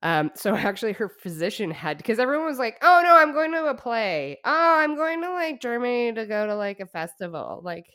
Um, 0.04 0.32
so 0.36 0.56
actually, 0.56 0.94
her 0.94 1.10
physician 1.10 1.72
had 1.72 1.98
because 1.98 2.20
everyone 2.20 2.46
was 2.48 2.60
like, 2.60 2.78
"Oh 2.82 3.02
no, 3.04 3.16
I'm 3.16 3.34
going 3.34 3.52
to 3.54 3.66
a 3.68 3.76
play. 3.76 4.40
Oh, 4.46 4.76
I'm 4.80 4.96
going 4.96 5.22
to 5.22 5.32
like 5.32 5.62
Germany 5.62 6.14
to 6.14 6.26
go 6.26 6.48
to 6.48 6.56
like 6.56 6.80
a 6.80 6.88
festival." 6.88 7.62
Like, 7.64 7.86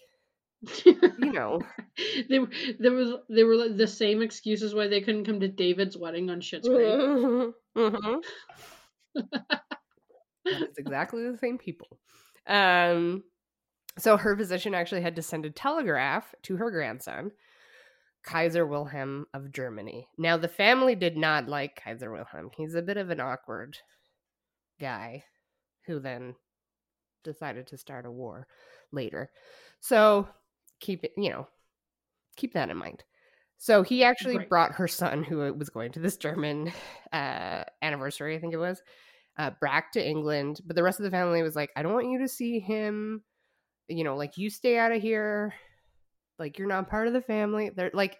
you 0.84 1.32
know, 1.32 1.60
they 2.28 2.38
were 2.38 2.48
there 2.78 2.92
was 2.92 3.14
they 3.28 3.44
were 3.44 3.56
like 3.56 3.76
the 3.76 3.86
same 3.86 4.22
excuses 4.22 4.74
why 4.74 4.88
they 4.88 5.00
couldn't 5.00 5.24
come 5.24 5.40
to 5.40 5.48
David's 5.48 5.96
wedding 5.96 6.30
on 6.30 6.40
Schitt's 6.40 6.68
Creek. 6.68 7.54
Mhm. 7.76 8.22
It's 10.50 10.78
exactly 10.78 11.28
the 11.30 11.38
same 11.38 11.58
people. 11.58 11.98
Um, 12.46 13.24
so 13.98 14.16
her 14.16 14.36
physician 14.36 14.74
actually 14.74 15.02
had 15.02 15.16
to 15.16 15.22
send 15.22 15.46
a 15.46 15.50
telegraph 15.50 16.34
to 16.42 16.56
her 16.56 16.70
grandson, 16.70 17.32
Kaiser 18.22 18.66
Wilhelm 18.66 19.26
of 19.34 19.52
Germany. 19.52 20.08
Now 20.18 20.36
the 20.36 20.48
family 20.48 20.94
did 20.94 21.16
not 21.16 21.48
like 21.48 21.76
Kaiser 21.82 22.10
Wilhelm. 22.12 22.50
He's 22.56 22.74
a 22.74 22.82
bit 22.82 22.96
of 22.96 23.10
an 23.10 23.20
awkward 23.20 23.78
guy 24.80 25.24
who 25.86 26.00
then 26.00 26.34
decided 27.24 27.66
to 27.68 27.78
start 27.78 28.06
a 28.06 28.10
war 28.10 28.46
later. 28.92 29.30
So 29.80 30.28
keep 30.80 31.04
it, 31.04 31.12
you 31.16 31.30
know, 31.30 31.48
keep 32.36 32.54
that 32.54 32.70
in 32.70 32.76
mind. 32.76 33.04
So 33.58 33.82
he 33.82 34.04
actually 34.04 34.38
Right. 34.38 34.48
brought 34.48 34.72
her 34.74 34.88
son, 34.88 35.24
who 35.24 35.52
was 35.54 35.70
going 35.70 35.92
to 35.92 36.00
this 36.00 36.16
German 36.18 36.72
uh, 37.12 37.64
anniversary, 37.82 38.36
I 38.36 38.40
think 38.40 38.54
it 38.54 38.58
was, 38.58 38.82
uh, 39.38 39.50
back 39.60 39.92
to 39.92 40.06
England. 40.06 40.60
But 40.64 40.76
the 40.76 40.82
rest 40.82 40.98
of 41.00 41.04
the 41.04 41.10
family 41.10 41.42
was 41.42 41.56
like, 41.56 41.70
I 41.76 41.82
don't 41.82 41.94
want 41.94 42.10
you 42.10 42.20
to 42.20 42.28
see 42.28 42.58
him. 42.58 43.22
You 43.88 44.04
know, 44.04 44.16
like 44.16 44.36
you 44.36 44.50
stay 44.50 44.78
out 44.78 44.92
of 44.92 45.02
here. 45.02 45.54
Like 46.38 46.58
you're 46.58 46.68
not 46.68 46.90
part 46.90 47.06
of 47.06 47.12
the 47.12 47.22
family. 47.22 47.70
They're 47.74 47.90
like, 47.94 48.18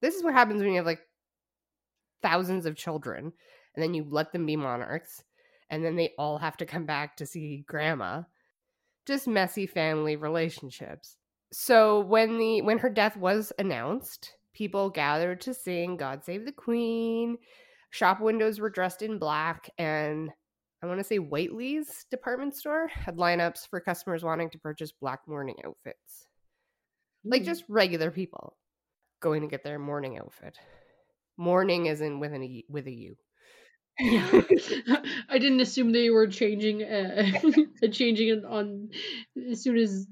this 0.00 0.14
is 0.14 0.24
what 0.24 0.32
happens 0.32 0.62
when 0.62 0.70
you 0.70 0.76
have 0.76 0.86
like 0.86 1.02
thousands 2.22 2.66
of 2.66 2.76
children 2.76 3.32
and 3.74 3.82
then 3.82 3.94
you 3.94 4.06
let 4.08 4.32
them 4.32 4.46
be 4.46 4.56
monarchs 4.56 5.22
and 5.70 5.84
then 5.84 5.96
they 5.96 6.12
all 6.18 6.38
have 6.38 6.56
to 6.58 6.66
come 6.66 6.84
back 6.84 7.16
to 7.16 7.26
see 7.26 7.64
grandma. 7.66 8.22
Just 9.06 9.28
messy 9.28 9.66
family 9.66 10.16
relationships. 10.16 11.16
So 11.52 12.00
when 12.00 12.38
the 12.38 12.62
when 12.62 12.78
her 12.78 12.90
death 12.90 13.16
was 13.16 13.52
announced, 13.58 14.34
people 14.52 14.90
gathered 14.90 15.40
to 15.42 15.54
sing 15.54 15.96
God 15.96 16.24
Save 16.24 16.44
the 16.44 16.52
Queen. 16.52 17.38
Shop 17.90 18.20
windows 18.20 18.60
were 18.60 18.70
dressed 18.70 19.02
in 19.02 19.18
black 19.18 19.68
and 19.78 20.30
I 20.82 20.86
want 20.86 20.98
to 20.98 21.04
say 21.04 21.18
Whiteley's 21.18 22.06
department 22.10 22.54
store 22.56 22.88
had 22.88 23.16
lineups 23.16 23.68
for 23.68 23.80
customers 23.80 24.24
wanting 24.24 24.50
to 24.50 24.58
purchase 24.58 24.92
black 24.92 25.20
mourning 25.26 25.56
outfits. 25.64 26.26
Like 27.22 27.44
just 27.44 27.64
regular 27.68 28.10
people 28.10 28.56
going 29.20 29.42
to 29.42 29.48
get 29.48 29.62
their 29.62 29.78
mourning 29.78 30.18
outfit. 30.18 30.58
Mourning 31.36 31.86
is 31.86 32.00
in 32.00 32.18
with 32.18 32.32
an 32.32 32.42
e, 32.42 32.64
with 32.68 32.86
a 32.86 32.92
U. 32.92 33.16
Yeah. 33.98 34.26
I 35.28 35.38
didn't 35.38 35.60
assume 35.60 35.92
they 35.92 36.08
were 36.08 36.28
changing 36.28 36.82
uh, 36.84 37.88
changing 37.92 38.28
it 38.28 38.44
on 38.44 38.88
as 39.50 39.62
soon 39.62 39.76
as 39.76 40.06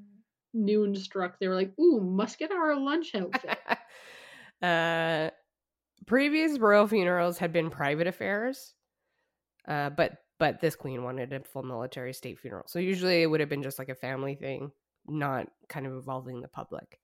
noon 0.52 0.94
struck. 0.96 1.38
They 1.38 1.48
were 1.48 1.54
like, 1.54 1.72
"Ooh, 1.80 2.00
must 2.00 2.38
get 2.38 2.50
our 2.50 2.78
lunch 2.78 3.14
outfit." 3.14 3.58
uh, 4.62 5.30
previous 6.08 6.58
royal 6.58 6.88
funerals 6.88 7.38
had 7.38 7.52
been 7.52 7.70
private 7.70 8.08
affairs, 8.08 8.74
uh, 9.68 9.90
but 9.90 10.14
but 10.38 10.60
this 10.60 10.74
queen 10.74 11.04
wanted 11.04 11.32
a 11.32 11.40
full 11.40 11.62
military 11.62 12.12
state 12.12 12.38
funeral. 12.38 12.64
So 12.66 12.78
usually 12.78 13.22
it 13.22 13.26
would 13.26 13.40
have 13.40 13.48
been 13.48 13.62
just 13.62 13.78
like 13.78 13.88
a 13.88 13.94
family 13.94 14.34
thing, 14.34 14.70
not 15.06 15.48
kind 15.68 15.86
of 15.86 15.92
involving 15.92 16.40
the 16.40 16.48
public. 16.48 16.98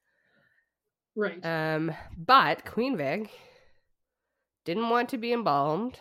right. 1.15 1.45
Um, 1.45 1.93
but 2.17 2.65
Queen 2.65 2.97
Vic 2.97 3.31
didn't 4.65 4.89
want 4.89 5.11
to 5.11 5.19
be 5.19 5.33
embalmed, 5.33 6.01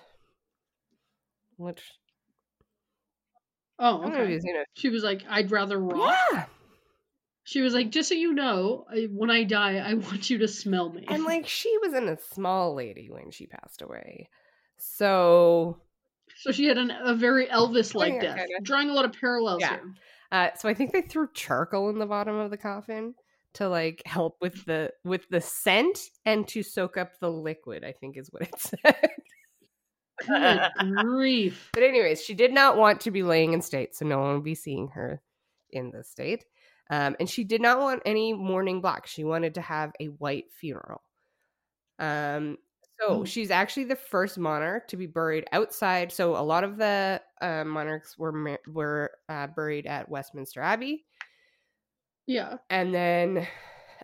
which 1.57 1.81
oh, 3.79 3.99
I 3.99 4.01
don't 4.03 4.13
know 4.13 4.21
okay. 4.21 4.63
She 4.75 4.89
was 4.89 5.03
like, 5.03 5.23
"I'd 5.29 5.51
rather 5.51 5.79
rot." 5.79 6.15
Yeah, 6.31 6.45
She 7.45 7.61
was 7.61 7.73
like, 7.73 7.89
"Just 7.89 8.09
so 8.09 8.15
you 8.15 8.33
know, 8.33 8.85
I, 8.89 9.07
when 9.11 9.29
I 9.29 9.43
die, 9.43 9.77
I 9.77 9.93
want 9.95 10.29
you 10.29 10.37
to 10.39 10.47
smell 10.47 10.89
me." 10.89 11.05
and 11.07 11.23
like 11.25 11.47
she 11.47 11.75
was 11.81 11.93
in 11.93 12.07
a 12.09 12.17
small 12.17 12.73
lady 12.73 13.09
when 13.09 13.31
she 13.31 13.47
passed 13.47 13.81
away, 13.81 14.29
so 14.77 15.77
so 16.37 16.51
she 16.51 16.65
had 16.65 16.77
an, 16.77 16.91
a 16.91 17.13
very 17.15 17.47
Elvis-like 17.47 18.19
death, 18.21 18.37
kinda. 18.37 18.53
drawing 18.63 18.89
a 18.89 18.93
lot 18.93 19.05
of 19.05 19.13
parallels 19.19 19.61
Yeah. 19.61 19.69
here. 19.69 19.93
Uh, 20.31 20.49
so 20.57 20.67
I 20.67 20.73
think 20.73 20.91
they 20.91 21.01
threw 21.03 21.27
charcoal 21.33 21.89
in 21.89 21.99
the 21.99 22.05
bottom 22.07 22.35
of 22.35 22.49
the 22.49 22.57
coffin, 22.57 23.13
to 23.53 23.69
like 23.69 24.01
help 24.05 24.37
with 24.41 24.65
the 24.65 24.91
with 25.03 25.27
the 25.29 25.41
scent 25.41 25.99
and 26.25 26.47
to 26.49 26.63
soak 26.63 26.97
up 26.97 27.19
the 27.19 27.29
liquid. 27.29 27.83
I 27.83 27.91
think 27.91 28.17
is 28.17 28.29
what 28.31 28.43
it 28.43 28.55
said. 28.59 29.09
Good 30.25 30.61
grief. 30.95 31.69
But 31.73 31.83
anyways, 31.83 32.23
she 32.23 32.33
did 32.33 32.53
not 32.53 32.77
want 32.77 33.01
to 33.01 33.11
be 33.11 33.23
laying 33.23 33.53
in 33.53 33.61
state, 33.61 33.95
so 33.95 34.05
no 34.05 34.19
one 34.19 34.35
would 34.35 34.43
be 34.43 34.55
seeing 34.55 34.89
her 34.89 35.21
in 35.69 35.91
the 35.91 36.03
state. 36.03 36.45
Um, 36.89 37.15
and 37.19 37.29
she 37.29 37.43
did 37.43 37.61
not 37.61 37.79
want 37.79 38.01
any 38.05 38.33
mourning 38.33 38.81
black. 38.81 39.07
She 39.07 39.23
wanted 39.23 39.55
to 39.55 39.61
have 39.61 39.93
a 39.99 40.07
white 40.07 40.51
funeral. 40.59 41.01
Um, 41.99 42.57
so 42.99 43.07
Oh. 43.07 43.25
she's 43.25 43.51
actually 43.51 43.85
the 43.85 43.95
first 43.95 44.37
monarch 44.37 44.87
to 44.89 44.97
be 44.97 45.07
buried 45.07 45.45
outside. 45.51 46.11
So 46.11 46.35
a 46.35 46.43
lot 46.43 46.63
of 46.63 46.77
the 46.77 47.21
uh, 47.41 47.63
monarchs 47.65 48.17
were 48.17 48.59
were 48.67 49.11
uh, 49.29 49.47
buried 49.47 49.87
at 49.87 50.09
Westminster 50.09 50.61
Abbey, 50.61 51.05
Yeah. 52.27 52.57
and 52.69 52.93
then 52.93 53.47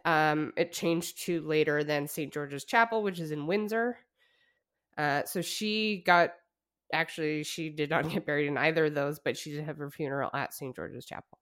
um, 0.06 0.54
it 0.58 0.72
changed 0.72 1.24
to 1.26 1.42
later 1.42 1.84
than 1.84 2.08
St 2.08 2.34
George's 2.34 2.66
Chapel, 2.66 3.04
which 3.04 3.20
is 3.20 3.32
in 3.32 3.48
Windsor. 3.48 3.98
Uh, 4.98 5.24
so 5.26 5.42
she 5.42 6.04
got 6.06 6.32
actually 6.94 7.44
she 7.44 7.70
did 7.70 7.90
not 7.90 8.10
get 8.10 8.26
buried 8.26 8.48
in 8.48 8.58
either 8.58 8.86
of 8.86 8.96
those, 8.96 9.20
but 9.20 9.38
she 9.38 9.52
did 9.52 9.66
have 9.66 9.78
her 9.78 9.92
funeral 9.92 10.30
at 10.34 10.54
St 10.54 10.76
George's 10.76 11.06
Chapel. 11.06 11.39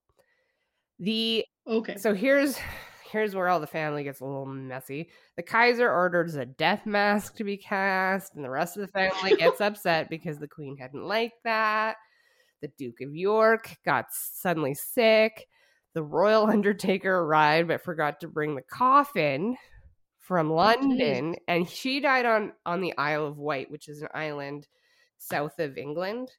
The 1.00 1.46
Okay. 1.68 1.98
so 1.98 2.14
here's 2.14 2.58
here's 3.12 3.36
where 3.36 3.48
all 3.48 3.60
the 3.60 3.68
family 3.68 4.04
gets 4.04 4.20
a 4.20 4.26
little 4.26 4.46
messy. 4.46 5.10
The 5.38 5.44
Kaiser 5.44 5.90
orders 5.90 6.36
a 6.36 6.46
death 6.46 6.86
mask 6.86 7.36
to 7.38 7.44
be 7.44 7.58
cast, 7.58 8.36
and 8.36 8.44
the 8.44 8.50
rest 8.50 8.78
of 8.78 8.82
the 8.82 8.92
family 8.92 9.36
gets 9.38 9.62
upset 9.62 10.10
because 10.10 10.40
the 10.40 10.48
Queen 10.48 10.78
hadn't 10.78 11.04
liked 11.04 11.44
that. 11.44 11.98
The 12.62 12.70
Duke 12.78 13.02
of 13.02 13.16
York 13.16 13.76
got 13.86 14.08
suddenly 14.12 14.74
sick. 14.74 15.48
The 15.94 16.04
royal 16.04 16.48
undertaker 16.50 17.20
arrived 17.20 17.70
but 17.70 17.84
forgot 17.84 18.20
to 18.22 18.28
bring 18.28 18.56
the 18.56 18.62
coffin 18.62 19.56
from 20.20 20.52
London, 20.52 21.36
and 21.48 21.70
she 21.70 22.00
died 22.02 22.26
on 22.26 22.54
on 22.66 22.82
the 22.82 22.98
Isle 22.98 23.26
of 23.28 23.38
Wight, 23.38 23.72
which 23.72 23.88
is 23.88 24.02
an 24.02 24.10
island 24.14 24.68
south 25.18 25.60
of 25.60 25.78
England. 25.78 26.30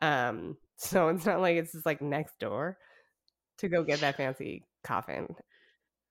Um, 0.00 0.56
so 0.76 1.08
it's 1.08 1.26
not 1.26 1.40
like 1.40 1.56
it's 1.56 1.72
just 1.72 1.86
like 1.86 2.02
next 2.02 2.38
door 2.40 2.78
to 3.58 3.68
go 3.68 3.82
get 3.84 4.00
that 4.00 4.16
fancy 4.16 4.64
coffin. 4.82 5.28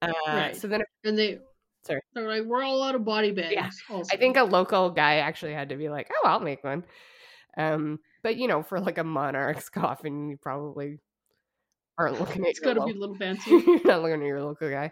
Uh, 0.01 0.11
Right. 0.27 0.55
So 0.55 0.67
then 0.67 0.83
and 1.03 1.17
they 1.17 1.39
Sorry. 1.83 2.01
they're 2.13 2.27
like, 2.27 2.43
we're 2.43 2.63
all 2.63 2.81
out 2.83 2.95
of 2.95 3.03
body 3.05 3.31
bags. 3.31 3.81
Also. 3.89 4.13
I 4.13 4.17
think 4.17 4.37
a 4.37 4.43
local 4.43 4.89
guy 4.89 5.15
actually 5.17 5.53
had 5.53 5.69
to 5.69 5.75
be 5.75 5.89
like, 5.89 6.09
"Oh, 6.11 6.27
I'll 6.27 6.39
make 6.39 6.63
one." 6.63 6.83
Um, 7.57 7.99
but 8.23 8.37
you 8.37 8.47
know, 8.47 8.63
for 8.63 8.79
like 8.79 8.97
a 8.97 9.03
monarch's 9.03 9.69
coffin, 9.69 10.29
you 10.29 10.37
probably 10.37 10.99
aren't 11.97 12.19
looking 12.19 12.43
at 12.43 12.49
it's 12.51 12.59
got 12.59 12.73
to 12.75 12.85
be 12.85 12.91
a 12.91 12.95
little 12.95 13.15
fancy. 13.19 13.49
You're 13.51 13.83
not 13.85 14.01
looking 14.01 14.21
at 14.21 14.27
your 14.27 14.43
local 14.43 14.69
guy. 14.69 14.91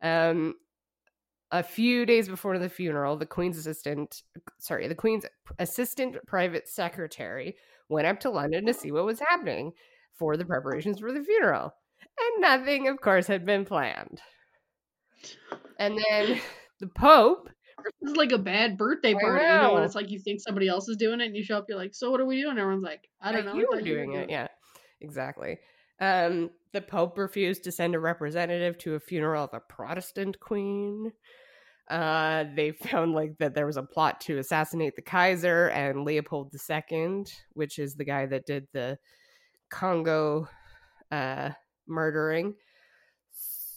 Um, 0.00 0.54
a 1.50 1.62
few 1.62 2.04
days 2.04 2.28
before 2.28 2.58
the 2.58 2.68
funeral, 2.68 3.16
the 3.16 3.26
Queen's 3.26 3.56
assistant, 3.56 4.22
sorry, 4.58 4.86
the 4.86 4.94
Queen's 4.94 5.24
assistant 5.58 6.16
private 6.26 6.68
secretary 6.68 7.56
went 7.88 8.06
up 8.06 8.20
to 8.20 8.30
London 8.30 8.66
to 8.66 8.74
see 8.74 8.92
what 8.92 9.06
was 9.06 9.18
happening 9.18 9.72
for 10.18 10.36
the 10.36 10.44
preparations 10.44 11.00
for 11.00 11.10
the 11.10 11.22
funeral. 11.22 11.72
And 12.20 12.42
nothing, 12.42 12.88
of 12.88 13.00
course, 13.00 13.26
had 13.26 13.46
been 13.46 13.64
planned. 13.64 14.20
And 15.78 15.98
then 15.98 16.40
the 16.80 16.88
Pope, 16.88 17.48
This 18.00 18.10
is 18.10 18.16
like 18.16 18.32
a 18.32 18.38
bad 18.38 18.76
birthday 18.76 19.14
party. 19.14 19.44
You 19.44 19.50
know, 19.50 19.74
when 19.74 19.84
it's 19.84 19.94
like 19.94 20.10
you 20.10 20.18
think 20.18 20.40
somebody 20.40 20.68
else 20.68 20.88
is 20.88 20.96
doing 20.96 21.20
it, 21.20 21.26
and 21.26 21.36
you 21.36 21.44
show 21.44 21.58
up, 21.58 21.66
you're 21.68 21.78
like, 21.78 21.94
"So 21.94 22.10
what 22.10 22.20
are 22.20 22.26
we 22.26 22.40
doing?" 22.40 22.58
Everyone's 22.58 22.82
like, 22.82 23.08
"I 23.20 23.32
don't 23.32 23.46
like, 23.46 23.54
know." 23.54 23.60
You 23.60 23.68
were 23.70 23.80
doing 23.80 24.14
it, 24.14 24.30
yeah, 24.30 24.48
exactly. 25.00 25.58
Um, 26.00 26.50
the 26.72 26.80
Pope 26.80 27.16
refused 27.18 27.64
to 27.64 27.72
send 27.72 27.94
a 27.94 28.00
representative 28.00 28.78
to 28.78 28.94
a 28.94 29.00
funeral 29.00 29.44
of 29.44 29.54
a 29.54 29.60
Protestant 29.60 30.38
queen. 30.40 31.12
Uh, 31.88 32.44
they 32.54 32.72
found 32.72 33.14
like 33.14 33.38
that 33.38 33.54
there 33.54 33.66
was 33.66 33.76
a 33.76 33.82
plot 33.82 34.20
to 34.22 34.38
assassinate 34.38 34.94
the 34.96 35.02
Kaiser 35.02 35.68
and 35.68 36.04
Leopold 36.04 36.54
II, 36.70 37.24
which 37.54 37.78
is 37.78 37.94
the 37.94 38.04
guy 38.04 38.26
that 38.26 38.46
did 38.46 38.66
the 38.72 38.98
Congo 39.70 40.48
uh, 41.10 41.50
murdering. 41.88 42.54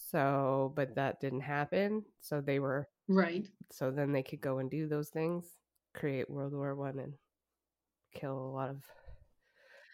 So, 0.09 0.73
but 0.75 0.95
that 0.95 1.21
didn't 1.21 1.41
happen. 1.41 2.03
So 2.19 2.41
they 2.41 2.59
were 2.59 2.87
Right. 3.07 3.47
so 3.71 3.91
then 3.91 4.11
they 4.11 4.23
could 4.23 4.41
go 4.41 4.59
and 4.59 4.69
do 4.69 4.87
those 4.87 5.09
things, 5.09 5.45
create 5.93 6.29
World 6.29 6.53
War 6.53 6.75
One, 6.75 6.99
and 6.99 7.13
kill 8.13 8.37
a 8.37 8.51
lot 8.51 8.69
of 8.69 8.83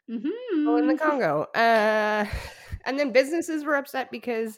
people 0.09 0.77
Mm-hmm. 0.77 0.77
in 0.79 0.87
the 0.87 0.97
Congo. 0.97 1.43
Uh, 1.55 2.25
and 2.85 2.97
then 2.99 3.11
businesses 3.11 3.63
were 3.63 3.75
upset 3.75 4.09
because 4.11 4.57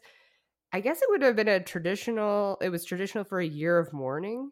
I 0.71 0.79
guess 0.81 1.01
it 1.01 1.09
would 1.09 1.23
have 1.23 1.35
been 1.35 1.47
a 1.47 1.59
traditional. 1.59 2.57
It 2.61 2.69
was 2.69 2.85
traditional 2.85 3.23
for 3.23 3.39
a 3.39 3.45
year 3.45 3.79
of 3.79 3.91
mourning. 3.91 4.51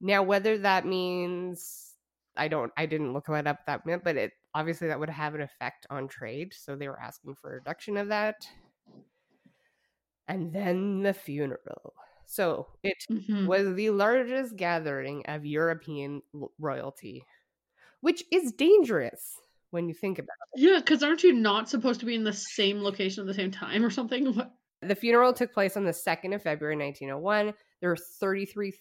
Now, 0.00 0.22
whether 0.22 0.58
that 0.58 0.84
means 0.84 1.94
I 2.36 2.48
don't, 2.48 2.72
I 2.76 2.86
didn't 2.86 3.12
look 3.12 3.26
that 3.26 3.46
up 3.46 3.66
that 3.66 3.86
meant, 3.86 4.04
but 4.04 4.16
it 4.16 4.32
obviously 4.54 4.88
that 4.88 4.98
would 5.00 5.10
have 5.10 5.34
an 5.34 5.40
effect 5.40 5.86
on 5.90 6.08
trade. 6.08 6.52
So 6.54 6.76
they 6.76 6.88
were 6.88 7.00
asking 7.00 7.34
for 7.40 7.50
a 7.50 7.54
reduction 7.54 7.96
of 7.96 8.08
that. 8.08 8.46
And 10.28 10.52
then 10.52 11.02
the 11.02 11.14
funeral. 11.14 11.94
So 12.26 12.66
it 12.82 12.96
Mhm. 13.10 13.46
was 13.46 13.74
the 13.76 13.90
largest 13.90 14.56
gathering 14.56 15.24
of 15.26 15.46
European 15.46 16.22
royalty, 16.58 17.24
which 18.00 18.24
is 18.32 18.52
dangerous 18.52 19.36
when 19.70 19.88
you 19.88 19.94
think 19.94 20.18
about 20.18 20.36
it. 20.54 20.62
Yeah, 20.62 20.78
because 20.80 21.02
aren't 21.02 21.22
you 21.22 21.32
not 21.32 21.68
supposed 21.68 22.00
to 22.00 22.06
be 22.06 22.14
in 22.16 22.24
the 22.24 22.32
same 22.32 22.82
location 22.82 23.20
at 23.22 23.26
the 23.28 23.34
same 23.34 23.52
time 23.52 23.84
or 23.84 23.90
something? 23.90 24.24
What? 24.34 24.52
The 24.82 24.94
funeral 24.94 25.32
took 25.32 25.52
place 25.52 25.76
on 25.76 25.84
the 25.84 25.92
2nd 25.92 26.34
of 26.34 26.42
February 26.42 26.76
1901. 26.76 27.54
There 27.80 27.90
were 27.90 27.96
33,000 27.96 28.80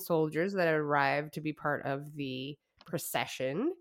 soldiers 0.00 0.52
that 0.54 0.68
arrived 0.68 1.34
to 1.34 1.40
be 1.40 1.52
part 1.52 1.84
of 1.84 2.14
the 2.14 2.56
procession. 2.86 3.74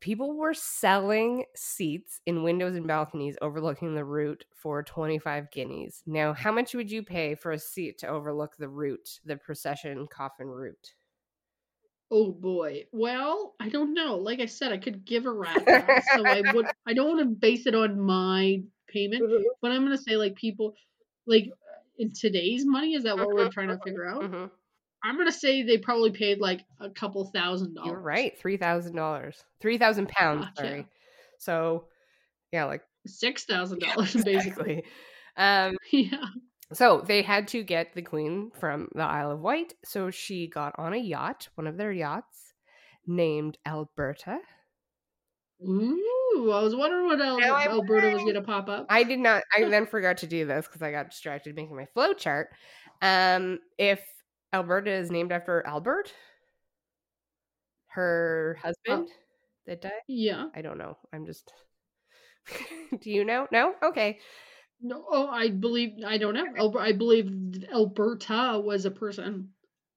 People 0.00 0.36
were 0.36 0.54
selling 0.54 1.44
seats 1.54 2.20
in 2.26 2.42
windows 2.42 2.74
and 2.74 2.86
balconies 2.86 3.36
overlooking 3.40 3.94
the 3.94 4.04
route 4.04 4.44
for 4.52 4.82
25 4.82 5.50
guineas. 5.52 6.02
Now, 6.06 6.32
how 6.32 6.50
much 6.50 6.74
would 6.74 6.90
you 6.90 7.04
pay 7.04 7.36
for 7.36 7.52
a 7.52 7.58
seat 7.58 7.98
to 7.98 8.08
overlook 8.08 8.56
the 8.56 8.68
route, 8.68 9.20
the 9.24 9.36
procession 9.36 10.08
coffin 10.08 10.48
route? 10.48 10.94
Oh 12.10 12.30
boy. 12.30 12.84
Well, 12.92 13.54
I 13.58 13.70
don't 13.70 13.94
know. 13.94 14.16
Like 14.16 14.40
I 14.40 14.46
said, 14.46 14.70
I 14.70 14.76
could 14.76 15.04
give 15.06 15.24
a 15.24 15.32
rat. 15.32 15.62
so 16.14 16.26
I 16.26 16.42
would. 16.52 16.66
I 16.86 16.92
don't 16.92 17.08
want 17.16 17.20
to 17.20 17.26
base 17.26 17.66
it 17.66 17.74
on 17.74 17.98
my 17.98 18.62
payment, 18.86 19.22
but 19.62 19.72
I'm 19.72 19.82
gonna 19.82 19.96
say 19.96 20.16
like 20.16 20.34
people, 20.34 20.74
like 21.26 21.50
in 21.98 22.12
today's 22.12 22.64
money. 22.66 22.94
Is 22.94 23.04
that 23.04 23.16
what 23.16 23.28
we're 23.28 23.48
trying 23.48 23.68
to 23.68 23.78
figure 23.84 24.06
out? 24.06 24.22
Mhm. 24.22 24.50
I'm 25.04 25.18
gonna 25.18 25.32
say 25.32 25.62
they 25.62 25.78
probably 25.78 26.10
paid 26.12 26.38
like 26.38 26.60
a 26.80 26.88
couple 26.90 27.24
thousand 27.34 27.74
dollars. 27.74 27.88
You're 27.90 28.00
right, 28.00 28.38
three 28.38 28.56
thousand 28.56 28.94
dollars, 28.96 29.42
three 29.60 29.78
thousand 29.78 30.08
pounds. 30.08 30.46
Gotcha. 30.46 30.68
Sorry. 30.68 30.88
So, 31.38 31.88
yeah, 32.52 32.64
like 32.66 32.82
Six 33.06 33.44
thousand 33.44 33.80
dollars 33.80 34.14
basically. 34.24 34.84
Um, 35.36 35.76
Yeah. 35.92 36.24
so 36.72 37.02
they 37.04 37.22
had 37.22 37.48
to 37.48 37.62
get 37.64 37.94
the 37.94 38.02
queen 38.02 38.52
from 38.60 38.88
the 38.94 39.02
Isle 39.02 39.32
of 39.32 39.40
Wight. 39.40 39.74
So 39.84 40.10
she 40.10 40.46
got 40.46 40.74
on 40.78 40.92
a 40.92 40.98
yacht, 40.98 41.48
one 41.56 41.66
of 41.66 41.76
their 41.76 41.90
yachts, 41.92 42.54
named 43.06 43.58
Alberta. 43.66 44.38
Ooh, 45.66 45.98
I 46.38 46.62
was 46.62 46.74
wondering 46.74 47.06
what 47.06 47.20
else 47.20 47.40
Now 47.40 47.56
Alberta 47.56 48.10
was 48.10 48.24
gonna 48.24 48.42
pop 48.42 48.68
up. 48.68 48.86
I 48.88 49.02
did 49.04 49.18
not. 49.18 49.42
I 49.56 49.64
then 49.64 49.86
forgot 49.90 50.18
to 50.18 50.26
do 50.26 50.46
this 50.46 50.66
because 50.66 50.82
I 50.82 50.90
got 50.90 51.10
distracted 51.10 51.54
making 51.54 51.76
my 51.76 51.86
flow 51.86 52.12
chart. 52.14 52.48
Um, 53.00 53.58
if 53.78 54.00
Alberta 54.52 54.90
is 54.90 55.10
named 55.10 55.32
after 55.32 55.64
Albert, 55.66 56.12
her 57.88 58.58
husband 58.62 59.08
that 59.66 59.82
died. 59.82 59.92
yeah. 60.08 60.46
I 60.54 60.62
don't 60.62 60.78
know. 60.78 60.96
I'm 61.12 61.26
just. 61.26 61.52
Do 63.00 63.10
you 63.10 63.24
know? 63.24 63.46
No. 63.52 63.74
Okay. 63.82 64.18
No. 64.80 65.04
Oh, 65.08 65.28
I 65.28 65.50
believe. 65.50 66.04
I 66.06 66.18
don't 66.18 66.34
know. 66.34 66.78
I 66.78 66.92
believe 66.92 67.30
Alberta 67.72 68.60
was 68.64 68.84
a 68.84 68.90
person. 68.90 69.50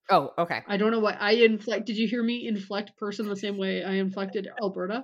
Oh, 0.09 0.31
okay. 0.38 0.61
I 0.67 0.77
don't 0.77 0.91
know 0.91 0.99
why 0.99 1.17
I 1.19 1.31
inflect. 1.31 1.88
Did 1.88 1.97
you 1.97 2.07
hear 2.07 2.21
me 2.21 2.47
inflect 2.47 2.95
person 2.97 3.27
the 3.27 3.36
same 3.36 3.57
way 3.57 3.83
I 3.83 3.93
inflected 3.93 4.47
Alberta? 4.61 5.03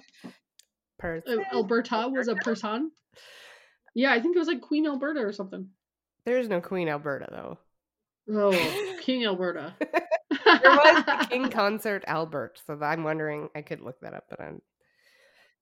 Per- 1.02 1.24
Uh, 1.28 1.38
Alberta 1.56 2.08
was 2.10 2.28
a 2.28 2.36
person. 2.36 2.92
Yeah, 3.94 4.12
I 4.14 4.22
think 4.22 4.36
it 4.36 4.40
was 4.40 4.48
like 4.48 4.62
Queen 4.62 4.86
Alberta 4.88 5.20
or 5.20 5.34
something. 5.34 5.68
There's 6.26 6.48
no 6.48 6.62
Queen 6.62 6.88
Alberta 6.88 7.28
though. 7.30 7.58
Oh, 8.34 8.98
King 9.02 9.26
Alberta. 9.26 9.74
There 10.46 10.72
was 10.72 11.06
the 11.06 11.28
King 11.30 11.50
Consort 11.50 12.04
Albert, 12.08 12.62
so 12.66 12.78
I'm 12.82 13.04
wondering. 13.04 13.50
I 13.56 13.62
could 13.62 13.80
look 13.82 14.00
that 14.02 14.14
up, 14.14 14.26
but 14.30 14.40
I'm. 14.42 14.62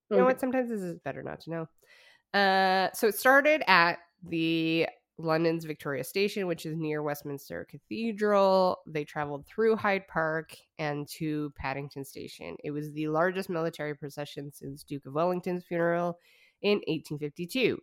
You 0.10 0.18
know 0.18 0.26
what? 0.26 0.40
Sometimes 0.40 0.70
this 0.70 0.82
is 0.82 0.98
better 1.00 1.22
not 1.22 1.42
to 1.42 1.50
know. 1.52 2.40
Uh, 2.40 2.90
so 2.94 3.08
it 3.08 3.16
started 3.16 3.62
at 3.68 3.98
the 4.24 4.88
London's 5.20 5.66
Victoria 5.66 6.04
Station, 6.04 6.48
which 6.48 6.66
is 6.66 6.78
near 6.78 7.04
Westminster 7.04 7.68
Cathedral. 7.70 8.80
They 8.88 9.04
traveled 9.04 9.46
through 9.46 9.76
Hyde 9.76 10.08
Park 10.08 10.56
and 10.78 11.08
to 11.18 11.52
Paddington 11.58 12.06
Station. 12.06 12.56
It 12.64 12.72
was 12.72 12.92
the 12.94 13.10
largest 13.10 13.50
military 13.50 13.96
procession 13.96 14.52
since 14.54 14.84
Duke 14.84 15.06
of 15.06 15.14
Wellington's 15.14 15.66
funeral 15.66 16.18
in 16.62 16.78
1852. 16.88 17.78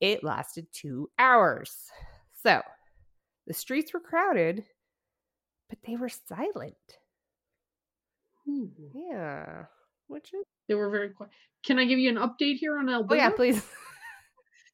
it 0.00 0.24
lasted 0.24 0.66
two 0.72 1.10
hours. 1.18 1.88
So 2.42 2.62
the 3.46 3.54
streets 3.54 3.92
were 3.92 4.00
crowded, 4.00 4.64
but 5.68 5.78
they 5.86 5.96
were 5.96 6.08
silent. 6.08 6.74
Ooh. 8.48 8.70
Yeah. 8.94 9.64
Which 10.06 10.32
is 10.32 10.44
They 10.68 10.74
were 10.74 10.90
very 10.90 11.10
quiet. 11.10 11.32
Can 11.64 11.78
I 11.78 11.84
give 11.84 11.98
you 11.98 12.08
an 12.10 12.16
update 12.16 12.56
here 12.56 12.78
on 12.78 12.88
Alberta? 12.88 13.14
Oh 13.20 13.24
yeah, 13.24 13.30
please. 13.30 13.62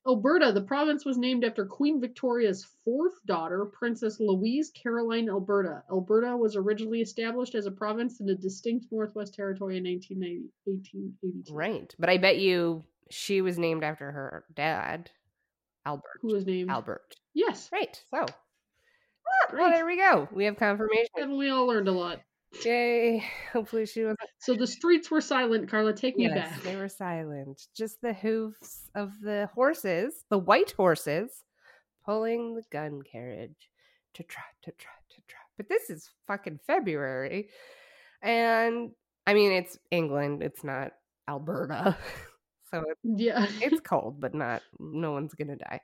Alberta, 0.06 0.52
the 0.52 0.62
province 0.62 1.04
was 1.04 1.18
named 1.18 1.44
after 1.44 1.66
Queen 1.66 2.00
Victoria's 2.00 2.66
fourth 2.84 3.14
daughter, 3.26 3.64
Princess 3.66 4.20
Louise 4.20 4.70
Caroline 4.70 5.28
Alberta. 5.28 5.82
Alberta 5.90 6.36
was 6.36 6.54
originally 6.54 7.00
established 7.00 7.54
as 7.54 7.66
a 7.66 7.70
province 7.70 8.20
in 8.20 8.28
a 8.28 8.34
distinct 8.34 8.86
Northwest 8.90 9.34
Territory 9.34 9.78
in 9.78 9.84
1890 9.84 10.50
1882. 10.64 11.54
Right. 11.54 11.94
But 11.98 12.10
I 12.10 12.18
bet 12.18 12.38
you 12.38 12.84
she 13.10 13.40
was 13.40 13.58
named 13.58 13.82
after 13.82 14.10
her 14.10 14.44
dad, 14.54 15.10
Albert. 15.84 16.20
Who 16.22 16.34
was 16.34 16.46
named? 16.46 16.70
Albert. 16.70 17.16
Yes. 17.34 17.68
Right. 17.72 18.00
So 18.10 18.26
Ah, 19.26 19.54
well, 19.54 19.70
there 19.70 19.86
we 19.86 19.96
go. 19.96 20.28
We 20.32 20.44
have 20.44 20.56
confirmation. 20.56 21.06
Haven't 21.16 21.36
we 21.36 21.50
all 21.50 21.66
learned 21.66 21.88
a 21.88 21.92
lot? 21.92 22.20
Yay. 22.64 23.24
Hopefully 23.52 23.86
she 23.86 24.02
was 24.04 24.16
So 24.38 24.54
the 24.54 24.66
streets 24.66 25.10
were 25.10 25.20
silent, 25.20 25.68
Carla. 25.70 25.92
Take 25.92 26.16
me 26.16 26.24
Yes, 26.24 26.34
back. 26.50 26.62
they 26.62 26.76
were 26.76 26.88
silent. 26.88 27.62
Just 27.76 28.00
the 28.00 28.12
hooves 28.12 28.88
of 28.94 29.12
the 29.20 29.48
horses, 29.54 30.24
the 30.30 30.38
white 30.38 30.72
horses, 30.72 31.44
pulling 32.04 32.54
the 32.54 32.62
gun 32.70 33.00
carriage 33.02 33.70
to 34.14 34.22
trot, 34.22 34.44
to 34.62 34.70
trot, 34.72 34.94
to 35.10 35.20
trot. 35.28 35.42
But 35.56 35.68
this 35.68 35.90
is 35.90 36.10
fucking 36.26 36.60
February. 36.66 37.48
And 38.22 38.90
I 39.26 39.34
mean, 39.34 39.52
it's 39.52 39.78
England, 39.90 40.42
it's 40.42 40.64
not 40.64 40.92
Alberta. 41.28 41.96
So 42.72 42.80
it, 42.80 42.98
Yeah. 43.04 43.46
it's 43.62 43.80
cold, 43.84 44.20
but 44.20 44.34
not, 44.34 44.60
no 44.80 45.12
one's 45.12 45.34
going 45.34 45.46
to 45.48 45.56
die. 45.56 45.80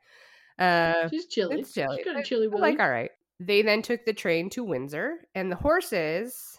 Uh, 0.58 1.08
She's 1.10 1.26
chilly. 1.26 1.60
it's 1.60 1.72
chilly. 1.72 1.98
She's 1.98 2.04
got 2.04 2.18
a 2.18 2.24
chilly 2.24 2.48
I'm 2.52 2.60
like, 2.60 2.80
all 2.80 2.90
right. 2.90 3.12
They 3.38 3.62
then 3.62 3.82
took 3.82 4.04
the 4.04 4.12
train 4.12 4.50
to 4.50 4.64
Windsor, 4.64 5.18
and 5.36 5.50
the 5.50 5.54
horses, 5.54 6.58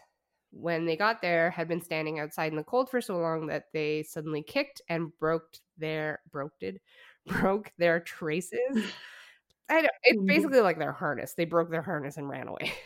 when 0.54 0.86
they 0.86 0.96
got 0.98 1.22
there, 1.22 1.50
had 1.52 1.68
been 1.68 1.82
standing 1.82 2.20
outside 2.20 2.52
in 2.52 2.58
the 2.58 2.64
cold 2.64 2.90
for 2.90 3.02
so 3.02 3.18
long 3.18 3.48
that 3.48 3.66
they 3.74 4.04
suddenly 4.04 4.44
kicked 4.44 4.82
and 4.90 5.12
broke 5.20 5.58
their 5.78 6.22
broke 6.32 6.58
did 6.60 6.80
broke 7.28 7.72
their 7.78 8.00
traces. 8.00 8.60
I 9.70 9.82
don't, 9.82 9.92
it's 10.04 10.20
Mhm. 10.20 10.28
basically 10.28 10.62
like 10.62 10.78
their 10.80 10.92
harness. 10.92 11.34
They 11.36 11.46
broke 11.46 11.72
their 11.72 11.82
harness 11.82 12.18
and 12.18 12.30
ran 12.30 12.48
away. 12.48 12.74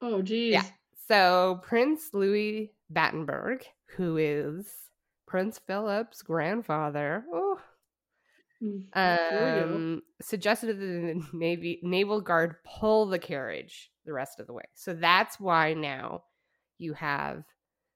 Oh, 0.00 0.22
geez. 0.22 0.52
Yeah. 0.54 0.64
So 1.08 1.60
Prince 1.62 2.12
Louis 2.12 2.72
Battenberg, 2.90 3.64
who 3.96 4.16
is 4.16 4.90
Prince 5.26 5.58
Philip's 5.58 6.22
grandfather, 6.22 7.24
oh, 7.32 7.60
there 8.94 9.16
we 9.38 9.52
go. 9.52 9.64
um, 9.74 10.02
suggested 10.20 10.66
that 10.68 10.80
the 10.80 11.22
navy 11.36 11.80
naval 11.82 12.20
guard 12.20 12.56
pull 12.64 13.06
the 13.06 13.18
carriage 13.18 13.90
the 14.04 14.12
rest 14.12 14.40
of 14.40 14.46
the 14.46 14.52
way. 14.52 14.64
So 14.74 14.94
that's 14.94 15.38
why 15.40 15.74
now 15.74 16.24
you 16.78 16.92
have 16.94 17.44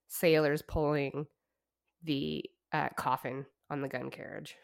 sailors 0.09 0.63
pulling 0.63 1.27
the 2.03 2.45
uh, 2.73 2.89
coffin 2.97 3.47
on 3.71 3.83
the 3.83 3.89
gun 3.89 4.11
carriage 4.11 4.57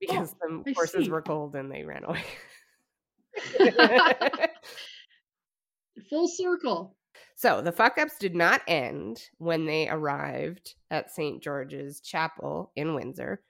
because 0.00 0.34
I 0.42 0.60
the 0.64 0.72
horses 0.74 1.08
were 1.08 1.22
cold 1.22 1.54
and 1.54 1.70
they 1.70 1.84
ran 1.84 2.04
away. 2.04 2.24
Full 6.10 6.28
circle. 6.28 6.96
so 7.34 7.62
the 7.62 7.72
fuck 7.72 7.98
ups 7.98 8.18
did 8.18 8.34
not 8.34 8.62
end 8.66 9.22
when 9.38 9.64
they 9.66 9.88
arrived 9.88 10.74
at 10.90 11.10
St. 11.10 11.42
George's 11.42 12.00
Chapel 12.00 12.72
in 12.76 12.94
Windsor 12.94 13.42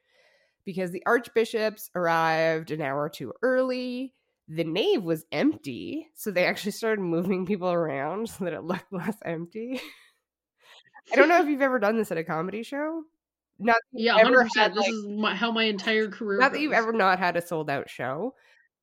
because 0.65 0.91
the 0.93 1.03
archbishops 1.07 1.91
arrived 1.95 2.71
an 2.71 2.81
hour 2.81 3.09
too 3.09 3.33
early. 3.43 4.15
The 4.55 4.65
nave 4.65 5.03
was 5.03 5.25
empty, 5.33 6.09
so 6.15 6.31
they 6.31 6.45
actually 6.45 6.73
started 6.73 7.01
moving 7.03 7.47
people 7.47 7.71
around 7.71 8.29
so 8.31 8.45
that 8.45 8.53
it 8.53 8.65
looked 8.65 8.93
less 8.93 9.17
empty. 9.25 9.81
I 11.13 11.17
don't 11.17 11.29
know 11.29 11.41
if 11.41 11.49
you've 11.49 11.63
ever 11.63 11.79
done 11.79 11.97
this 11.97 12.11
at 12.13 12.19
a 12.19 12.25
comedy 12.25 12.63
show. 12.63 13.03
Not 13.59 13.77
Yeah, 13.93 14.17
ever 14.19 14.43
had, 14.43 14.49
percent. 14.49 14.75
This 14.75 14.83
like- 14.85 14.93
is 14.93 15.07
my, 15.09 15.35
how 15.35 15.51
my 15.53 15.65
entire 15.65 16.09
career. 16.09 16.39
not 16.41 16.53
that 16.53 16.61
you've 16.61 16.73
ever 16.73 16.93
not 16.93 17.19
had 17.19 17.37
a 17.37 17.43
sold 17.43 17.71
out 17.71 17.89
show, 17.91 18.35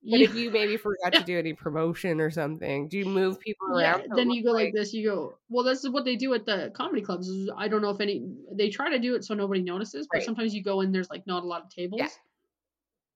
but 0.03 0.19
Yeah. 0.19 0.29
if 0.29 0.35
you 0.35 0.51
maybe 0.51 0.77
forgot 0.77 1.13
to 1.13 1.23
do 1.23 1.37
any 1.37 1.53
promotion 1.53 2.21
or 2.21 2.29
something, 2.31 2.87
do 2.87 2.97
you 2.97 3.05
move 3.05 3.39
people 3.39 3.79
Yeah, 3.79 3.91
around? 3.95 4.01
it 4.01 4.11
then 4.15 4.29
you 4.31 4.43
go 4.43 4.51
like 4.51 4.73
this. 4.73 4.93
You 4.93 5.09
go. 5.09 5.37
Well, 5.49 5.65
this 5.65 5.83
is 5.83 5.89
what 5.89 6.05
they 6.05 6.15
do 6.15 6.33
at 6.33 6.45
the 6.45 6.71
comedy 6.73 7.01
clubs. 7.01 7.29
I 7.57 7.67
don't 7.67 7.81
know 7.81 7.89
if 7.89 7.99
any. 7.99 8.25
They 8.53 8.69
try 8.69 8.89
to 8.89 8.99
do 8.99 9.15
it 9.15 9.25
so 9.25 9.33
nobody 9.33 9.61
notices, 9.61 10.07
but 10.11 10.19
Right. 10.19 10.25
sometimes 10.25 10.53
you 10.53 10.63
go 10.63 10.81
in. 10.81 10.91
There's 10.91 11.09
like 11.09 11.27
not 11.27 11.43
a 11.43 11.47
lot 11.47 11.63
of 11.63 11.69
tables. 11.69 12.01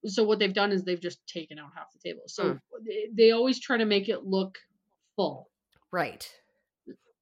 So 0.05 0.23
what 0.23 0.39
they've 0.39 0.53
done 0.53 0.71
is 0.71 0.83
they've 0.83 0.99
just 0.99 1.25
taken 1.27 1.57
out 1.59 1.69
half 1.75 1.87
the 1.93 1.99
tables. 1.99 2.33
So 2.35 2.43
Mm. 2.53 2.59
they, 2.85 3.07
they 3.13 3.31
always 3.31 3.59
try 3.59 3.77
to 3.77 3.85
make 3.85 4.09
it 4.09 4.25
look 4.25 4.57
full. 5.15 5.49
right. 5.91 6.29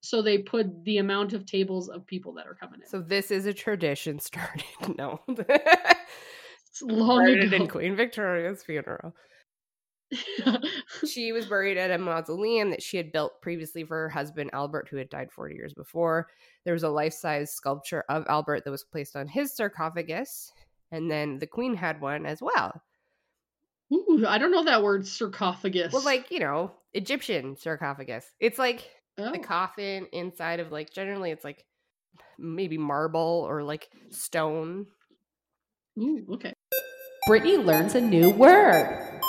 So 0.03 0.23
they 0.23 0.39
put 0.39 0.83
the 0.83 0.97
amount 0.97 1.33
of 1.33 1.45
tables 1.45 1.87
of 1.87 2.07
people 2.07 2.33
that 2.33 2.47
are 2.47 2.55
coming 2.55 2.81
in. 2.81 2.87
So 2.87 3.01
this 3.01 3.29
is 3.29 3.45
a 3.45 3.53
tradition 3.53 4.17
started. 4.19 4.63
No, 4.97 5.19
it's 5.27 6.81
long 6.81 7.19
started 7.25 7.53
in. 7.53 7.67
Queen 7.67 7.95
Victoria's 7.95 8.63
funeral. 8.63 9.13
She 11.07 11.31
was 11.31 11.45
buried 11.45 11.77
at 11.77 11.91
a 11.91 11.97
mausoleum 11.97 12.69
that 12.71 12.81
she 12.83 12.97
had 12.97 13.11
built 13.11 13.41
previously 13.41 13.83
for 13.83 13.95
her 13.97 14.09
husband 14.09 14.49
Albert, 14.53 14.87
who 14.89 14.97
had 14.97 15.09
died 15.09 15.31
40 15.31 15.55
years 15.55 15.73
before. 15.73 16.27
There 16.65 16.73
was 16.73 16.83
a 16.83 16.89
life-size 16.89 17.51
sculpture 17.53 18.03
of 18.09 18.25
Albert 18.27 18.65
that 18.65 18.71
was 18.71 18.83
placed 18.83 19.15
on 19.15 19.27
his 19.27 19.55
sarcophagus, 19.55 20.51
and 20.91 21.09
then 21.09 21.39
the 21.39 21.47
Queen 21.47 21.75
had 21.75 22.01
one 22.01 22.25
as 22.25 22.41
well. 22.41 22.81
Ooh, 23.93 24.25
I 24.27 24.37
don't 24.37 24.51
know 24.51 24.63
that 24.65 24.83
word 24.83 25.05
sarcophagus. 25.05 25.91
Well, 25.91 26.03
like 26.03 26.31
you 26.31 26.39
know, 26.39 26.71
Egyptian 26.93 27.57
sarcophagus. 27.57 28.25
It's 28.39 28.59
like 28.59 28.89
oh. 29.17 29.31
the 29.31 29.39
coffin 29.39 30.07
inside 30.11 30.59
of 30.59 30.71
like 30.71 30.91
generally 30.91 31.31
it's 31.31 31.43
like 31.43 31.65
maybe 32.37 32.77
marble 32.77 33.45
or 33.47 33.63
like 33.63 33.89
stone. 34.09 34.87
Ooh, 35.99 36.25
okay. 36.33 36.53
Brittany 37.27 37.57
learns 37.57 37.95
a 37.95 38.01
new 38.01 38.29
word. 38.31 39.21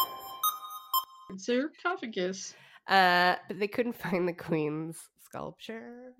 Sarcophagus. 1.36 2.54
Uh, 2.86 3.36
but 3.48 3.58
they 3.58 3.68
couldn't 3.68 3.96
find 3.96 4.28
the 4.28 4.32
Queen's 4.32 4.98
sculpture. 5.24 6.14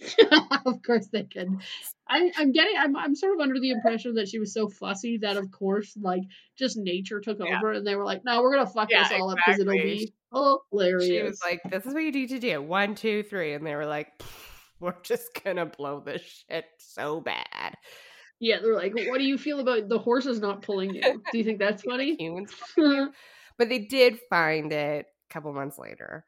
of 0.66 0.82
course 0.82 1.06
they 1.08 1.24
can. 1.24 1.60
I, 2.08 2.30
I'm 2.36 2.52
getting. 2.52 2.74
I'm. 2.78 2.96
I'm 2.96 3.14
sort 3.14 3.34
of 3.34 3.40
under 3.40 3.58
the 3.58 3.70
impression 3.70 4.14
that 4.14 4.28
she 4.28 4.38
was 4.38 4.52
so 4.52 4.68
fussy 4.68 5.18
that, 5.18 5.36
of 5.36 5.50
course, 5.50 5.96
like 6.00 6.22
just 6.58 6.76
nature 6.76 7.20
took 7.20 7.38
Yeah. 7.40 7.56
over, 7.58 7.72
and 7.72 7.86
they 7.86 7.96
were 7.96 8.04
like, 8.04 8.24
"No, 8.24 8.42
we're 8.42 8.54
gonna 8.54 8.66
fuck 8.66 8.90
Yeah, 8.90 9.08
this 9.08 9.18
all 9.18 9.30
up 9.30 9.38
because 9.44 9.60
it'll 9.60 9.72
be 9.72 10.12
hilarious." 10.32 11.06
She 11.06 11.22
was 11.22 11.40
like, 11.42 11.60
"This 11.70 11.86
is 11.86 11.94
what 11.94 12.02
you 12.02 12.12
need 12.12 12.28
to 12.28 12.38
do. 12.38 12.60
One, 12.62 12.94
two, 12.94 13.24
and 13.32 13.66
they 13.66 13.74
were 13.74 13.86
like, 13.86 14.22
"We're 14.80 15.00
just 15.02 15.42
gonna 15.42 15.66
blow 15.66 16.00
this 16.00 16.44
shit 16.48 16.66
so 16.78 17.20
bad." 17.20 17.76
"Yeah." 18.38 18.58
They're 18.60 18.74
like, 18.74 18.94
"What 18.94 19.18
do 19.18 19.24
you 19.24 19.38
feel 19.38 19.60
about 19.60 19.88
the 19.88 19.98
horses 19.98 20.40
not 20.40 20.62
pulling 20.62 20.94
you? 20.94 21.02
Do 21.32 21.38
you 21.38 21.44
think 21.44 21.58
that's 21.58 21.82
funny?" 21.88 22.16
Humans, 22.16 22.52
but 23.58 23.68
they 23.68 23.78
did 23.80 24.18
find 24.30 24.72
it 24.72 25.06
a 25.30 25.32
couple 25.32 25.52
months 25.54 25.78
later. 25.78 26.24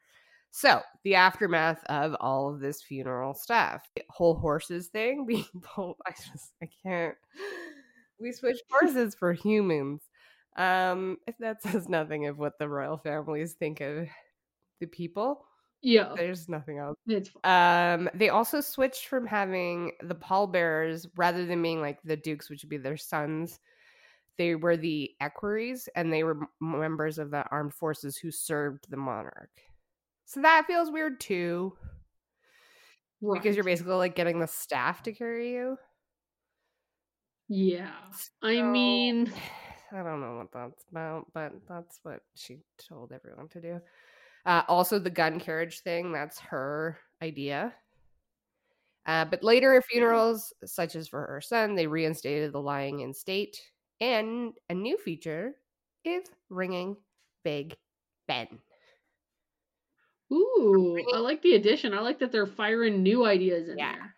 So 0.50 0.80
the 1.04 1.14
aftermath 1.14 1.84
of 1.86 2.16
all 2.20 2.52
of 2.52 2.60
this 2.60 2.82
funeral 2.82 3.34
stuff, 3.34 3.88
whole 4.10 4.34
horses 4.34 4.88
thing 4.88 5.26
being 5.28 5.44
pulled. 5.62 5.96
I 6.06 6.10
just 6.10 6.52
I 6.62 6.68
can't. 6.82 7.14
We 8.20 8.32
switched 8.32 8.64
horses 8.70 9.14
for 9.14 9.32
humans. 9.32 10.02
Um, 10.56 11.18
if 11.26 11.36
that 11.38 11.62
says 11.62 11.88
nothing 11.88 12.26
of 12.26 12.38
what 12.38 12.58
the 12.58 12.68
royal 12.68 12.98
families 12.98 13.52
think 13.54 13.80
of 13.80 14.08
the 14.80 14.86
people. 14.86 15.44
yeah, 15.82 16.12
There's 16.16 16.48
nothing 16.48 16.78
else. 16.78 16.96
Um, 17.44 18.10
they 18.14 18.30
also 18.30 18.60
switched 18.60 19.06
from 19.06 19.26
having 19.26 19.92
the 20.02 20.14
pallbearers 20.16 21.06
rather 21.16 21.46
than 21.46 21.62
being 21.62 21.80
like 21.80 22.02
the 22.02 22.16
dukes, 22.16 22.50
which 22.50 22.64
would 22.64 22.70
be 22.70 22.76
their 22.78 22.96
sons. 22.96 23.60
They 24.36 24.54
were 24.56 24.76
the 24.76 25.12
equerries, 25.20 25.88
and 25.94 26.12
they 26.12 26.24
were 26.24 26.48
members 26.60 27.18
of 27.18 27.30
the 27.30 27.44
armed 27.50 27.74
forces 27.74 28.16
who 28.16 28.30
served 28.30 28.90
the 28.90 28.96
monarch. 28.96 29.50
So 30.28 30.42
that 30.42 30.66
feels 30.66 30.90
weird 30.90 31.20
too, 31.20 31.76
because 33.32 33.56
you're 33.56 33.64
basically 33.64 33.94
like 33.94 34.14
getting 34.14 34.38
the 34.40 34.46
staff 34.46 35.02
to 35.04 35.12
carry 35.12 35.52
you. 35.52 35.78
Yeah, 37.48 37.94
I 38.42 38.62
mean, 38.62 39.32
I 39.92 40.02
don't 40.02 40.20
know 40.20 40.36
what 40.36 40.52
that's 40.52 40.84
about, 40.90 41.32
but 41.32 41.52
that's 41.66 42.00
what 42.02 42.20
she 42.34 42.58
told 42.76 43.12
everyone 43.12 43.48
to 43.48 43.60
do. 43.60 43.80
Uh, 44.46 44.62
also, 44.68 44.98
the 44.98 45.10
gun 45.10 45.40
carriage 45.40 45.80
thing, 45.80 46.12
that's 46.12 46.38
her 46.40 46.98
idea. 47.22 47.74
Uh, 49.06 49.24
but 49.24 49.42
later 49.42 49.74
at 49.74 49.84
funerals, 49.86 50.52
such 50.64 50.94
as 50.94 51.08
for 51.08 51.26
her 51.26 51.40
son, 51.40 51.74
they 51.74 51.86
reinstated 51.86 52.52
the 52.52 52.60
lying 52.60 53.00
in 53.00 53.14
state. 53.14 53.60
And 54.00 54.52
a 54.68 54.74
new 54.74 54.98
feature 54.98 55.54
is 56.04 56.24
ringing 56.50 56.96
Big 57.42 57.76
Ben. 58.26 58.60
Ooh, 60.32 60.98
I 61.14 61.18
like 61.18 61.42
the 61.42 61.54
addition. 61.54 61.94
I 61.94 62.00
like 62.00 62.18
that 62.20 62.32
they're 62.32 62.46
firing 62.46 63.02
new 63.02 63.24
ideas 63.24 63.68
in 63.68 63.78
Yeah. 63.78 63.92
there. 63.94 64.14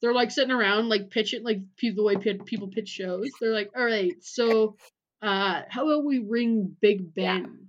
they're 0.00 0.14
like 0.14 0.30
sitting 0.30 0.52
around 0.52 0.88
like 0.88 1.10
pitching 1.10 1.42
like 1.42 1.58
the 1.80 2.02
way 2.02 2.16
people 2.16 2.68
pitch 2.68 2.88
shows. 2.88 3.28
They're 3.40 3.52
like, 3.52 3.70
all 3.76 3.84
right, 3.84 4.14
so 4.22 4.76
uh, 5.22 5.62
how 5.68 5.88
about 5.90 6.04
we 6.04 6.18
ring 6.20 6.76
Big 6.80 7.12
Yeah. 7.16 7.38
Ben? 7.40 7.68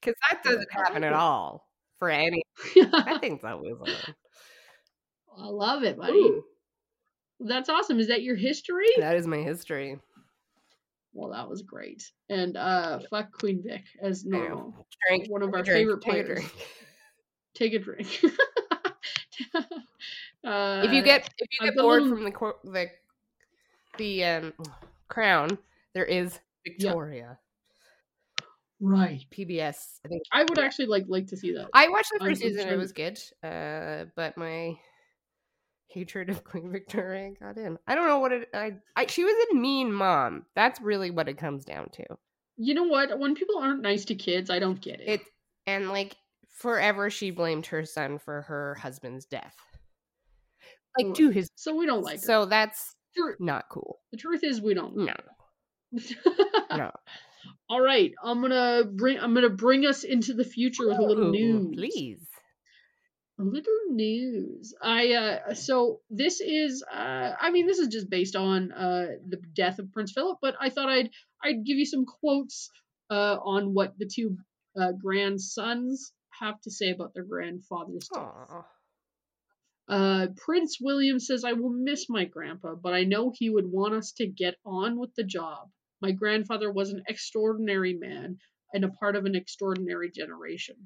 Because 0.00 0.14
that 0.30 0.42
doesn't 0.42 0.72
happen 0.72 1.04
at 1.04 1.12
all 1.12 1.66
for 1.98 2.08
any. 2.10 2.42
I 2.92 3.18
think 3.20 3.42
that 3.42 3.60
was. 3.60 3.78
I 5.38 5.46
love 5.46 5.84
it, 5.84 5.96
buddy. 5.96 6.12
Ooh, 6.18 6.44
That's 7.38 7.68
awesome. 7.68 8.00
Is 8.00 8.08
that 8.08 8.22
your 8.22 8.34
history? 8.36 8.88
that 8.98 9.16
is 9.16 9.26
my 9.26 9.38
history. 9.38 9.98
Well, 11.12 11.30
that 11.30 11.48
was 11.48 11.62
great. 11.62 12.10
And 12.28 12.56
uh, 12.56 13.00
fuck 13.10 13.32
Queen 13.32 13.62
Vic 13.66 13.82
as 14.00 14.24
normal. 14.24 14.86
Drink. 15.08 15.28
One 15.28 15.42
of 15.42 15.50
take 15.50 15.54
a 15.54 15.58
our 15.58 15.62
drink, 15.64 15.78
favorite 15.78 16.02
take 16.02 16.08
a 16.08 16.24
players. 16.24 16.38
drink. 16.38 16.68
Take 17.54 17.72
a 17.74 17.78
drink. 17.78 18.20
uh, 20.44 20.82
if 20.84 20.92
you 20.92 21.02
get 21.02 21.28
if 21.38 21.48
you 21.52 21.66
get 21.66 21.76
bored 21.76 22.02
little- 22.02 22.16
from 22.16 22.24
the 22.24 22.52
the 22.70 22.90
the 23.98 24.24
um, 24.24 24.52
crown, 25.08 25.58
there 25.94 26.04
is 26.04 26.38
Victoria 26.64 27.38
right, 28.80 29.24
PBS. 29.30 29.98
I 30.04 30.08
think 30.08 30.22
I 30.32 30.44
would 30.44 30.58
actually 30.58 30.86
like 30.86 31.04
like 31.08 31.26
to 31.28 31.36
see 31.36 31.52
that. 31.54 31.68
I 31.72 31.88
watched 31.88 32.10
the 32.12 32.24
first 32.24 32.40
season. 32.40 32.68
It 32.68 32.76
was 32.76 32.92
good, 32.92 33.18
uh, 33.42 34.06
but 34.16 34.36
my 34.36 34.76
hatred 35.90 36.30
of 36.30 36.44
Queen 36.44 36.70
Victoria 36.70 37.32
got 37.40 37.56
in. 37.56 37.78
I 37.86 37.94
don't 37.94 38.06
know 38.06 38.18
what 38.18 38.32
it. 38.32 38.48
I, 38.54 38.74
I 38.96 39.06
she 39.06 39.24
was 39.24 39.34
a 39.50 39.54
mean 39.54 39.92
mom. 39.92 40.46
That's 40.54 40.80
really 40.80 41.10
what 41.10 41.28
it 41.28 41.38
comes 41.38 41.64
down 41.64 41.90
to. 41.94 42.04
You 42.56 42.74
know 42.74 42.84
what? 42.84 43.18
When 43.18 43.34
people 43.34 43.58
aren't 43.58 43.82
nice 43.82 44.04
to 44.06 44.14
kids, 44.14 44.50
I 44.50 44.58
don't 44.58 44.80
get 44.80 45.00
it. 45.00 45.08
It 45.08 45.20
and 45.66 45.88
like 45.90 46.16
forever 46.48 47.10
she 47.10 47.30
blamed 47.30 47.66
her 47.66 47.84
son 47.84 48.18
for 48.18 48.42
her 48.42 48.76
husband's 48.80 49.24
death. 49.26 49.56
Like 50.98 51.14
to 51.14 51.30
his 51.30 51.50
so 51.54 51.74
we 51.76 51.86
don't 51.86 52.02
like 52.02 52.20
her. 52.20 52.26
so 52.26 52.46
that's 52.46 52.94
Tru- 53.16 53.36
not 53.40 53.68
cool. 53.70 53.98
The 54.12 54.18
truth 54.18 54.44
is, 54.44 54.60
we 54.60 54.74
don't. 54.74 54.96
No, 54.96 55.14
no. 56.76 56.90
All 57.68 57.80
right, 57.80 58.12
I'm 58.22 58.40
gonna 58.40 58.84
bring. 58.84 59.18
I'm 59.18 59.34
gonna 59.34 59.48
bring 59.50 59.86
us 59.86 60.04
into 60.04 60.34
the 60.34 60.44
future 60.44 60.86
with 60.88 60.98
a 60.98 61.02
little 61.02 61.28
Ooh, 61.28 61.30
news. 61.30 61.76
please. 61.76 62.29
Little 63.42 63.80
news. 63.88 64.74
I 64.82 65.12
uh 65.14 65.54
so 65.54 66.00
this 66.10 66.40
is 66.42 66.84
uh 66.92 67.32
I 67.40 67.50
mean 67.50 67.66
this 67.66 67.78
is 67.78 67.88
just 67.88 68.10
based 68.10 68.36
on 68.36 68.70
uh 68.70 69.06
the 69.26 69.40
death 69.54 69.78
of 69.78 69.90
Prince 69.92 70.12
Philip, 70.12 70.38
but 70.42 70.56
I 70.60 70.68
thought 70.68 70.90
I'd 70.90 71.08
I'd 71.42 71.64
give 71.64 71.78
you 71.78 71.86
some 71.86 72.04
quotes 72.04 72.70
uh 73.10 73.38
on 73.42 73.72
what 73.72 73.94
the 73.98 74.04
two 74.06 74.36
uh 74.78 74.92
grandsons 74.92 76.12
have 76.38 76.60
to 76.62 76.70
say 76.70 76.90
about 76.90 77.14
their 77.14 77.24
grandfather's 77.24 78.08
death. 78.12 78.22
Aw. 78.22 78.66
Uh, 79.88 80.26
Prince 80.36 80.76
William 80.80 81.18
says, 81.18 81.42
I 81.42 81.54
will 81.54 81.70
miss 81.72 82.08
my 82.08 82.24
grandpa, 82.24 82.74
but 82.76 82.94
I 82.94 83.02
know 83.02 83.32
he 83.34 83.50
would 83.50 83.66
want 83.66 83.94
us 83.94 84.12
to 84.18 84.26
get 84.26 84.54
on 84.64 84.98
with 85.00 85.12
the 85.16 85.24
job. 85.24 85.68
My 86.00 86.12
grandfather 86.12 86.70
was 86.70 86.90
an 86.90 87.02
extraordinary 87.08 87.94
man 87.94 88.38
and 88.72 88.84
a 88.84 88.88
part 88.88 89.16
of 89.16 89.24
an 89.24 89.34
extraordinary 89.34 90.10
generation. 90.12 90.76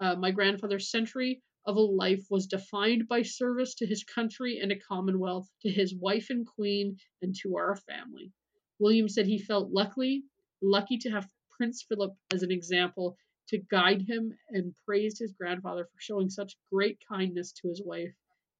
Uh, 0.00 0.14
my 0.14 0.30
grandfather's 0.30 0.90
century 0.90 1.42
of 1.66 1.76
a 1.76 1.80
life 1.80 2.24
was 2.30 2.46
defined 2.46 3.08
by 3.08 3.22
service 3.22 3.74
to 3.76 3.86
his 3.86 4.04
country 4.04 4.58
and 4.62 4.72
a 4.72 4.78
commonwealth, 4.78 5.48
to 5.62 5.70
his 5.70 5.94
wife 5.94 6.30
and 6.30 6.46
queen, 6.46 6.96
and 7.22 7.34
to 7.42 7.56
our 7.56 7.76
family. 7.76 8.32
William 8.78 9.08
said 9.08 9.26
he 9.26 9.38
felt 9.38 9.70
lucky, 9.70 10.22
lucky 10.62 10.98
to 10.98 11.10
have 11.10 11.28
Prince 11.50 11.84
Philip 11.88 12.14
as 12.32 12.42
an 12.42 12.50
example 12.52 13.16
to 13.48 13.58
guide 13.58 14.02
him 14.02 14.32
and 14.50 14.74
praised 14.86 15.18
his 15.18 15.32
grandfather 15.32 15.84
for 15.84 16.00
showing 16.00 16.30
such 16.30 16.56
great 16.72 16.98
kindness 17.08 17.52
to 17.52 17.68
his 17.68 17.82
wife, 17.84 18.14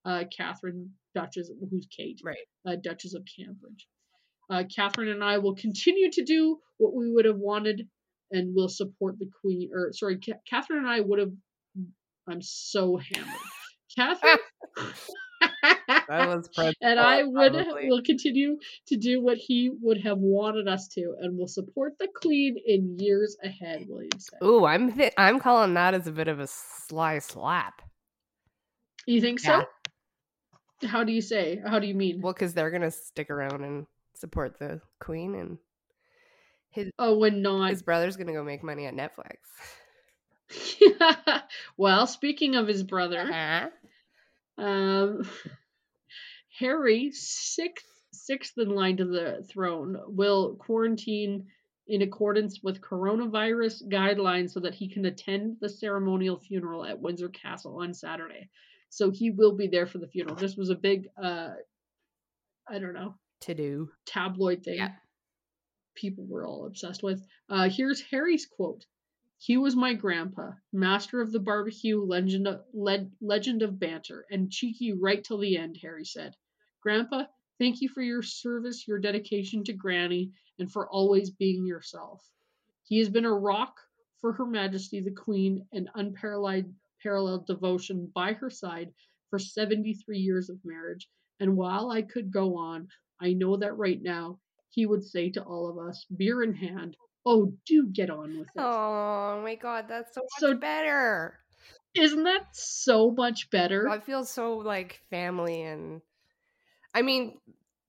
uh, 0.05 0.25
Catherine, 0.37 0.91
Duchess, 1.15 1.51
who's 1.71 1.87
Kate, 1.87 2.21
Right. 2.25 2.37
uh, 2.67 2.77
Duchess 2.77 3.15
of 3.15 3.25
Cambridge. 3.37 3.87
Uh, 4.51 4.65
Catherine 4.75 5.11
and 5.11 5.23
I 5.23 5.39
will 5.39 5.55
continue 5.55 6.11
to 6.11 6.25
do 6.25 6.59
what 6.79 6.95
we 6.95 7.11
would 7.13 7.27
have 7.27 7.39
wanted 7.39 7.89
and 8.31 8.55
will 8.55 8.69
support 8.69 9.19
the 9.19 9.31
Queen. 9.41 9.71
Or, 9.73 9.93
sorry, 9.93 10.19
Ca- 10.19 10.41
Catherine 10.49 10.81
and 10.81 10.89
I 10.89 11.01
would 11.01 11.19
have. 11.19 11.33
I'm 12.29 12.43
so 12.43 12.97
hammered. 12.97 13.35
Catherine. 13.97 14.39
That 15.89 16.29
was 16.29 16.49
and 16.81 16.99
I 16.99 17.23
would 17.23 17.53
probably. 17.53 17.89
will 17.89 18.03
continue 18.03 18.59
to 18.87 18.97
do 18.97 19.23
what 19.23 19.37
he 19.37 19.71
would 19.81 20.01
have 20.03 20.19
wanted 20.19 20.69
us 20.69 20.89
to, 20.89 21.15
and 21.21 21.39
will 21.39 21.47
support 21.47 21.95
the 21.99 22.09
Queen 22.15 22.57
in 22.67 22.99
years 22.99 23.37
ahead. 23.43 23.87
William 23.89 24.11
said. 24.19 24.39
Ooh, 24.43 24.65
I'm 24.65 24.93
th- 24.93 25.13
I'm 25.17 25.39
calling 25.39 25.75
that 25.75 25.95
as 25.95 26.07
a 26.07 26.13
bit 26.13 26.29
of 26.29 26.41
a 26.41 26.47
sly 26.47 27.19
slap. 27.19 27.83
You 29.07 29.21
think 29.21 29.41
so? 29.41 29.65
How 30.85 31.05
do 31.05 31.13
you 31.13 31.23
say? 31.23 31.61
How 31.67 31.79
do 31.79 31.87
you 31.87 31.95
mean? 31.95 32.21
Well, 32.21 32.33
because 32.33 32.55
they're 32.55 32.71
gonna 32.71 32.91
stick 32.91 33.31
around 33.31 33.65
and 33.65 33.87
support 34.15 34.59
the 34.59 34.81
queen, 35.01 35.35
and 35.35 35.59
his 36.71 36.91
oh, 36.99 37.17
when 37.19 37.43
not. 37.43 37.71
his 37.71 37.83
brother's 37.83 38.17
gonna 38.17 38.33
go 38.33 38.45
make 38.45 38.63
money 38.63 38.87
at 38.87 38.95
Netflix. 38.95 39.37
well, 41.77 42.07
speaking 42.07 42.57
of 42.57 42.67
his 42.69 42.83
brother, 42.83 43.21
Uh-huh. 43.21 43.69
um, 44.65 45.29
Harry, 46.59 47.11
sixth 47.13 47.85
sixth 48.13 48.59
in 48.59 48.71
line 48.71 48.97
to 48.99 49.05
the 49.05 49.47
throne, 49.51 49.97
will 50.09 50.57
quarantine 50.57 51.47
in 51.87 52.03
accordance 52.03 52.61
with 52.63 52.81
coronavirus 52.83 53.89
guidelines 53.89 54.51
so 54.51 54.61
that 54.61 54.75
he 54.75 54.89
can 54.89 55.05
attend 55.07 55.57
the 55.61 55.69
ceremonial 55.69 56.39
funeral 56.39 56.85
at 56.85 57.01
Windsor 57.01 57.29
Castle 57.31 57.81
on 57.81 57.95
Saturday. 57.95 58.51
So 58.91 59.11
he 59.11 59.31
will 59.31 59.57
be 59.57 59.69
there 59.69 59.87
for 59.87 59.99
the 59.99 60.09
funeral. 60.09 60.35
This 60.37 60.57
was 60.57 60.69
a 60.71 60.75
big, 60.75 61.09
uh, 61.23 61.51
I 62.69 62.79
don't 62.79 62.93
know, 62.95 63.15
To 63.43 63.55
do. 63.55 63.91
tabloid 64.07 64.63
thing 64.65 64.77
Yeah. 64.79 64.93
people 65.95 66.27
were 66.27 66.47
all 66.47 66.67
obsessed 66.67 67.03
with. 67.03 67.23
Uh, 67.49 67.69
here's 67.71 68.01
Harry's 68.03 68.47
quote. 68.47 68.85
He 69.41 69.57
was 69.57 69.77
my 69.77 69.95
grandpa, 69.95 70.55
master 70.73 71.21
of 71.21 71.31
the 71.31 71.39
barbecue, 71.39 72.03
legend 72.03 72.49
of, 72.49 72.65
le- 72.75 73.09
legend 73.21 73.63
of 73.63 73.79
banter, 73.79 74.27
and 74.31 74.51
cheeky 74.51 74.93
right 74.93 75.23
till 75.23 75.39
the 75.39 75.57
end, 75.57 75.77
Harry 75.77 76.05
said. 76.05 76.35
Grandpa, 76.83 77.27
thank 77.59 77.81
you 77.81 77.89
for 77.89 78.03
your 78.03 78.21
service, 78.21 78.89
your 78.89 78.99
dedication 78.99 79.63
to 79.63 79.73
Granny, 79.73 80.33
and 80.59 80.71
for 80.71 80.91
always 80.91 81.31
being 81.31 81.65
yourself. 81.65 82.29
He 82.83 82.99
has 82.99 83.09
been 83.09 83.25
a 83.25 83.33
rock 83.33 83.81
for 84.21 84.33
Her 84.33 84.45
Majesty 84.45 85.01
the 85.01 85.13
Queen 85.13 85.69
and 85.73 85.89
unparalleled 85.95 86.75
paralleled 87.01 87.47
devotion 87.47 88.11
by 88.13 88.33
her 88.33 88.51
side 88.51 88.93
for 89.31 89.39
73 89.39 90.19
years 90.19 90.51
of 90.51 90.65
marriage. 90.65 91.09
And 91.39 91.57
while 91.57 91.91
I 91.93 92.03
could 92.03 92.33
go 92.33 92.57
on, 92.57 92.89
I 93.21 93.35
know 93.35 93.57
that 93.57 93.77
right 93.77 94.03
now 94.03 94.41
he 94.71 94.85
would 94.85 95.05
say 95.05 95.31
to 95.31 95.45
all 95.45 95.69
of 95.69 95.79
us, 95.79 96.05
beer 96.07 96.43
in 96.43 96.55
hand, 96.55 96.97
oh, 97.27 97.53
do 97.67 97.87
get 97.87 98.11
on 98.11 98.39
with 98.39 98.49
it. 98.49 98.61
Oh 98.61 99.41
my 99.43 99.55
god, 99.57 99.87
that's 99.89 100.15
so 100.15 100.21
much 100.23 100.29
So- 100.41 100.55
better. 100.57 101.39
Isn't 101.95 102.25
that 102.25 102.55
so 102.55 103.11
much 103.11 103.51
better? 103.51 103.89
I 103.89 103.99
feel 103.99 104.25
so 104.25 104.59
like 104.59 105.01
family 105.11 105.63
and 105.63 106.01
I 106.95 107.03
mean 107.03 107.39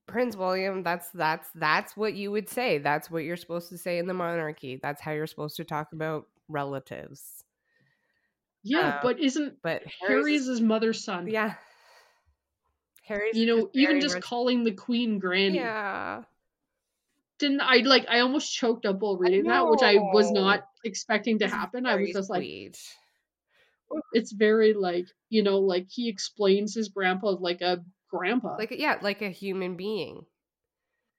Prince 0.07 0.35
William, 0.35 0.81
that's 0.83 1.09
that's 1.11 1.47
that's 1.53 1.95
what 1.95 2.13
you 2.15 2.31
would 2.31 2.49
say. 2.49 2.79
That's 2.79 3.11
what 3.11 3.23
you're 3.23 3.37
supposed 3.37 3.69
to 3.69 3.77
say 3.77 3.99
in 3.99 4.07
the 4.07 4.13
monarchy. 4.13 4.79
That's 4.81 5.01
how 5.01 5.11
you're 5.11 5.27
supposed 5.27 5.57
to 5.57 5.63
talk 5.65 5.91
about 5.93 6.27
relatives. 6.47 7.43
yeah, 8.63 8.79
uh, 8.95 8.99
but 9.03 9.19
isn't 9.19 9.61
But 9.61 9.83
Harry's 10.07 10.47
his 10.47 10.61
mother's 10.61 11.03
son? 11.03 11.27
yeah. 11.27 11.55
Harry's 13.03 13.35
You 13.35 13.45
know, 13.45 13.69
even 13.73 13.99
just 14.01 14.21
calling 14.21 14.63
the 14.63 14.71
queen 14.71 15.19
Granny. 15.19 15.57
Yeah. 15.57 16.23
Didn't 17.39 17.61
I 17.61 17.77
like 17.77 18.05
I 18.09 18.19
almost 18.19 18.53
choked 18.53 18.85
up 18.85 18.99
while 18.99 19.17
reading 19.17 19.45
that, 19.45 19.67
which 19.67 19.81
I 19.81 19.95
was 19.95 20.29
not 20.31 20.63
expecting 20.83 21.39
to 21.39 21.45
It's 21.45 21.53
happen. 21.53 21.85
I 21.85 21.95
was 21.95 22.11
just 22.11 22.29
like 22.29 22.41
sweet. 22.41 22.77
it's 24.13 24.31
very 24.31 24.73
like, 24.73 25.05
you 25.29 25.43
know, 25.43 25.59
like 25.59 25.87
he 25.89 26.09
explains 26.09 26.75
his 26.75 26.89
grandpa 26.89 27.29
like 27.39 27.61
a 27.61 27.83
grandpa. 28.09 28.55
like 28.57 28.71
yeah, 28.77 28.97
like 29.01 29.21
a 29.21 29.29
human 29.29 29.77
being. 29.77 30.25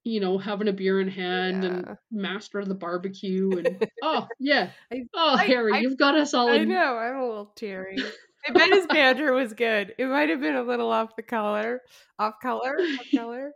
you 0.04 0.20
know, 0.20 0.38
having 0.38 0.68
a 0.68 0.72
beer 0.72 1.00
in 1.00 1.08
hand 1.08 1.64
and 1.64 1.96
master 2.10 2.58
of 2.58 2.68
the 2.68 2.74
barbecue 2.74 3.50
and 3.58 3.86
oh 4.02 4.26
yeah. 4.38 4.70
I- 4.92 5.04
oh 5.14 5.34
I- 5.38 5.44
Harry, 5.46 5.72
I- 5.74 5.78
you've 5.80 5.98
got 5.98 6.16
us 6.16 6.34
all 6.34 6.48
I 6.50 6.56
in 6.56 6.68
know, 6.68 6.96
I'm 6.96 7.16
a 7.16 7.26
little 7.26 7.52
teary. 7.56 7.96
I 8.48 8.52
bet 8.52 8.70
his 8.70 8.86
banter 8.86 9.32
was 9.34 9.52
good. 9.52 9.94
It 9.98 10.06
might 10.06 10.30
have 10.30 10.40
been 10.40 10.56
a 10.56 10.62
little 10.62 10.90
off 10.90 11.14
the 11.16 11.22
color, 11.22 11.80
off 12.18 12.34
color, 12.42 12.74
off 12.78 13.06
color. 13.14 13.52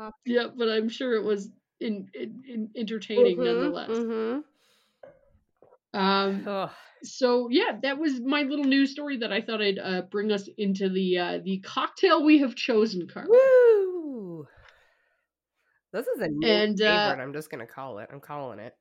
Off- 0.00 0.14
Yeah, 0.26 0.48
but 0.56 0.68
I'm 0.68 0.88
sure 0.88 1.14
it 1.14 1.22
was 1.22 1.48
in, 1.82 2.08
in, 2.14 2.42
in 2.48 2.70
entertaining 2.76 3.36
Mhm, 3.38 3.44
nonetheless. 3.44 3.88
mhm. 3.88 4.44
Um 5.94 6.70
so 7.02 7.48
yeah, 7.50 7.78
that 7.82 7.98
was 7.98 8.20
my 8.20 8.42
little 8.42 8.64
news 8.64 8.92
story 8.92 9.18
that 9.18 9.32
I 9.32 9.40
thought 9.40 9.60
I'd 9.60 9.78
uh, 9.78 10.02
bring 10.02 10.30
us 10.32 10.48
into 10.56 10.88
the 10.88 11.18
uh, 11.18 11.38
the 11.44 11.58
cocktail 11.58 12.24
we 12.24 12.38
have 12.38 12.54
chosen, 12.54 13.08
Carla. 13.08 13.28
Woo! 13.28 14.46
This 15.92 16.06
is 16.06 16.20
a 16.20 16.28
new 16.28 16.62
And, 16.62 16.80
uh, 16.82 16.84
favorite. 16.86 17.20
I'm 17.20 17.32
just 17.32 17.50
gonna 17.50 17.66
call 17.66 17.98
it. 17.98 18.10
I'm 18.12 18.20
calling 18.20 18.58
it. 18.58 18.76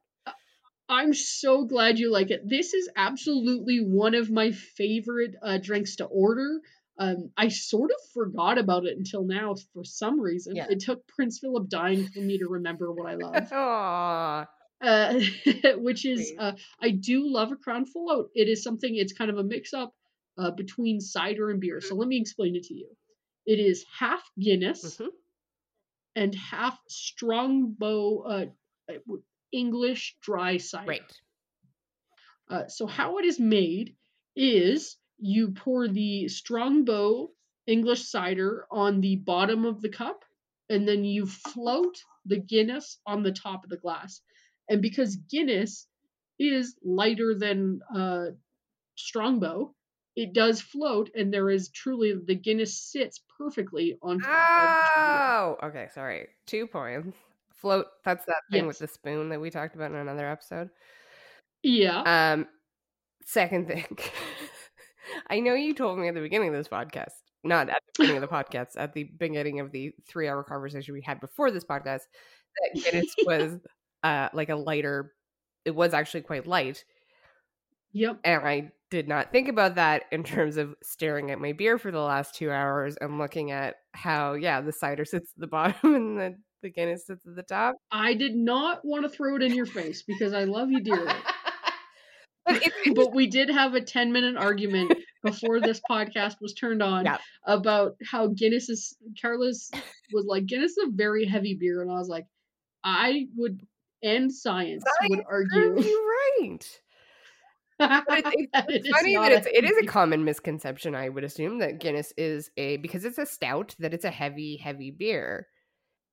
I'm 0.89 1.14
so 1.14 1.66
glad 1.66 1.99
you 1.99 2.12
like 2.12 2.32
it. 2.32 2.47
This 2.47 2.74
is 2.74 2.89
absolutely 2.95 3.80
one 3.80 4.14
of 4.14 4.30
my 4.30 4.52
favorite 4.52 5.36
uh, 5.41 5.58
drinks 5.58 5.95
to 5.97 6.06
order. 6.06 6.62
Um, 7.02 7.32
I 7.36 7.47
sort 7.47 7.89
of 7.89 7.97
forgot 8.14 8.60
about 8.60 8.86
it 8.86 8.95
until 8.95 9.24
now 9.24 9.56
for 9.74 9.84
some 9.84 10.22
reason. 10.22 10.56
Yeah. 10.56 10.68
It 10.70 10.82
took 10.82 11.08
Prince 11.08 11.39
Philip 11.39 11.68
dying 11.68 12.08
for 12.08 12.20
me 12.20 12.38
to 12.38 12.47
remember 12.47 12.91
what 12.91 13.10
I 13.10 13.16
love. 13.16 14.47
Uh, 14.82 15.20
which 15.78 16.06
is 16.08 16.34
uh, 16.39 16.54
I 16.82 16.89
do 16.89 17.32
love 17.32 17.52
a 17.52 17.56
crown 17.56 17.86
float. 17.86 18.30
It 18.34 18.47
is 18.47 18.64
something. 18.64 18.95
It's 18.95 19.14
kind 19.14 19.30
of 19.30 19.38
a 19.38 19.43
mix 19.43 19.74
up 19.74 19.93
uh, 20.39 20.49
between 20.52 20.99
cider 20.99 21.52
and 21.52 21.60
beer. 21.60 21.78
Mm-hmm. 21.78 21.88
So 21.88 21.95
let 21.95 22.08
me 22.08 22.20
explain 22.20 22.56
it 22.56 22.64
to 22.64 22.74
you. 22.74 22.89
It 23.45 23.60
is 23.60 23.86
half 23.99 24.24
Guinness 24.39 24.97
Mhm. 24.97 25.10
and 26.16 26.34
half 26.34 26.80
Strongbow 26.88 28.22
uh, 28.22 28.45
uh, 28.89 29.16
English 29.52 30.18
dry 30.22 30.58
cider. 30.58 30.88
Right. 30.88 31.22
Uh, 32.49 32.68
so 32.68 32.88
how 32.88 33.20
it 33.20 33.26
is 33.26 33.39
made 33.39 33.95
is 34.36 34.97
you 35.22 35.51
pour 35.51 35.88
the 35.88 36.28
Strongbow 36.28 37.30
English 37.67 38.09
cider 38.09 38.65
on 38.72 39.01
the 39.01 39.17
bottom 39.17 39.65
of 39.65 39.82
the 39.82 39.89
cup, 39.89 40.26
and 40.69 40.88
then 40.88 41.03
you 41.03 41.26
float 41.26 42.03
the 42.26 42.39
Guinness 42.39 42.99
on 43.05 43.24
the 43.24 43.32
top 43.32 43.63
of 43.63 43.69
the 43.69 43.78
glass. 43.78 44.22
And 44.69 44.82
because 44.82 45.15
Guinness 45.15 45.88
is 46.39 46.76
lighter 46.84 47.36
than 47.36 47.82
uh, 47.95 48.26
Strongbow, 48.95 49.74
it 50.15 50.34
does 50.34 50.59
float, 50.59 51.09
and 51.15 51.34
there 51.34 51.49
is 51.49 51.69
truly 51.69 52.13
the 52.26 52.36
Guinness 52.36 52.78
sits 52.78 53.22
perfectly 53.38 53.97
on 54.01 54.19
top. 54.19 54.30
of 54.30 54.36
the. 54.95 55.01
Oh, 55.01 55.67
okay. 55.67 55.88
Sorry. 55.93 56.28
Two 56.45 56.67
points. 56.67 57.17
Float. 57.53 57.86
That's 58.03 58.26
that 58.26 58.41
thing 58.51 58.65
with 58.65 58.80
the 58.80 58.88
spoon 58.88 59.30
that 59.30 59.39
we 59.39 59.51
talked 59.51 59.76
about 59.76 59.91
in 59.91 59.97
another 59.97 60.28
episode. 60.28 60.69
Yeah. 61.63 62.01
Um, 62.01 62.47
second 63.26 63.67
thing, 63.67 63.86
I 65.32 65.40
know 65.40 65.54
you 65.54 65.74
told 65.74 65.98
me 65.98 66.10
at 66.10 66.14
the 66.14 66.22
beginning 66.22 66.50
of 66.50 66.56
this 66.56 66.68
podcast, 66.68 67.14
not 67.44 67.70
at 67.70 67.82
the 67.96 68.04
beginning 68.04 68.22
of 68.22 68.30
the 68.30 68.36
podcast, 68.36 68.72
at 68.76 68.94
the 68.94 69.06
beginning 69.18 69.62
of 69.62 69.72
the 69.72 69.94
three-hour 70.08 70.44
conversation 70.44 70.94
we 70.94 71.02
had 71.02 71.22
before 71.22 71.50
this 71.52 71.64
podcast, 71.64 72.02
that 72.74 72.84
Guinness 72.84 73.16
was 73.26 73.58
uh 74.04 74.30
like 74.34 74.50
a 74.50 74.56
lighter. 74.56 75.14
It 75.64 75.74
was 75.74 75.94
actually 75.94 76.22
quite 76.22 76.48
light, 76.48 76.84
Yep. 77.94 78.20
and 78.26 78.46
I 78.46 78.72
did 78.90 79.08
not 79.08 79.32
think 79.32 79.48
about 79.48 79.76
that 79.76 80.04
in 80.12 80.24
terms 80.24 80.58
of 80.58 80.76
staring 80.84 81.32
at 81.32 81.40
my 81.40 81.54
beer 81.54 81.78
for 81.78 81.92
the 81.92 82.02
last 82.02 82.36
two 82.36 82.52
hours 82.52 82.98
and 83.00 83.18
looking 83.18 83.52
at 83.52 83.76
how 83.94 84.34
yeah 84.34 84.60
the 84.60 84.74
cider 84.74 85.06
sits 85.06 85.32
at 85.36 85.40
the 85.40 85.48
bottom 85.56 85.96
and 85.96 86.18
the 86.20 86.36
the 86.62 86.70
Guinness 86.70 87.08
sits 87.08 87.26
at 87.26 87.36
the 87.36 87.44
top. 87.44 87.76
I 87.92 88.14
did 88.14 88.36
not 88.36 88.82
want 88.84 89.04
to 89.04 89.10
throw 89.10 89.36
it 89.36 89.42
in 89.42 89.54
your 89.56 89.66
face 89.66 90.04
because 90.04 90.34
I 90.34 90.44
love 90.44 90.70
you 90.70 90.82
dearly. 90.84 91.12
but 92.46 92.62
but 92.96 93.16
we 93.16 93.28
did 93.28 93.50
have 93.50 93.74
a 93.74 93.82
10 93.82 94.12
minute 94.12 94.36
argument 94.38 94.94
before 95.24 95.59
this 95.59 95.82
podcast 95.89 96.36
was 96.41 96.53
turned 96.53 96.82
on 96.82 97.05
Yeah. 97.05 97.17
about 97.45 97.95
how 98.05 98.28
Guinness 98.28 98.69
is 98.69 98.95
Carlos 99.22 99.69
was 100.13 100.26
like 100.26 100.45
Guinness 100.45 100.72
is 100.78 100.88
a 100.88 100.91
very 100.91 101.26
heavy 101.26 101.55
beer 101.55 101.82
and 101.82 101.91
I 101.91 101.95
was 101.95 102.09
like 102.09 102.26
I 102.84 103.28
would 103.36 103.61
end 104.03 104.34
science, 104.34 104.84
would 105.09 105.22
argue 105.30 105.74
proves 105.74 105.86
you 105.86 106.09
right. 106.49 106.80
But 107.80 108.03
it- 108.09 108.26
it's 108.26 108.51
that 108.53 108.69
it 108.72 108.86
is 108.86 108.91
funny 108.91 109.15
that 109.15 109.32
it's 109.32 109.47
it 109.47 109.63
is 109.63 109.78
a 109.78 109.86
common 109.88 110.24
misconception 110.24 110.93
i 110.95 111.09
would 111.09 111.24
assume 111.24 111.59
that 111.59 111.80
guinness 111.80 112.13
is 112.17 112.49
a 112.57 112.78
because 112.78 113.05
it's 113.05 113.17
a 113.17 113.26
stout 113.26 113.76
that 113.80 113.93
it's 113.93 114.05
a 114.05 114.11
heavy 114.11 114.57
heavy 114.57 114.91
beer 114.91 115.47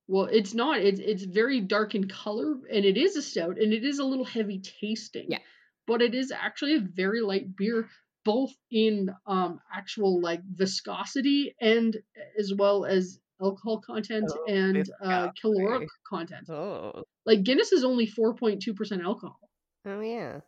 well 0.06 0.24
it's 0.24 0.54
not 0.54 0.80
it's 0.80 1.00
it's 1.00 1.24
very 1.24 1.60
dark 1.60 1.94
in 1.94 2.08
color 2.08 2.54
and 2.72 2.84
it 2.86 2.96
is 2.96 3.16
a 3.16 3.22
stout 3.22 3.58
and 3.58 3.72
it 3.74 3.84
is 3.84 3.98
a 3.98 4.04
little 4.04 4.24
heavy 4.24 4.60
tasting 4.80 5.26
Yeah. 5.28 5.38
but 5.86 6.00
it 6.00 6.14
is 6.14 6.32
actually 6.32 6.74
a 6.76 6.80
very 6.80 7.20
light 7.20 7.54
beer 7.56 7.88
both 8.24 8.52
in 8.70 9.10
um 9.26 9.60
actual 9.74 10.20
like 10.20 10.40
viscosity 10.44 11.54
and 11.60 11.96
as 12.38 12.52
well 12.54 12.84
as 12.84 13.18
alcohol 13.40 13.80
content 13.80 14.30
Oh, 14.30 14.44
and 14.48 14.88
uh 15.02 15.28
caloric 15.40 15.88
content. 16.08 16.48
Oh. 16.50 17.04
Like 17.24 17.42
guinness 17.42 17.72
is 17.72 17.84
only 17.84 18.06
4.2% 18.06 19.02
alcohol. 19.02 19.38
Oh 19.86 20.00
yeah. 20.00 20.40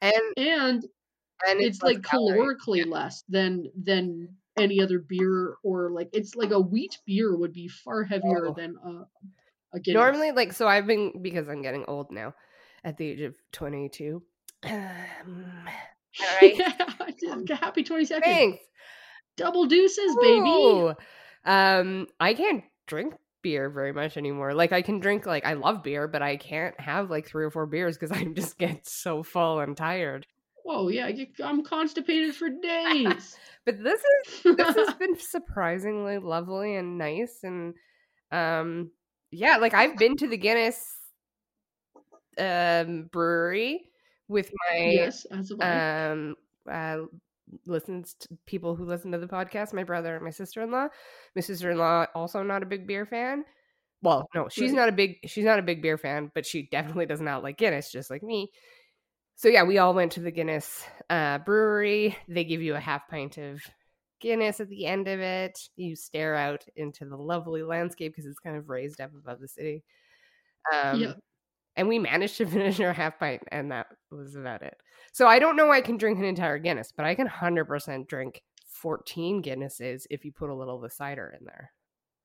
And 0.00 0.12
and 0.36 0.84
and 1.46 1.60
it's, 1.60 1.82
less 1.82 1.94
like 1.94 2.02
calorically 2.02 2.86
less 2.86 3.22
than 3.28 3.70
than 3.80 4.36
any 4.58 4.80
other 4.80 4.98
beer 4.98 5.54
or 5.62 5.90
like 5.90 6.08
it's 6.12 6.34
like 6.34 6.50
a 6.50 6.60
wheat 6.60 6.98
beer 7.06 7.36
would 7.36 7.52
be 7.52 7.68
far 7.68 8.02
heavier 8.02 8.48
Oh. 8.48 8.54
than 8.56 8.74
a, 8.84 9.76
a 9.76 9.80
Guinness. 9.80 10.00
normally 10.00 10.32
like 10.32 10.52
so 10.52 10.66
i've 10.66 10.86
been 10.86 11.22
because 11.22 11.48
i'm 11.48 11.62
getting 11.62 11.84
old 11.86 12.10
now 12.10 12.34
at 12.84 12.96
the 12.96 13.06
age 13.06 13.20
of 13.20 13.34
22 13.52 14.20
um, 14.64 15.68
all 16.20 16.26
right. 16.42 17.50
Happy 17.50 17.84
22nd 17.84 18.20
thanks. 18.22 18.64
Double 19.36 19.66
deuces 19.66 20.16
baby. 20.20 20.48
Ooh. 20.48 20.94
um 21.44 22.06
i 22.18 22.34
can't 22.34 22.64
drink 22.86 23.14
beer 23.42 23.70
very 23.70 23.92
much 23.92 24.16
anymore. 24.16 24.52
Like 24.54 24.72
i 24.72 24.82
can 24.82 24.98
drink 24.98 25.24
like 25.26 25.46
i 25.46 25.52
love 25.54 25.82
beer 25.84 26.08
but 26.08 26.22
i 26.22 26.36
can't 26.36 26.78
have 26.80 27.08
like 27.10 27.26
three 27.28 27.44
or 27.44 27.50
four 27.50 27.66
beers 27.66 27.96
because 27.96 28.10
i 28.18 28.24
just 28.24 28.58
get 28.58 28.86
so 28.88 29.22
full 29.22 29.60
and 29.60 29.76
tired. 29.76 30.26
Whoa 30.64 30.88
yeah 30.88 31.06
I 31.06 31.12
get- 31.12 31.40
i'm 31.42 31.62
constipated 31.64 32.34
for 32.34 32.48
days. 32.48 33.36
But 33.64 33.84
this 33.84 34.00
is 34.00 34.56
this 34.56 34.76
has 34.76 34.94
been 34.94 35.18
surprisingly 35.18 36.16
lovely 36.16 36.74
and 36.74 36.96
nice 36.96 37.40
and 37.42 37.74
um 38.32 38.90
yeah 39.30 39.58
like 39.58 39.74
i've 39.74 39.98
been 39.98 40.16
to 40.16 40.26
the 40.26 40.38
guinness 40.38 40.96
um 42.38 43.10
brewery 43.12 43.90
with 44.28 44.50
my 44.70 44.78
yes 44.78 45.24
as 45.26 45.52
I. 45.60 46.10
um 46.12 46.36
uh 46.70 46.98
listens 47.64 48.14
to 48.20 48.28
people 48.46 48.76
who 48.76 48.84
listen 48.84 49.10
to 49.12 49.18
the 49.18 49.26
podcast 49.26 49.72
my 49.72 49.82
brother 49.84 50.14
and 50.14 50.24
my 50.24 50.30
sister-in-law. 50.30 50.86
My 51.34 51.40
sister-in-law 51.40 52.06
also 52.14 52.42
not 52.42 52.62
a 52.62 52.66
big 52.66 52.86
beer 52.86 53.06
fan. 53.06 53.44
Well 54.02 54.28
no 54.34 54.48
she's 54.48 54.72
not 54.72 54.88
a 54.88 54.92
big 54.92 55.16
she's 55.24 55.46
not 55.46 55.58
a 55.58 55.62
big 55.62 55.80
beer 55.82 55.96
fan 55.98 56.30
but 56.34 56.44
she 56.44 56.68
definitely 56.70 57.06
does 57.06 57.20
not 57.22 57.42
like 57.42 57.56
guinness 57.56 57.90
just 57.90 58.10
like 58.10 58.22
me. 58.22 58.50
So 59.36 59.48
yeah 59.48 59.62
we 59.62 59.78
all 59.78 59.94
went 59.94 60.12
to 60.12 60.20
the 60.20 60.30
guinness 60.30 60.84
uh 61.08 61.38
brewery. 61.38 62.16
They 62.28 62.44
give 62.44 62.60
you 62.60 62.74
a 62.74 62.80
half 62.80 63.08
pint 63.08 63.38
of 63.38 63.62
guinness 64.20 64.60
at 64.60 64.68
the 64.68 64.84
end 64.84 65.08
of 65.08 65.20
it. 65.20 65.58
You 65.76 65.96
stare 65.96 66.34
out 66.34 66.66
into 66.76 67.06
the 67.06 67.16
lovely 67.16 67.62
landscape 67.62 68.12
because 68.12 68.26
it's 68.26 68.40
kind 68.40 68.56
of 68.56 68.68
raised 68.68 69.00
up 69.00 69.14
above 69.14 69.40
the 69.40 69.48
city. 69.48 69.84
Um 70.70 71.00
yeah 71.00 71.12
and 71.78 71.88
we 71.88 71.98
managed 71.98 72.36
to 72.36 72.46
finish 72.56 72.78
our 72.80 72.92
half 72.92 73.18
pint 73.18 73.42
and 73.50 73.70
that 73.72 73.86
was 74.10 74.34
about 74.36 74.62
it 74.62 74.76
so 75.12 75.26
i 75.26 75.38
don't 75.38 75.56
know 75.56 75.66
why 75.68 75.78
i 75.78 75.80
can 75.80 75.96
drink 75.96 76.18
an 76.18 76.24
entire 76.24 76.58
guinness 76.58 76.92
but 76.94 77.06
i 77.06 77.14
can 77.14 77.26
100% 77.28 78.06
drink 78.08 78.42
14 78.66 79.42
guinnesses 79.42 80.02
if 80.10 80.24
you 80.24 80.32
put 80.32 80.50
a 80.50 80.54
little 80.54 80.76
of 80.76 80.82
the 80.82 80.90
cider 80.90 81.34
in 81.38 81.44
there 81.46 81.72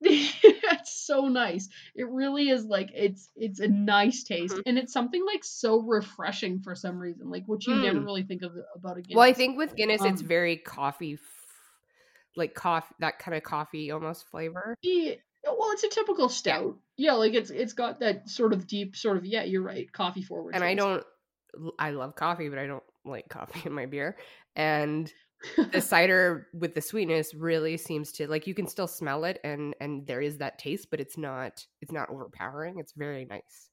it's 0.00 1.06
so 1.06 1.28
nice 1.28 1.68
it 1.94 2.06
really 2.10 2.48
is 2.50 2.64
like 2.66 2.90
it's 2.94 3.30
it's 3.36 3.60
a 3.60 3.68
nice 3.68 4.22
taste 4.24 4.54
Mhm. 4.56 4.62
and 4.66 4.78
it's 4.78 4.92
something 4.92 5.24
like 5.24 5.42
so 5.44 5.80
refreshing 5.80 6.60
for 6.60 6.74
some 6.74 6.98
reason 6.98 7.30
like 7.30 7.44
what 7.46 7.66
you 7.66 7.74
never 7.76 8.00
Mm. 8.00 8.04
really 8.04 8.22
think 8.24 8.42
of 8.42 8.52
about 8.74 8.98
a 8.98 9.02
Guinness. 9.02 9.16
well 9.16 9.24
i 9.24 9.32
think 9.32 9.56
with 9.56 9.74
guinness 9.76 10.04
it's 10.04 10.20
Um, 10.20 10.28
very 10.28 10.56
coffee 10.58 11.14
f- 11.14 11.20
like 12.36 12.54
coffee 12.54 12.94
that 12.98 13.18
kind 13.18 13.36
of 13.36 13.42
coffee 13.44 13.90
almost 13.92 14.26
flavor 14.28 14.74
Yeah, 14.82 15.14
well, 15.44 15.70
it's 15.72 15.84
a 15.84 15.88
typical 15.88 16.28
stout. 16.28 16.76
Yeah, 16.96 17.12
like 17.14 17.34
it's 17.34 17.50
it's 17.50 17.72
got 17.72 18.00
that 18.00 18.28
sort 18.28 18.52
of 18.52 18.66
deep, 18.66 18.96
sort 18.96 19.16
of 19.16 19.24
yeah, 19.26 19.42
you're 19.42 19.62
right, 19.62 19.90
coffee 19.92 20.22
forward. 20.22 20.54
and 20.54 20.64
i 20.64 20.74
don't 20.74 21.04
i 21.78 21.90
love 21.90 22.14
coffee 22.14 22.48
but 22.48 22.58
i 22.58 22.66
don't 22.66 22.82
like 23.04 23.28
coffee 23.28 23.62
in 23.66 23.72
my 23.72 23.86
beer 23.86 24.16
and 24.56 25.12
the 25.72 25.80
cider 25.80 26.48
with 26.54 26.74
the 26.74 26.80
sweetness 26.80 27.34
really 27.34 27.76
seems 27.76 28.12
to 28.12 28.26
like 28.28 28.46
you 28.46 28.54
can 28.54 28.66
still 28.66 28.86
smell 28.88 29.24
it 29.24 29.40
and 29.44 29.74
and 29.80 30.06
there 30.06 30.20
is 30.20 30.38
that 30.38 30.58
taste 30.58 30.88
but 30.90 31.00
it's 31.00 31.18
not 31.18 31.66
it's 31.80 31.92
not 31.92 32.08
overpowering 32.10 32.78
it's 32.78 32.92
very 32.92 33.24
nice 33.24 33.70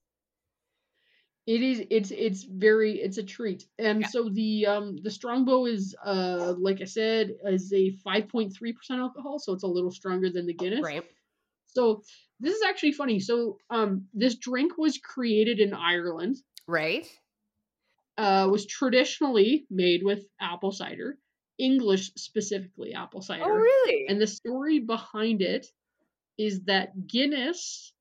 It 1.47 1.61
is. 1.63 1.83
It's 1.89 2.11
it's 2.11 2.43
very. 2.43 3.01
It's 3.01 3.17
a 3.17 3.23
treat. 3.23 3.65
And 3.79 4.01
Yeah. 4.01 4.07
so 4.07 4.29
the 4.29 4.65
um 4.67 4.97
the 4.97 5.09
Strongbow 5.09 5.65
is 5.65 5.95
uh 6.05 6.53
like 6.57 6.81
I 6.81 6.85
said 6.85 7.35
is 7.45 7.73
a 7.73 7.91
five 7.91 8.27
point 8.27 8.53
three 8.53 8.73
percent 8.73 8.99
alcohol, 8.99 9.39
so 9.39 9.53
it's 9.53 9.63
a 9.63 9.67
little 9.67 9.91
stronger 9.91 10.29
than 10.29 10.45
the 10.45 10.53
Guinness. 10.53 10.87
right 10.87 11.05
So 11.67 12.03
this 12.41 12.55
is 12.55 12.63
actually 12.67 12.91
funny. 12.91 13.19
So 13.19 13.57
um 13.69 14.05
this 14.13 14.35
drink 14.35 14.77
was 14.77 14.97
created 14.97 15.59
in 15.59 15.73
Ireland. 15.73 16.37
right 16.67 17.07
Uh, 18.17 18.47
was 18.51 18.65
traditionally 18.65 19.65
made 19.69 20.01
with 20.03 20.25
apple 20.39 20.71
cider, 20.71 21.17
English 21.57 22.11
specifically 22.17 22.93
apple 22.93 23.21
cider. 23.21 23.43
oh 23.45 23.55
really 23.55 24.05
And 24.09 24.19
the 24.19 24.27
story 24.27 24.79
behind 24.79 25.41
it 25.41 25.67
is 26.37 26.63
that 26.65 27.07
Guinness 27.07 27.93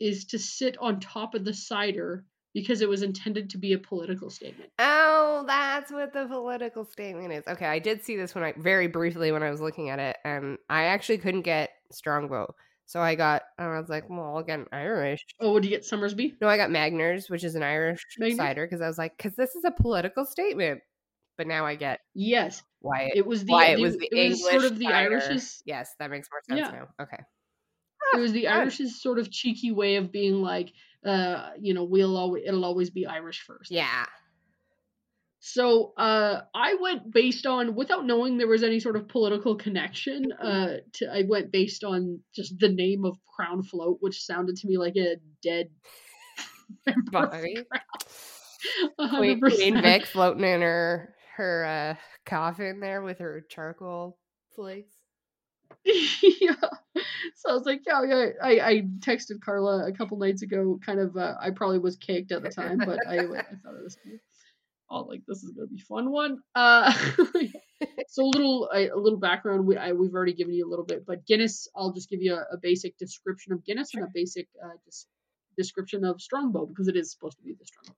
is 0.00 0.24
to 0.26 0.38
sit 0.38 0.76
on 0.78 1.00
top 1.00 1.34
of 1.34 1.44
the 1.44 1.54
cider 1.54 2.24
because 2.54 2.80
it 2.82 2.88
was 2.88 3.02
intended 3.02 3.50
to 3.50 3.58
be 3.58 3.72
a 3.72 3.78
political 3.78 4.30
statement. 4.30 4.70
Oh, 4.78 5.44
that's 5.46 5.90
what 5.90 6.12
the 6.12 6.26
political 6.26 6.84
statement 6.84 7.32
is. 7.32 7.44
Okay, 7.48 7.66
I 7.66 7.80
did 7.80 8.02
see 8.04 8.16
this 8.16 8.34
when 8.34 8.44
I 8.44 8.54
very 8.56 8.86
briefly 8.86 9.32
when 9.32 9.42
I 9.42 9.50
was 9.50 9.60
looking 9.60 9.90
at 9.90 9.98
it, 9.98 10.16
and 10.24 10.58
I 10.70 10.84
actually 10.84 11.18
couldn't 11.18 11.42
get 11.42 11.70
Strongbow, 11.90 12.54
so 12.86 13.00
I 13.00 13.14
got. 13.14 13.42
I 13.58 13.68
was 13.78 13.88
like, 13.88 14.08
well, 14.10 14.36
I'll 14.36 14.42
get 14.42 14.60
Irish. 14.72 15.24
Oh, 15.40 15.52
would 15.52 15.64
you 15.64 15.70
get 15.70 15.84
Somersby? 15.84 16.34
No, 16.40 16.48
I 16.48 16.56
got 16.56 16.70
Magners, 16.70 17.30
which 17.30 17.44
is 17.44 17.54
an 17.54 17.62
Irish 17.62 18.04
Magners? 18.20 18.36
cider, 18.36 18.66
because 18.66 18.80
I 18.82 18.86
was 18.86 18.98
like, 18.98 19.16
because 19.16 19.34
this 19.36 19.54
is 19.54 19.64
a 19.64 19.70
political 19.70 20.24
statement. 20.24 20.80
But 21.36 21.46
now 21.48 21.66
I 21.66 21.74
get 21.74 21.98
Yes. 22.14 22.62
why 22.80 23.04
it, 23.04 23.16
It 23.16 23.26
was 23.26 23.44
the 23.44 23.52
why 23.52 23.66
it 23.68 23.76
the- 23.76 23.82
was 23.82 23.96
the 23.96 24.08
it 24.12 24.28
was 24.28 24.38
English 24.38 24.52
sort 24.52 24.64
of 24.72 24.78
the 24.78 24.84
cider. 24.84 24.96
Irish's 25.16 25.62
Yes, 25.66 25.90
that 25.98 26.10
makes 26.10 26.28
more 26.30 26.40
sense 26.48 26.70
Yeah. 26.72 26.78
now. 26.78 26.88
Okay. 27.04 27.18
it 28.14 28.18
was 28.20 28.32
the. 28.32 28.46
Irish's 28.46 29.02
sort 29.02 29.18
of 29.18 29.30
cheeky 29.32 29.72
way 29.72 29.96
of 29.96 30.12
being 30.12 30.40
like, 30.42 30.72
uh, 31.04 31.50
you 31.58 31.74
know, 31.74 31.82
we'll 31.82 32.16
always 32.16 32.44
it'll 32.46 32.64
always 32.64 32.90
be 32.90 33.04
Irish 33.06 33.40
first. 33.40 33.72
Yeah. 33.72 34.04
So 35.46 35.92
uh, 35.98 36.40
I 36.54 36.76
went 36.80 37.12
based 37.12 37.44
on 37.44 37.74
without 37.74 38.06
knowing 38.06 38.38
there 38.38 38.48
was 38.48 38.62
any 38.62 38.80
sort 38.80 38.96
of 38.96 39.08
political 39.08 39.56
connection. 39.56 40.32
Uh, 40.32 40.76
to, 40.94 41.06
I 41.12 41.24
went 41.28 41.52
based 41.52 41.84
on 41.84 42.20
just 42.34 42.58
the 42.58 42.70
name 42.70 43.04
of 43.04 43.18
Crown 43.36 43.62
Float, 43.62 43.98
which 44.00 44.24
sounded 44.24 44.56
to 44.56 44.66
me 44.66 44.78
like 44.78 44.96
a 44.96 45.16
dead 45.42 45.68
Body. 47.12 47.58
Queen, 49.18 49.38
Queen. 49.38 49.82
Vic 49.82 50.06
floating 50.06 50.44
in 50.44 50.62
her 50.62 51.14
her 51.36 51.64
uh, 51.66 51.94
coffin 52.24 52.80
there 52.80 53.02
with 53.02 53.18
her 53.18 53.44
charcoal 53.50 54.16
flakes. 54.56 54.94
yeah. 55.84 56.54
So 57.34 57.50
I 57.50 57.52
was 57.52 57.66
like, 57.66 57.82
yeah, 57.86 58.02
yeah. 58.04 58.26
I, 58.42 58.60
I 58.60 58.82
texted 59.00 59.42
Carla 59.44 59.86
a 59.86 59.92
couple 59.92 60.16
nights 60.16 60.40
ago. 60.40 60.80
Kind 60.86 61.00
of, 61.00 61.18
uh, 61.18 61.34
I 61.38 61.50
probably 61.50 61.80
was 61.80 61.96
caked 61.96 62.32
at 62.32 62.42
the 62.42 62.48
time, 62.48 62.78
but 62.78 62.98
I, 63.06 63.18
I 63.18 63.26
thought 63.26 63.74
it 63.76 63.84
was 63.84 63.98
cool. 64.02 64.18
Oh, 64.90 65.02
like 65.02 65.22
this 65.26 65.42
is 65.42 65.50
gonna 65.50 65.66
be 65.66 65.80
a 65.80 65.84
fun 65.84 66.10
one. 66.10 66.38
Uh, 66.54 66.92
so 68.08 68.24
a 68.24 68.26
little, 68.26 68.68
a, 68.72 68.88
a 68.88 68.96
little 68.96 69.18
background. 69.18 69.66
We, 69.66 69.76
I, 69.76 69.92
we've 69.92 70.14
already 70.14 70.34
given 70.34 70.54
you 70.54 70.66
a 70.66 70.70
little 70.70 70.84
bit, 70.84 71.04
but 71.06 71.26
Guinness. 71.26 71.68
I'll 71.74 71.92
just 71.92 72.08
give 72.10 72.22
you 72.22 72.34
a, 72.34 72.54
a 72.54 72.58
basic 72.60 72.96
description 72.98 73.52
of 73.52 73.64
Guinness 73.64 73.94
and 73.94 74.04
a 74.04 74.08
basic 74.12 74.48
uh, 74.62 74.76
des- 74.84 75.08
description 75.56 76.04
of 76.04 76.20
Strongbow 76.20 76.66
because 76.66 76.88
it 76.88 76.96
is 76.96 77.12
supposed 77.12 77.38
to 77.38 77.44
be 77.44 77.54
the 77.58 77.64
Strongbow. 77.64 77.96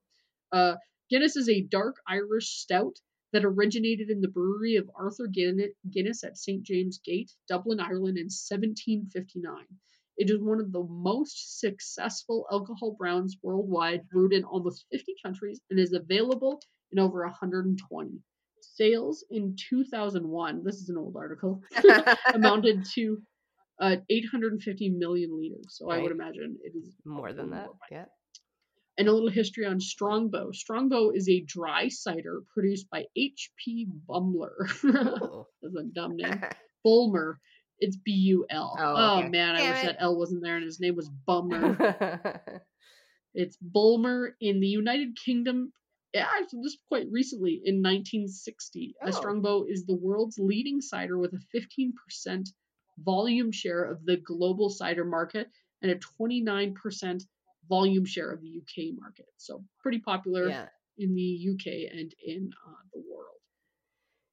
Uh, 0.51 0.75
Guinness 1.09 1.35
is 1.35 1.49
a 1.49 1.61
dark 1.61 1.97
Irish 2.07 2.59
stout 2.59 2.95
that 3.33 3.45
originated 3.45 4.09
in 4.09 4.21
the 4.21 4.27
brewery 4.27 4.77
of 4.77 4.89
Arthur 4.95 5.27
Guinness 5.27 6.23
at 6.23 6.37
St. 6.37 6.63
James 6.63 6.99
Gate, 7.03 7.31
Dublin, 7.47 7.79
Ireland 7.79 8.17
in 8.17 8.25
1759. 8.31 9.65
It 10.17 10.29
is 10.29 10.39
one 10.39 10.59
of 10.59 10.71
the 10.71 10.83
most 10.83 11.59
successful 11.59 12.47
alcohol 12.51 12.95
browns 12.97 13.37
worldwide, 13.43 14.09
brewed 14.09 14.33
in 14.33 14.43
almost 14.45 14.85
50 14.91 15.15
countries, 15.23 15.61
and 15.69 15.79
is 15.79 15.93
available 15.93 16.59
in 16.91 16.99
over 16.99 17.23
120. 17.23 18.11
Sales 18.61 19.23
in 19.31 19.55
2001, 19.69 20.63
this 20.63 20.75
is 20.77 20.89
an 20.89 20.97
old 20.97 21.15
article, 21.15 21.61
amounted 22.33 22.85
to 22.95 23.17
uh, 23.81 23.95
850 24.09 24.89
million 24.89 25.37
liters. 25.39 25.65
So 25.69 25.89
I 25.89 25.99
would 25.99 26.11
imagine 26.11 26.57
it 26.63 26.77
is 26.77 26.93
More 27.05 27.33
than 27.33 27.49
that. 27.51 27.67
worldwide 27.67 27.89
Yeah. 27.91 28.05
and 28.97 29.07
a 29.07 29.11
little 29.11 29.29
history 29.29 29.65
on 29.65 29.79
Strongbow. 29.79 30.51
Strongbow 30.51 31.11
is 31.11 31.27
a 31.29 31.41
dry 31.41 31.87
cider 31.87 32.41
produced 32.53 32.89
by 32.89 33.05
H.P. 33.15 33.87
Bumler. 34.07 34.53
Ooh. 34.85 35.45
That's 35.61 35.75
a 35.75 35.83
dumb 35.93 36.15
name. 36.17 36.41
Bulmer. 36.83 37.39
It's 37.79 37.95
B 37.97 38.11
U 38.11 38.45
L. 38.49 38.75
Oh, 38.79 39.19
okay. 39.19 39.29
man, 39.29 39.55
I 39.55 39.69
wish 39.69 39.83
it. 39.83 39.85
that 39.85 39.97
L 39.99 40.17
wasn't 40.17 40.41
there 40.43 40.55
and 40.55 40.65
his 40.65 40.79
name 40.79 40.95
was 40.95 41.09
Bummer. 41.27 42.41
it's 43.35 43.55
Bulmer 43.61 44.35
in 44.41 44.59
the 44.59 44.67
United 44.67 45.15
Kingdom. 45.23 45.71
Yeah, 46.13 46.27
actually, 46.39 46.61
this 46.63 46.77
quite 46.87 47.07
recently 47.11 47.61
in 47.63 47.83
1960. 47.83 48.95
Oh. 49.01 49.07
A 49.07 49.13
Strongbow 49.13 49.65
is 49.67 49.85
the 49.85 49.95
world's 49.95 50.39
leading 50.39 50.81
cider 50.81 51.17
with 51.17 51.33
a 51.33 51.57
15% 51.57 52.47
volume 52.99 53.51
share 53.51 53.83
of 53.83 54.03
the 54.05 54.17
global 54.17 54.69
cider 54.69 55.05
market 55.05 55.47
and 55.81 55.91
a 55.91 55.99
29% 56.19 57.23
volume 57.69 58.05
share 58.05 58.31
of 58.31 58.41
the 58.41 58.47
UK 58.47 58.95
market. 58.99 59.27
So 59.37 59.63
pretty 59.81 59.99
popular 59.99 60.47
yeah. 60.49 60.65
in 60.97 61.13
the 61.13 61.49
UK 61.51 61.91
and 61.91 62.11
in 62.25 62.49
uh, 62.67 62.71
the 62.93 63.01
world. 63.11 63.39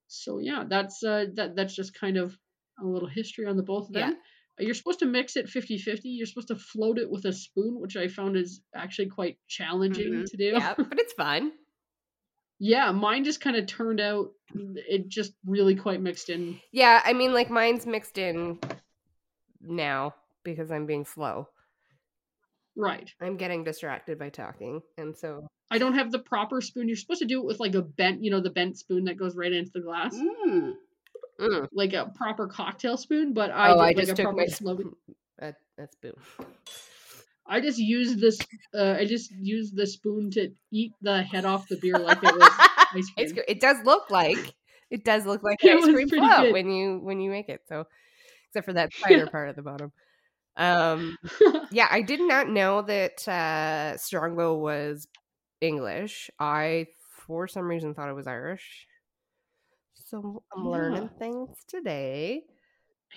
So 0.07 0.39
yeah, 0.39 0.63
that's 0.67 1.03
uh, 1.03 1.25
that 1.35 1.55
that's 1.55 1.75
just 1.75 1.99
kind 1.99 2.17
of 2.17 2.37
a 2.81 2.85
little 2.85 3.09
history 3.09 3.45
on 3.45 3.57
the 3.57 3.63
both 3.63 3.87
of 3.87 3.93
them. 3.93 4.11
Yeah. 4.11 4.15
Uh, 4.59 4.65
You're 4.65 4.73
supposed 4.75 4.99
to 4.99 5.05
mix 5.05 5.35
it 5.35 5.47
50-50. 5.47 5.99
You're 6.03 6.25
supposed 6.25 6.47
to 6.47 6.55
float 6.55 6.97
it 6.97 7.09
with 7.09 7.25
a 7.25 7.33
spoon, 7.33 7.79
which 7.79 7.97
I 7.97 8.07
found 8.07 8.37
is 8.37 8.61
actually 8.73 9.09
quite 9.09 9.37
challenging 9.47 10.13
Mhm. 10.13 10.25
to 10.25 10.37
do. 10.37 10.51
Yeah, 10.53 10.73
but 10.77 10.97
it's 10.97 11.13
fun. 11.13 11.51
Yeah, 12.59 12.91
mine 12.91 13.23
just 13.23 13.41
kind 13.41 13.55
of 13.55 13.67
turned 13.67 13.99
out 13.99 14.31
it 14.53 15.07
just 15.07 15.33
really 15.45 15.75
quite 15.75 16.01
mixed 16.01 16.29
in. 16.29 16.59
Yeah, 16.71 17.01
I 17.03 17.13
mean, 17.13 17.33
like 17.33 17.49
mine's 17.49 17.85
mixed 17.85 18.17
in 18.17 18.59
now 19.61 20.15
because 20.43 20.71
I'm 20.71 20.85
being 20.85 21.05
slow. 21.05 21.49
Right. 22.77 23.09
I'm 23.21 23.37
getting 23.37 23.63
distracted 23.63 24.19
by 24.19 24.29
talking, 24.29 24.81
and 24.97 25.15
so 25.15 25.47
I 25.71 25.77
don't 25.77 25.93
have 25.93 26.11
the 26.11 26.19
proper 26.19 26.61
spoon. 26.61 26.87
You're 26.87 26.97
supposed 26.97 27.21
to 27.21 27.27
do 27.27 27.39
it 27.39 27.45
with 27.45 27.59
like 27.59 27.75
a 27.75 27.81
bent, 27.81 28.23
you 28.23 28.31
know, 28.31 28.41
the 28.41 28.49
bent 28.49 28.77
spoon 28.77 29.05
that 29.05 29.17
goes 29.17 29.35
right 29.35 29.51
into 29.51 29.71
the 29.73 29.81
glass, 29.81 30.15
mm. 30.15 30.73
Mm. 31.39 31.67
like 31.73 31.93
a 31.93 32.11
proper 32.15 32.47
cocktail 32.47 32.97
spoon. 32.97 33.33
But 33.33 33.51
I 33.51 33.69
oh, 33.69 33.73
did 33.73 33.79
I 33.79 33.83
like 33.85 33.97
just 33.97 34.11
a 34.11 34.15
took 34.15 34.23
proper 34.25 34.37
my 34.37 34.45
slow. 34.47 34.77
sp- 34.77 34.95
a, 35.39 35.53
a 35.77 35.87
spoon. 35.87 36.13
I 37.47 37.61
just 37.61 37.77
used 37.77 38.19
this. 38.19 38.39
Uh, 38.73 38.95
I 38.97 39.05
just 39.05 39.31
used 39.31 39.75
the 39.75 39.85
spoon 39.85 40.31
to 40.31 40.51
eat 40.71 40.93
the 41.01 41.21
head 41.21 41.45
off 41.45 41.67
the 41.67 41.77
beer 41.77 41.97
like 41.99 42.23
it 42.23 42.35
was 42.35 42.51
ice 43.17 43.31
cream. 43.31 43.45
It 43.47 43.59
does 43.59 43.77
look 43.85 44.09
like 44.09 44.53
it 44.89 45.03
does 45.03 45.25
look 45.25 45.43
like 45.43 45.57
It 45.63 45.77
ice 45.77 45.85
cream 45.85 46.09
float 46.09 46.51
when 46.51 46.69
you 46.69 46.99
when 46.99 47.19
you 47.19 47.29
make 47.29 47.49
it. 47.49 47.61
So 47.67 47.85
except 48.49 48.65
for 48.65 48.73
that 48.73 48.93
cider 48.99 49.27
part 49.27 49.49
at 49.49 49.55
the 49.55 49.61
bottom. 49.61 49.91
Um, 50.57 51.17
yeah, 51.71 51.87
I 51.91 52.01
did 52.01 52.21
not 52.21 52.47
know 52.47 52.81
that 52.83 53.27
uh, 53.27 53.97
Strongbow 53.97 54.55
was 54.55 55.07
English. 55.59 56.29
I, 56.39 56.87
for 57.27 57.47
some 57.47 57.65
reason, 57.65 57.93
thought 57.93 58.09
it 58.09 58.15
was 58.15 58.27
Irish. 58.27 58.87
So 59.95 60.43
I'm 60.55 60.69
learning 60.69 61.09
things 61.19 61.49
today. 61.67 62.43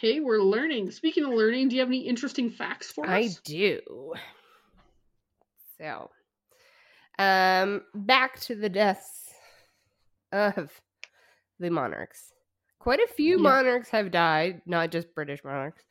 Hey, 0.00 0.20
we're 0.20 0.38
learning. 0.40 0.90
Speaking 0.90 1.24
of 1.24 1.30
learning, 1.30 1.68
do 1.68 1.76
you 1.76 1.80
have 1.80 1.88
any 1.88 2.06
interesting 2.06 2.50
facts 2.50 2.90
for 2.90 3.04
us? 3.04 3.10
I 3.10 3.28
do. 3.44 3.80
So, 5.80 6.10
um, 7.18 7.82
back 7.94 8.38
to 8.40 8.54
the 8.54 8.68
deaths 8.68 9.28
of 10.32 10.70
the 11.58 11.70
monarchs. 11.70 12.32
Quite 12.78 13.00
a 13.00 13.08
few 13.12 13.36
Yeah. 13.36 13.42
monarchs 13.42 13.90
have 13.90 14.10
died, 14.10 14.62
not 14.66 14.90
just 14.90 15.14
British 15.14 15.42
monarchs, 15.44 15.84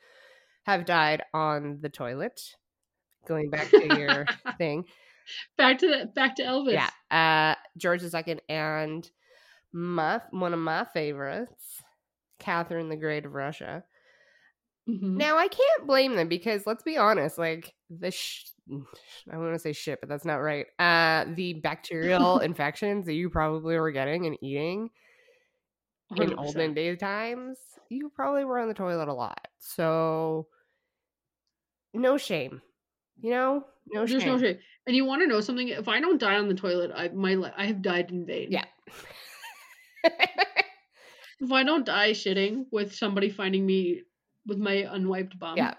have 0.66 0.86
died 0.86 1.24
on 1.34 1.80
the 1.82 1.90
toilet. 1.90 2.56
Going 3.28 3.50
back 3.50 3.70
to 3.70 3.98
your 3.98 4.26
thing. 4.58 4.86
back 5.58 5.80
to 5.80 5.88
that. 5.90 6.16
Back 6.16 6.36
to 6.38 6.44
Elvis. 6.44 6.74
Yeah. 6.74 6.90
Uh 7.12 7.56
George 7.78 8.02
II 8.04 8.40
and 8.48 9.10
my 9.74 10.22
one 10.32 10.54
of 10.54 10.60
my 10.60 10.86
favorites, 10.86 11.82
Catherine 12.40 12.88
the 12.88 12.96
Great 12.96 13.26
of 13.26 13.34
Russia. 13.34 13.84
Mhm. 14.88 15.16
Now 15.18 15.38
I 15.38 15.48
can't 15.48 15.86
blame 15.88 16.16
them 16.16 16.28
because 16.30 16.66
let's 16.66 16.84
be 16.84 16.98
honest, 16.98 17.38
like 17.38 17.74
the 17.90 18.12
sh- 18.12 18.46
I 19.32 19.38
want 19.38 19.54
to 19.54 19.60
say 19.60 19.74
shit, 19.74 20.00
but 20.00 20.10
that's 20.10 20.26
not 20.26 20.38
right. 20.38 20.66
Uh 20.80 21.26
the 21.36 21.54
bacterial 21.56 22.40
infections 22.50 23.06
that 23.06 23.14
you 23.14 23.30
probably 23.30 23.78
were 23.78 23.92
getting 23.92 24.26
and 24.26 24.38
eating 24.42 24.90
in 26.16 26.30
100%. 26.30 26.38
olden 26.38 26.74
day 26.74 26.96
times, 26.96 27.58
you 27.90 28.10
probably 28.16 28.46
were 28.46 28.60
on 28.60 28.70
the 28.70 28.74
toilet 28.74 29.10
a 29.10 29.14
lot. 29.14 29.48
So 29.60 30.48
no 31.94 32.18
shame. 32.18 32.62
You 33.20 33.32
know? 33.32 33.66
No 33.88 34.06
There's 34.06 34.22
shame. 34.24 34.32
no 34.34 34.38
shame. 34.40 34.60
And 34.86 34.96
you 34.96 35.04
want 35.04 35.22
to 35.22 35.28
know 35.28 35.42
something? 35.42 35.68
If 35.68 35.88
I 35.90 36.00
don't 36.00 36.18
die 36.20 36.36
on 36.38 36.48
the 36.48 36.54
toilet, 36.56 36.92
I 36.96 37.10
my 37.10 37.36
I 37.58 37.66
have 37.66 37.82
died 37.82 38.10
in 38.12 38.26
vain. 38.26 38.52
Yeah. 38.52 38.66
If 41.40 41.52
I 41.52 41.64
don't 41.64 41.86
die 41.86 42.12
shitting 42.14 42.66
with 42.72 42.96
somebody 42.96 43.30
finding 43.30 43.64
me 43.64 44.02
with 44.48 44.58
my 44.58 44.88
unwiped 44.90 45.38
bum, 45.40 45.58
yeah. 45.58 45.74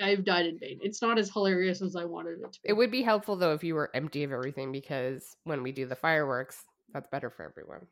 I've 0.00 0.24
died 0.24 0.46
in 0.46 0.58
vain. 0.58 0.78
It's 0.82 1.00
not 1.00 1.18
as 1.18 1.30
hilarious 1.30 1.80
as 1.80 1.96
I 1.96 2.04
wanted 2.04 2.40
it 2.40 2.52
to 2.52 2.60
be. 2.62 2.68
It 2.68 2.74
would 2.74 2.90
be 2.90 3.02
helpful 3.02 3.36
though 3.36 3.54
if 3.54 3.64
you 3.64 3.74
were 3.74 3.90
empty 3.94 4.22
of 4.22 4.32
everything 4.32 4.72
because 4.72 5.36
when 5.44 5.62
we 5.62 5.72
do 5.72 5.86
the 5.86 5.96
fireworks, 5.96 6.64
that's 6.92 7.08
better 7.08 7.30
for 7.30 7.44
everyone. 7.44 7.86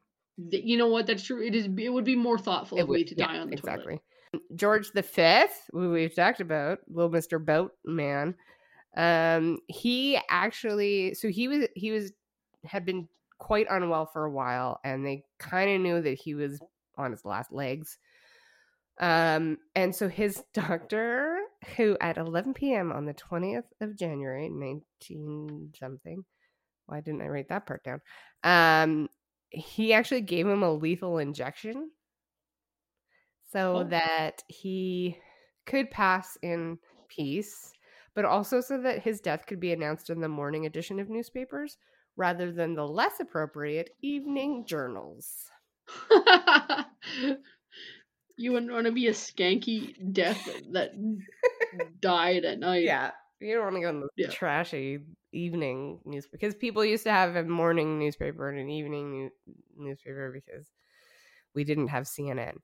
Th- 0.51 0.65
You 0.65 0.77
know 0.77 0.89
what? 0.89 1.07
That's 1.07 1.23
true. 1.23 1.43
It 1.43 1.55
is. 1.55 1.69
It 1.79 1.89
would 1.91 2.05
be 2.05 2.17
more 2.17 2.39
thoughtful 2.39 2.79
of 2.79 2.89
me 2.89 3.05
to 3.05 3.15
yeah, 3.17 3.27
die 3.27 3.39
on 3.39 3.49
the 3.49 3.55
exactly. 3.55 4.01
toilet. 4.33 4.43
George 4.57 4.91
the 4.93 5.03
Fifth, 5.03 5.69
who 5.73 5.91
we've 5.91 6.15
talked 6.15 6.41
about, 6.41 6.79
little 6.89 7.11
Mister 7.11 7.39
Boat 7.39 7.73
Man. 7.85 8.35
Um, 8.97 9.59
he 9.69 10.19
actually, 10.29 11.15
so 11.15 11.29
he 11.29 11.49
was 11.49 11.67
he 11.75 11.91
was 11.91 12.13
had 12.65 12.85
been 12.85 13.09
quite 13.39 13.67
unwell 13.71 14.07
for 14.07 14.25
a 14.25 14.31
while, 14.31 14.79
and 14.85 15.05
they 15.05 15.25
kind 15.39 15.71
of 15.71 15.81
knew 15.81 16.01
that 16.03 16.19
he 16.19 16.35
was 16.35 16.61
on 16.97 17.11
his 17.11 17.25
last 17.25 17.53
legs. 17.53 17.99
Um, 19.03 19.59
and 19.75 19.95
so 19.95 20.09
his 20.09 20.43
doctor, 20.55 21.41
who 21.77 21.99
at 22.01 22.19
11 22.19 22.55
p.m. 22.55 22.93
on 22.93 23.07
the 23.07 23.15
20th 23.15 23.67
of 23.83 23.99
January, 23.99 24.49
19 24.49 25.73
something, 25.79 26.25
why 26.87 27.01
didn't 27.01 27.23
I 27.23 27.29
write 27.29 27.49
that 27.51 27.67
part 27.67 27.85
down? 27.85 28.01
Um, 28.45 29.11
he 29.51 29.93
actually 29.93 30.23
gave 30.23 30.47
him 30.49 30.63
a 30.65 30.73
lethal 30.73 31.19
injection 31.19 31.91
so 33.51 33.85
Oh. 33.85 33.85
that 33.85 34.43
he 34.49 35.19
could 35.67 35.91
pass 35.91 36.39
in 36.43 36.79
peace, 37.09 37.73
but 38.15 38.25
also 38.25 38.61
so 38.61 38.81
that 38.83 39.03
his 39.03 39.21
death 39.21 39.47
could 39.47 39.61
be 39.61 39.73
announced 39.73 40.11
in 40.11 40.21
the 40.21 40.29
morning 40.29 40.67
edition 40.67 40.99
of 41.01 41.11
newspapers 41.11 41.79
rather 42.17 42.53
than 42.53 42.75
the 42.75 42.87
less 42.87 43.21
appropriate 43.21 43.91
evening 44.03 44.65
journals. 44.67 45.51
you 48.37 48.53
wouldn't 48.53 48.73
want 48.73 48.87
to 48.87 48.93
be 48.93 49.09
a 49.09 49.13
skanky 49.13 49.95
death 50.13 50.49
that 50.73 50.93
died 52.01 52.45
at 52.45 52.59
night. 52.59 52.85
Yeah. 52.85 53.11
You 53.41 53.55
don't 53.55 53.65
want 53.65 53.77
to 53.77 53.81
go 53.83 53.89
in 53.89 54.01
the 54.01 54.09
Yeah. 54.17 54.29
trashy 54.29 55.01
evening 55.33 56.01
news 56.05 56.29
because 56.31 56.55
people 56.55 56.85
used 56.85 57.05
to 57.05 57.13
have 57.13 57.35
a 57.37 57.43
morning 57.43 57.99
newspaper 57.99 58.49
and 58.49 58.59
an 58.59 58.69
evening 58.69 59.11
new- 59.11 59.31
newspaper 59.77 60.31
because 60.33 60.67
we 61.55 61.65
didn't 61.65 61.89
have 61.89 62.05
CNN 62.05 62.57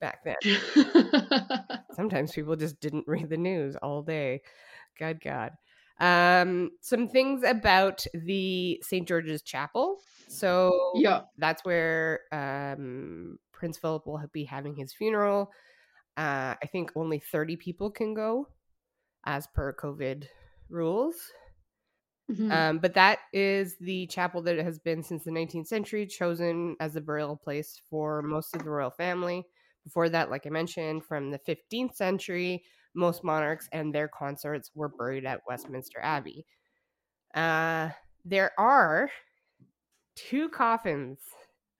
back 0.00 0.24
then. 0.24 0.36
Sometimes 1.94 2.32
people 2.32 2.56
just 2.56 2.80
didn't 2.80 3.06
read 3.06 3.28
the 3.28 3.36
news 3.36 3.76
all 3.76 4.02
day. 4.02 4.40
God, 4.98 5.20
God. 5.22 5.52
Um, 6.00 6.70
some 6.80 7.08
things 7.08 7.42
about 7.44 8.06
the 8.14 8.80
St. 8.82 9.06
George's 9.06 9.42
Chapel. 9.42 9.98
So 10.28 10.92
yeah. 10.94 11.22
that's 11.38 11.64
where 11.64 12.20
um, 12.32 13.38
Prince 13.58 13.78
Philip 13.78 14.06
will 14.06 14.22
be 14.32 14.44
having 14.44 14.76
his 14.76 14.94
funeral. 14.94 15.52
Uh, 16.16 16.56
I 16.62 16.66
think 16.72 16.92
only 16.96 17.20
30 17.20 17.56
people 17.56 17.90
can 17.90 18.14
go 18.14 18.48
as 19.24 19.46
per 19.48 19.74
COVID 19.74 20.28
rules. 20.70 21.32
Mhm. 22.28 22.50
Um, 22.50 22.78
but 22.78 22.94
that 22.94 23.20
is 23.32 23.76
the 23.78 24.06
chapel 24.06 24.40
that 24.42 24.58
has 24.58 24.78
been 24.78 25.02
since 25.02 25.24
the 25.24 25.30
19th 25.30 25.66
century, 25.68 26.06
chosen 26.06 26.76
as 26.80 26.94
the 26.94 27.00
burial 27.00 27.36
place 27.36 27.78
for 27.90 28.22
most 28.22 28.54
of 28.54 28.64
the 28.64 28.70
royal 28.70 28.90
family. 28.90 29.44
Before 29.84 30.08
that, 30.08 30.30
like 30.30 30.46
I 30.46 30.50
mentioned, 30.50 31.04
from 31.04 31.30
the 31.30 31.38
15th 31.38 31.94
century, 31.94 32.64
most 32.94 33.22
monarchs 33.22 33.68
and 33.72 33.94
their 33.94 34.08
consorts 34.08 34.70
were 34.74 34.88
buried 34.88 35.26
at 35.26 35.42
Westminster 35.46 36.00
Abbey. 36.00 36.46
Uh, 37.34 37.90
there 38.24 38.52
are 38.60 39.10
two 40.14 40.48
coffins 40.50 41.20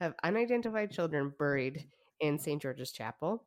of 0.00 0.14
unidentified 0.22 0.90
children 0.90 1.32
buried 1.38 1.84
in 2.20 2.38
St. 2.38 2.60
George's 2.60 2.92
Chapel. 2.92 3.44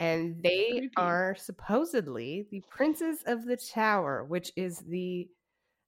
And 0.00 0.42
they 0.42 0.88
are 0.96 1.34
supposedly 1.34 2.46
the 2.50 2.62
princes 2.70 3.24
of 3.26 3.44
the 3.44 3.56
tower, 3.56 4.24
which 4.24 4.52
is 4.56 4.78
the 4.78 5.28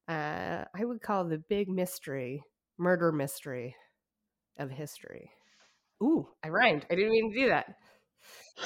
uh, 0.08 0.64
I 0.74 0.84
would 0.84 1.00
call 1.00 1.24
the 1.24 1.38
big 1.38 1.68
mystery, 1.68 2.42
murder 2.76 3.12
mystery 3.12 3.76
of 4.58 4.68
history. 4.70 5.30
Ooh, 6.02 6.26
I 6.42 6.48
rhymed. 6.48 6.86
I 6.90 6.96
didn't 6.96 7.12
mean 7.12 7.32
to 7.32 7.38
do 7.38 7.48
that. 7.48 7.76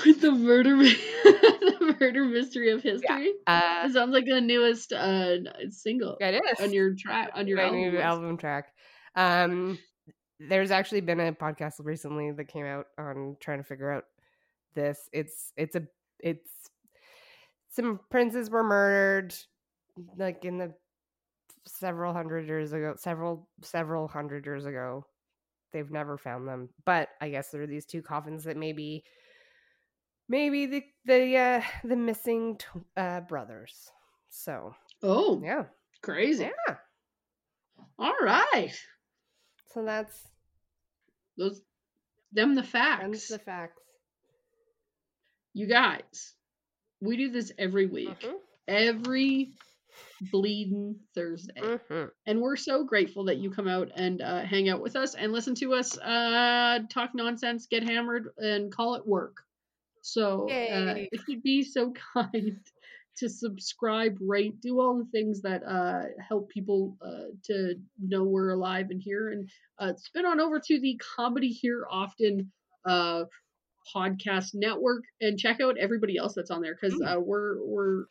the 0.21 0.33
murder, 0.33 0.77
the 0.79 1.97
murder 2.01 2.25
mystery 2.25 2.71
of 2.71 2.83
history. 2.83 3.35
Uh, 3.47 3.83
It 3.85 3.93
sounds 3.93 4.13
like 4.13 4.25
the 4.25 4.41
newest 4.41 4.93
uh 4.93 5.37
single 5.69 6.17
it 6.21 6.43
is 6.43 6.61
on 6.61 6.73
your 6.73 6.95
track 6.95 7.33
on 7.35 7.47
your 7.47 7.61
album. 7.61 7.97
album 7.97 8.37
track. 8.39 8.73
Um, 9.15 9.79
there's 10.41 10.71
actually 10.71 11.01
been 11.01 11.21
a 11.21 11.33
podcast 11.33 11.75
recently 11.79 12.31
that 12.33 12.49
came 12.49 12.67
out 12.67 12.87
on 12.99 13.37
trying 13.41 13.59
to 13.59 13.65
figure 13.65 13.91
out 13.91 14.05
this. 14.75 15.09
It's 15.13 15.53
it's 15.57 15.77
a 15.77 15.83
it's 16.21 16.51
some 17.71 18.01
princes 18.11 18.51
were 18.51 18.65
murdered 18.65 19.35
like 20.17 20.45
in 20.45 20.59
the 20.59 20.75
several 21.67 22.13
hundred 22.13 22.47
years 22.47 22.73
ago, 22.73 22.95
several 22.99 23.49
several 23.63 24.09
hundred 24.09 24.45
years 24.47 24.67
ago. 24.67 25.07
They've 25.73 25.91
never 25.91 26.17
found 26.17 26.47
them, 26.47 26.69
but 26.85 27.09
I 27.21 27.31
guess 27.31 27.51
there 27.51 27.63
are 27.63 27.67
these 27.67 27.87
two 27.87 28.03
coffins 28.03 28.45
that 28.45 28.57
maybe 28.57 29.05
maybe 30.29 30.67
the 30.67 30.85
the 31.05 31.37
uh 31.37 31.63
the 31.85 31.97
missing 31.97 32.57
tw- 32.59 32.87
uh 32.97 33.21
brothers. 33.23 33.91
So 34.31 34.75
Oh, 35.03 35.41
yeah, 35.45 35.65
crazy! 36.03 36.51
yeah. 36.69 36.77
All 37.99 38.15
right, 38.23 38.73
So 39.75 39.85
that's 39.85 40.17
those 41.37 41.61
them 42.33 42.55
the 42.55 42.63
that's 42.63 42.71
facts. 42.71 43.29
the 43.29 43.39
facts. 43.39 43.81
you 45.53 45.67
guys, 45.67 46.35
we 47.01 47.17
do 47.17 47.31
this 47.31 47.53
every 47.59 47.87
week, 47.87 48.21
Mhm, 48.21 48.39
every 48.69 49.53
bleeding 50.33 51.01
Thursday. 51.15 51.61
mhm. 51.61 52.11
and 52.27 52.41
we're 52.41 52.57
so 52.57 52.85
grateful 52.85 53.25
that 53.25 53.37
you 53.39 53.51
come 53.51 53.69
out 53.69 53.91
and 53.97 54.21
uh, 54.23 54.43
hang 54.43 54.69
out 54.69 54.81
with 54.81 54.97
us 54.97 55.15
and 55.15 55.33
listen 55.33 55.55
to 55.57 55.75
us 55.75 55.99
uh, 55.99 56.81
talk 56.89 57.15
nonsense, 57.15 57.67
get 57.67 57.83
hammered, 57.83 58.29
and 58.39 58.73
call 58.73 58.95
it 58.95 59.07
work. 59.07 59.39
So 60.03 60.49
uh, 60.51 60.95
if 61.13 61.27
you'd 61.29 61.43
be 61.43 61.63
so 61.65 61.93
kind 62.15 62.61
to 63.19 63.29
subscribe, 63.29 64.17
rate, 64.21 64.61
do 64.61 64.81
all 64.81 64.99
the 64.99 65.11
things 65.13 65.41
that 65.43 65.63
uh, 65.65 66.03
help 66.29 66.49
people 66.51 66.97
uh, 67.01 67.31
to 67.45 67.75
know 68.01 68.25
we're 68.25 68.51
alive 68.51 68.87
and 68.91 69.01
here, 69.03 69.31
and 69.31 69.49
uh, 69.79 69.93
spin 69.97 70.27
on 70.27 70.41
over 70.41 70.61
to 70.61 70.81
the 70.81 71.01
Comedy 71.17 71.49
Here 71.51 71.87
Often 71.91 72.51
uh, 72.85 73.25
podcast 73.95 74.51
network 74.55 75.03
and 75.21 75.39
check 75.39 75.61
out 75.61 75.77
everybody 75.79 76.17
else 76.17 76.35
that's 76.35 76.51
on 76.51 76.63
there 76.63 76.77
because 76.81 76.99
Mm. 77.01 77.17
uh, 77.17 77.21
we're 77.21 77.63
we're 77.65 78.05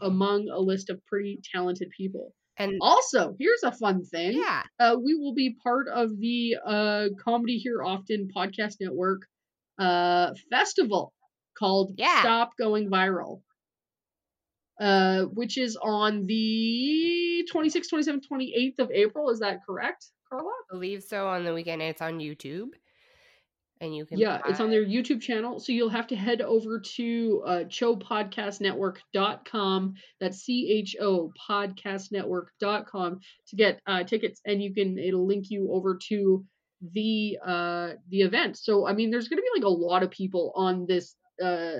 among 0.00 0.48
a 0.48 0.58
list 0.58 0.90
of 0.90 1.04
pretty 1.06 1.40
talented 1.54 1.88
people. 1.96 2.34
And 2.58 2.78
Also, 2.80 3.34
here's 3.38 3.62
a 3.62 3.72
fun 3.72 4.04
thing. 4.04 4.32
yeah, 4.36 4.62
Uh, 4.78 4.96
we 5.02 5.14
will 5.14 5.32
be 5.34 5.56
part 5.62 5.88
of 5.88 6.18
the 6.18 6.56
uh, 6.66 7.08
Comedy 7.22 7.56
Here 7.58 7.82
Often 7.82 8.28
podcast 8.36 8.76
network 8.80 9.22
uh, 9.78 10.34
festival 10.50 11.12
called 11.58 11.94
Yeah. 11.96 12.20
Stop 12.20 12.56
Going 12.58 12.90
Viral, 12.90 13.40
uh, 14.80 15.24
which 15.24 15.58
is 15.58 15.76
on 15.76 16.26
the 16.26 17.46
26th, 17.52 17.92
27th, 17.92 18.22
28th 18.30 18.78
of 18.78 18.90
April. 18.90 19.28
Is 19.30 19.40
that 19.40 19.60
correct, 19.66 20.06
Carla? 20.28 20.48
I 20.48 20.62
believe 20.70 21.02
so. 21.02 21.28
On 21.28 21.44
the 21.44 21.52
weekend, 21.54 21.82
it's 21.82 22.02
on 22.02 22.18
YouTube, 22.18 22.68
and 23.80 23.94
you 23.94 24.06
can 24.06 24.18
Yeah, 24.18 24.40
it's 24.46 24.60
on 24.60 24.70
their 24.70 24.84
YouTube 24.84 25.20
channel. 25.20 25.60
So 25.60 25.72
you'll 25.72 25.88
have 25.90 26.06
to 26.08 26.16
head 26.16 26.40
over 26.40 26.80
to 26.96 27.42
uh, 27.46 27.64
chopodcastnetwork.com. 27.64 29.94
That's 30.20 30.38
C 30.38 30.70
H 30.72 30.96
O 31.00 31.32
podcastnetwork.com 31.48 33.20
to 33.48 33.56
get 33.56 33.80
uh, 33.86 34.02
tickets, 34.04 34.40
and 34.46 34.62
you 34.62 34.72
can 34.74 34.98
it'll 34.98 35.26
link 35.26 35.46
you 35.50 35.72
over 35.72 35.98
to 36.08 36.44
the 36.94 37.38
uh 37.46 37.90
the 38.08 38.22
event. 38.22 38.58
So 38.58 38.86
I 38.86 38.92
mean, 38.92 39.10
there's 39.10 39.28
going 39.28 39.38
to 39.38 39.42
be 39.42 39.60
like 39.60 39.64
a 39.64 39.68
lot 39.68 40.02
of 40.02 40.10
people 40.10 40.52
on 40.56 40.86
this 40.86 41.14
uh 41.42 41.78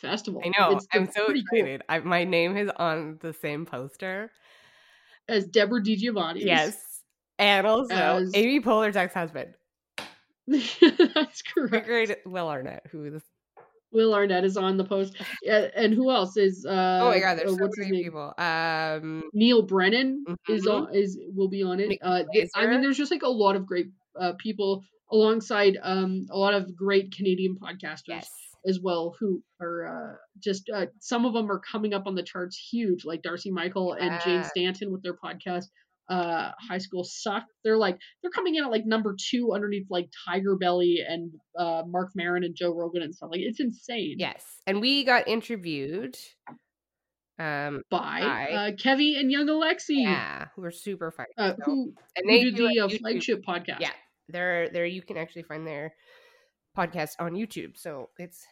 festival. 0.00 0.42
I 0.44 0.48
know. 0.58 0.76
It's 0.76 0.86
I'm 0.92 1.10
so 1.10 1.26
pretty 1.26 1.44
cool. 1.50 1.58
excited. 1.60 1.82
I, 1.88 2.00
my 2.00 2.24
name 2.24 2.56
is 2.56 2.70
on 2.76 3.18
the 3.20 3.32
same 3.32 3.66
poster. 3.66 4.30
As 5.28 5.44
Deborah 5.46 5.80
DiGiovanni. 5.82 6.44
Yes, 6.44 7.02
and 7.38 7.66
also 7.66 7.94
As- 7.94 8.32
Amy 8.34 8.60
Poehler's 8.60 8.96
ex-husband, 8.96 9.54
that's 10.48 11.42
correct. 11.42 11.86
great 11.86 12.16
Will 12.26 12.48
Arnett, 12.48 12.86
who 12.90 13.04
is 13.04 13.22
Will 13.92 14.14
Arnett 14.14 14.44
is 14.44 14.56
on 14.56 14.76
the 14.76 14.84
post. 14.84 15.14
Yeah, 15.42 15.68
and 15.76 15.92
who 15.94 16.10
else 16.10 16.36
is? 16.36 16.64
Uh, 16.64 17.00
oh 17.02 17.10
my 17.10 17.20
god, 17.20 17.38
there's 17.38 17.52
uh, 17.52 17.56
so 17.56 17.62
what's 17.62 17.78
many 17.78 18.02
people. 18.04 18.32
Um, 18.38 19.22
Neal 19.32 19.62
Brennan 19.62 20.24
is 20.48 20.66
Mhm. 20.66 20.72
on 20.88 20.94
is 20.94 21.18
will 21.34 21.48
be 21.48 21.62
on 21.62 21.80
it. 21.80 21.98
Uh, 22.02 22.24
I 22.56 22.66
mean, 22.66 22.80
there's 22.80 22.96
just 22.96 23.10
like 23.10 23.22
a 23.22 23.28
lot 23.28 23.56
of 23.56 23.66
great 23.66 23.88
uh, 24.18 24.32
people 24.38 24.82
alongside 25.12 25.76
um 25.82 26.26
a 26.30 26.38
lot 26.38 26.54
of 26.54 26.74
great 26.76 27.12
Canadian 27.12 27.56
podcasters 27.56 28.08
yes, 28.08 28.30
as 28.66 28.78
well 28.80 29.14
who 29.18 29.42
are 29.60 29.86
uh, 29.86 30.16
just 30.38 30.70
uh, 30.74 30.86
some 31.00 31.24
of 31.24 31.32
them 31.32 31.50
are 31.50 31.60
coming 31.60 31.94
up 31.94 32.06
on 32.06 32.14
the 32.14 32.22
charts 32.22 32.56
huge, 32.70 33.04
like 33.04 33.22
Darcy 33.22 33.50
Michael 33.50 33.92
and 33.94 34.20
Jane 34.22 34.44
Stanton 34.44 34.92
with 34.92 35.02
their 35.02 35.14
podcast. 35.14 35.64
Uh, 36.08 36.50
High 36.68 36.78
School 36.78 37.04
Suck. 37.04 37.44
They're 37.62 37.76
like 37.76 37.96
they're 38.20 38.32
coming 38.32 38.56
in 38.56 38.64
at 38.64 38.70
like 38.72 38.84
number 38.84 39.14
two 39.16 39.52
underneath 39.54 39.86
like 39.90 40.08
Tigerbelly 40.28 40.96
and 41.08 41.30
uh, 41.56 41.84
Marc 41.86 42.10
Maron 42.16 42.42
and 42.42 42.56
Joe 42.56 42.74
Rogan 42.74 43.02
and 43.02 43.14
stuff. 43.14 43.28
Like 43.30 43.42
it's 43.42 43.60
insane. 43.60 44.16
yes, 44.18 44.44
and 44.66 44.80
we 44.80 45.04
got 45.04 45.28
interviewed. 45.28 46.16
Um, 47.38 47.82
By 47.90 48.20
By- 48.20 48.50
uh, 48.52 48.70
Kevy 48.72 49.18
and 49.18 49.30
Young 49.30 49.46
Alexi, 49.46 50.02
yeah, 50.02 50.48
who 50.56 50.64
are 50.64 50.70
super 50.70 51.10
funny. 51.10 51.28
uh, 51.38 51.54
so- 51.56 51.62
who 51.64 51.94
and 52.16 52.24
who 52.24 52.30
they 52.30 52.42
do 52.42 52.50
do 52.52 52.68
the 52.68 52.78
a 52.80 52.84
uh, 52.86 52.88
flagship 52.88 53.42
podcast. 53.46 53.80
Yeah, 53.80 53.92
they're 54.28 54.68
there. 54.68 54.84
You 54.84 55.00
can 55.02 55.16
actually 55.16 55.44
find 55.44 55.66
their 55.66 55.94
podcast 56.76 57.10
on 57.18 57.32
YouTube, 57.32 57.76
so 57.76 58.10
it's 58.18 58.44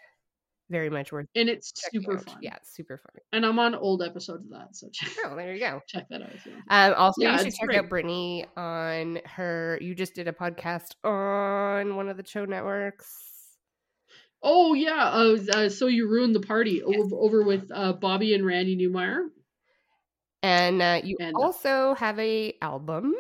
very 0.71 0.91
much 0.91 1.13
worth 1.13 1.27
and 1.35 1.49
it's 1.49 1.73
super 1.75 2.17
out. 2.19 2.25
fun. 2.25 2.37
Yeah, 2.43 2.57
it's 2.57 2.75
super 2.75 2.99
fun. 2.99 3.13
and 3.33 3.47
I'm 3.47 3.59
on 3.59 3.75
old 3.75 4.03
episodes 4.03 4.45
of 4.45 4.51
that, 4.51 4.77
so 4.77 4.89
check, 4.93 5.11
Oh, 5.25 5.35
there 5.35 5.55
you 5.55 5.61
go. 5.61 5.81
check 5.89 6.07
that 6.11 6.21
out. 6.23 6.31
Um, 6.69 6.95
also, 6.99 7.23
Yeah, 7.23 7.33
you 7.33 7.45
should 7.45 7.55
check 7.55 7.67
great. 7.69 7.79
out 7.79 7.89
Brittany 7.89 8.45
on 8.57 9.21
her. 9.25 9.79
You 9.81 9.95
just 9.95 10.15
did 10.15 10.29
a 10.29 10.33
podcast 10.33 10.95
on 11.05 11.97
one 11.97 12.09
of 12.09 12.17
the 12.19 12.27
show 12.27 12.45
networks. 12.45 13.25
Oh 14.43 14.75
yeah, 14.75 15.09
uh, 15.11 15.37
uh, 15.55 15.69
so 15.69 15.87
you 15.87 16.09
ruined 16.09 16.35
the 16.35 16.41
party 16.41 16.83
Yes. 16.87 17.01
over, 17.01 17.17
over 17.17 17.43
with 17.43 17.71
uh, 17.75 17.95
Bobby 17.95 18.35
and 18.35 18.45
Randy 18.47 18.77
Newmeyer. 18.77 19.27
And 20.43 20.81
uh, 20.81 21.01
you 21.03 21.17
And- 21.19 21.35
also 21.35 21.95
have 21.95 22.19
a 22.21 22.55
album 22.63 23.15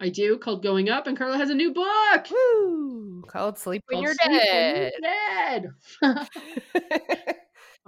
I 0.00 0.08
do 0.08 0.38
called 0.38 0.62
Going 0.62 0.88
Up, 0.88 1.06
and 1.06 1.16
Carla 1.16 1.36
has 1.36 1.50
a 1.50 1.54
new 1.54 1.72
book 1.72 2.26
woo, 2.30 3.22
called 3.28 3.58
Sleep 3.58 3.82
When 3.88 4.02
You're 4.02 4.14
Sleep 4.14 4.30
When 4.30 4.40
Dead. 4.40 4.92
You're 6.02 6.14
Dead. 6.14 7.36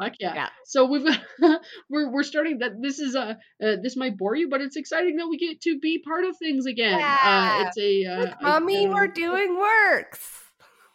Fuck 0.01 0.15
yeah. 0.21 0.35
Yeah. 0.35 0.49
So 0.65 0.87
we've 0.87 1.07
we're 1.91 2.11
we're 2.11 2.23
starting 2.23 2.59
that 2.59 2.73
this 2.81 2.99
is 2.99 3.15
a 3.15 3.39
uh 3.63 3.77
this 3.83 3.97
might 3.97 4.17
bore 4.17 4.35
you, 4.35 4.49
but 4.49 4.61
it's 4.61 4.77
exciting 4.77 5.17
that 5.17 5.29
we 5.29 5.39
get 5.39 5.61
to 5.63 5.79
be 5.79 6.03
part 6.03 6.25
of 6.25 6.37
things 6.37 6.67
again. 6.67 6.99
Yeah. 6.99 7.19
Uh 7.23 7.65
it's 7.67 7.79
a 7.79 8.05
uh 8.07 8.21
Look, 8.21 8.43
mommy, 8.43 8.87
uh, 8.87 8.93
we're 8.93 9.09
doing 9.09 9.59
works. 9.59 10.43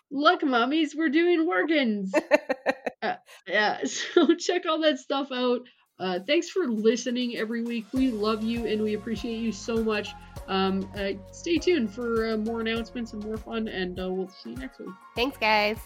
Look, 0.10 0.44
mummies, 0.44 0.96
we're 0.96 1.10
doing 1.10 1.46
workins. 1.46 2.14
yeah, 3.48 3.84
so 3.84 4.36
check 4.36 4.64
all 4.68 4.82
that 4.82 5.00
stuff 5.00 5.30
out. 5.34 5.62
Uh, 6.00 6.20
thanks 6.26 6.50
for 6.50 6.68
listening 6.68 7.36
every 7.38 7.64
week. 7.64 7.86
We 7.92 8.12
love 8.12 8.44
you 8.44 8.68
and 8.68 8.82
we 8.82 8.94
appreciate 8.94 9.40
you 9.40 9.52
so 9.52 9.84
much. 9.84 10.10
Um, 10.48 10.90
uh, 10.98 11.12
stay 11.32 11.58
tuned 11.58 11.94
for 11.94 12.30
uh, 12.30 12.38
more 12.38 12.62
announcements 12.62 13.14
and 13.14 13.24
more 13.24 13.38
fun, 13.38 13.68
and 13.68 14.00
uh, 14.00 14.10
we'll 14.10 14.30
see 14.30 14.52
you 14.52 14.56
next 14.56 14.80
week. 14.80 14.90
Thanks, 15.16 15.38
guys. 15.38 15.78